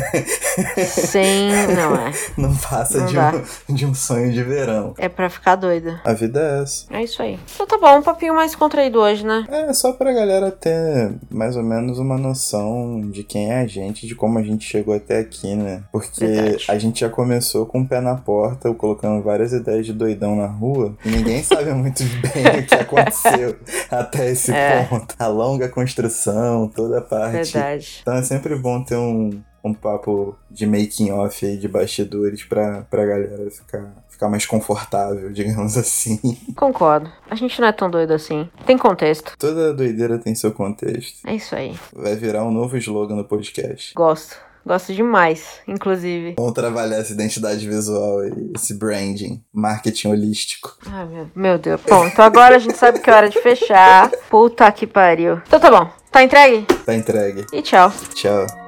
Sim, 0.87 1.49
não 1.75 1.95
é. 1.95 2.11
Não 2.37 2.55
passa 2.55 2.99
não 2.99 3.05
de, 3.05 3.17
um, 3.17 3.75
de 3.75 3.85
um 3.85 3.93
sonho 3.93 4.31
de 4.31 4.41
verão. 4.43 4.93
É 4.97 5.09
pra 5.09 5.29
ficar 5.29 5.55
doida. 5.55 6.01
A 6.03 6.13
vida 6.13 6.39
é 6.39 6.63
essa. 6.63 6.85
É 6.89 7.03
isso 7.03 7.21
aí. 7.21 7.39
Então 7.53 7.67
tá 7.67 7.77
bom, 7.77 7.99
um 7.99 8.01
papinho 8.01 8.33
mais 8.33 8.55
contraído 8.55 8.99
hoje, 8.99 9.25
né? 9.25 9.45
É, 9.49 9.73
só 9.73 9.93
pra 9.93 10.11
galera 10.11 10.51
ter 10.51 11.13
mais 11.29 11.55
ou 11.55 11.63
menos 11.63 11.99
uma 11.99 12.17
noção 12.17 13.09
de 13.11 13.23
quem 13.23 13.51
é 13.51 13.59
a 13.59 13.67
gente, 13.67 14.07
de 14.07 14.15
como 14.15 14.39
a 14.39 14.43
gente 14.43 14.65
chegou 14.65 14.95
até 14.95 15.19
aqui, 15.19 15.55
né? 15.55 15.83
Porque 15.91 16.25
Verdade. 16.25 16.65
a 16.67 16.77
gente 16.77 17.01
já 17.01 17.09
começou 17.09 17.65
com 17.65 17.81
o 17.81 17.87
pé 17.87 18.01
na 18.01 18.15
porta, 18.15 18.73
colocando 18.73 19.21
várias 19.21 19.53
ideias 19.53 19.85
de 19.85 19.93
doidão 19.93 20.35
na 20.35 20.47
rua, 20.47 20.95
e 21.05 21.09
ninguém 21.09 21.41
sabe 21.43 21.73
muito 21.73 22.03
bem 22.03 22.61
o 22.61 22.65
que 22.65 22.75
aconteceu 22.75 23.55
até 23.89 24.29
esse 24.29 24.51
é. 24.51 24.85
ponto. 24.85 25.15
A 25.17 25.27
longa 25.27 25.69
construção, 25.69 26.67
toda 26.67 26.99
a 26.99 27.01
parte. 27.01 27.53
Verdade. 27.53 27.99
Então 28.01 28.15
é 28.15 28.23
sempre 28.23 28.55
bom 28.55 28.83
ter 28.83 28.95
um, 28.95 29.41
um 29.63 29.73
papo 29.73 30.35
de 30.49 30.65
making 30.65 31.11
off 31.11 31.45
aí, 31.45 31.57
de 31.57 31.67
bastidores 31.67 32.43
pra, 32.43 32.81
pra 32.89 33.05
galera 33.05 33.49
ficar, 33.51 33.93
ficar 34.09 34.29
mais 34.29 34.45
confortável, 34.45 35.31
digamos 35.33 35.77
assim. 35.77 36.19
Concordo. 36.55 37.09
A 37.29 37.35
gente 37.35 37.59
não 37.59 37.67
é 37.67 37.71
tão 37.71 37.89
doido 37.89 38.13
assim. 38.13 38.49
Tem 38.65 38.77
contexto. 38.77 39.33
Toda 39.37 39.73
doideira 39.73 40.17
tem 40.17 40.33
seu 40.35 40.51
contexto. 40.51 41.19
É 41.25 41.35
isso 41.35 41.55
aí. 41.55 41.75
Vai 41.93 42.15
virar 42.15 42.43
um 42.43 42.51
novo 42.51 42.77
slogan 42.77 43.15
no 43.15 43.25
podcast. 43.25 43.93
Gosto. 43.93 44.35
Gosto 44.63 44.93
demais, 44.93 45.59
inclusive. 45.67 46.35
Vamos 46.37 46.53
trabalhar 46.53 46.97
essa 46.97 47.13
identidade 47.13 47.67
visual 47.67 48.23
e 48.23 48.51
esse 48.55 48.75
branding, 48.75 49.43
marketing 49.51 50.09
holístico. 50.09 50.77
Ai, 50.85 51.05
meu, 51.07 51.31
meu 51.35 51.57
Deus. 51.57 51.81
Bom, 51.89 52.05
então 52.05 52.23
agora 52.23 52.57
a 52.57 52.59
gente 52.59 52.77
sabe 52.77 52.99
que 52.99 53.09
é 53.09 53.13
hora 53.13 53.29
de 53.29 53.41
fechar. 53.41 54.11
Puta 54.29 54.71
que 54.71 54.85
pariu. 54.85 55.41
Então 55.47 55.59
tá 55.59 55.71
bom. 55.71 55.89
Tá 56.11 56.21
entregue? 56.21 56.65
Tá 56.85 56.93
entregue. 56.93 57.45
E 57.51 57.61
tchau. 57.61 57.91
Tchau. 58.13 58.60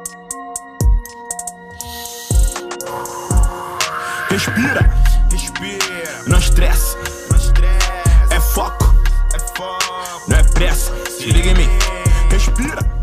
Respira, 4.34 4.90
respira. 5.32 6.24
Não 6.26 6.40
estressa, 6.40 6.98
não 7.30 7.38
estressa. 7.38 7.94
É 8.32 8.40
foco, 8.40 8.96
é 9.32 9.40
foco. 9.56 10.28
Não 10.28 10.36
é 10.36 10.44
pressa. 10.44 10.92
Se 11.06 11.30
liga 11.30 11.50
em 11.50 11.54
mim. 11.54 11.70
Respira. 12.32 13.03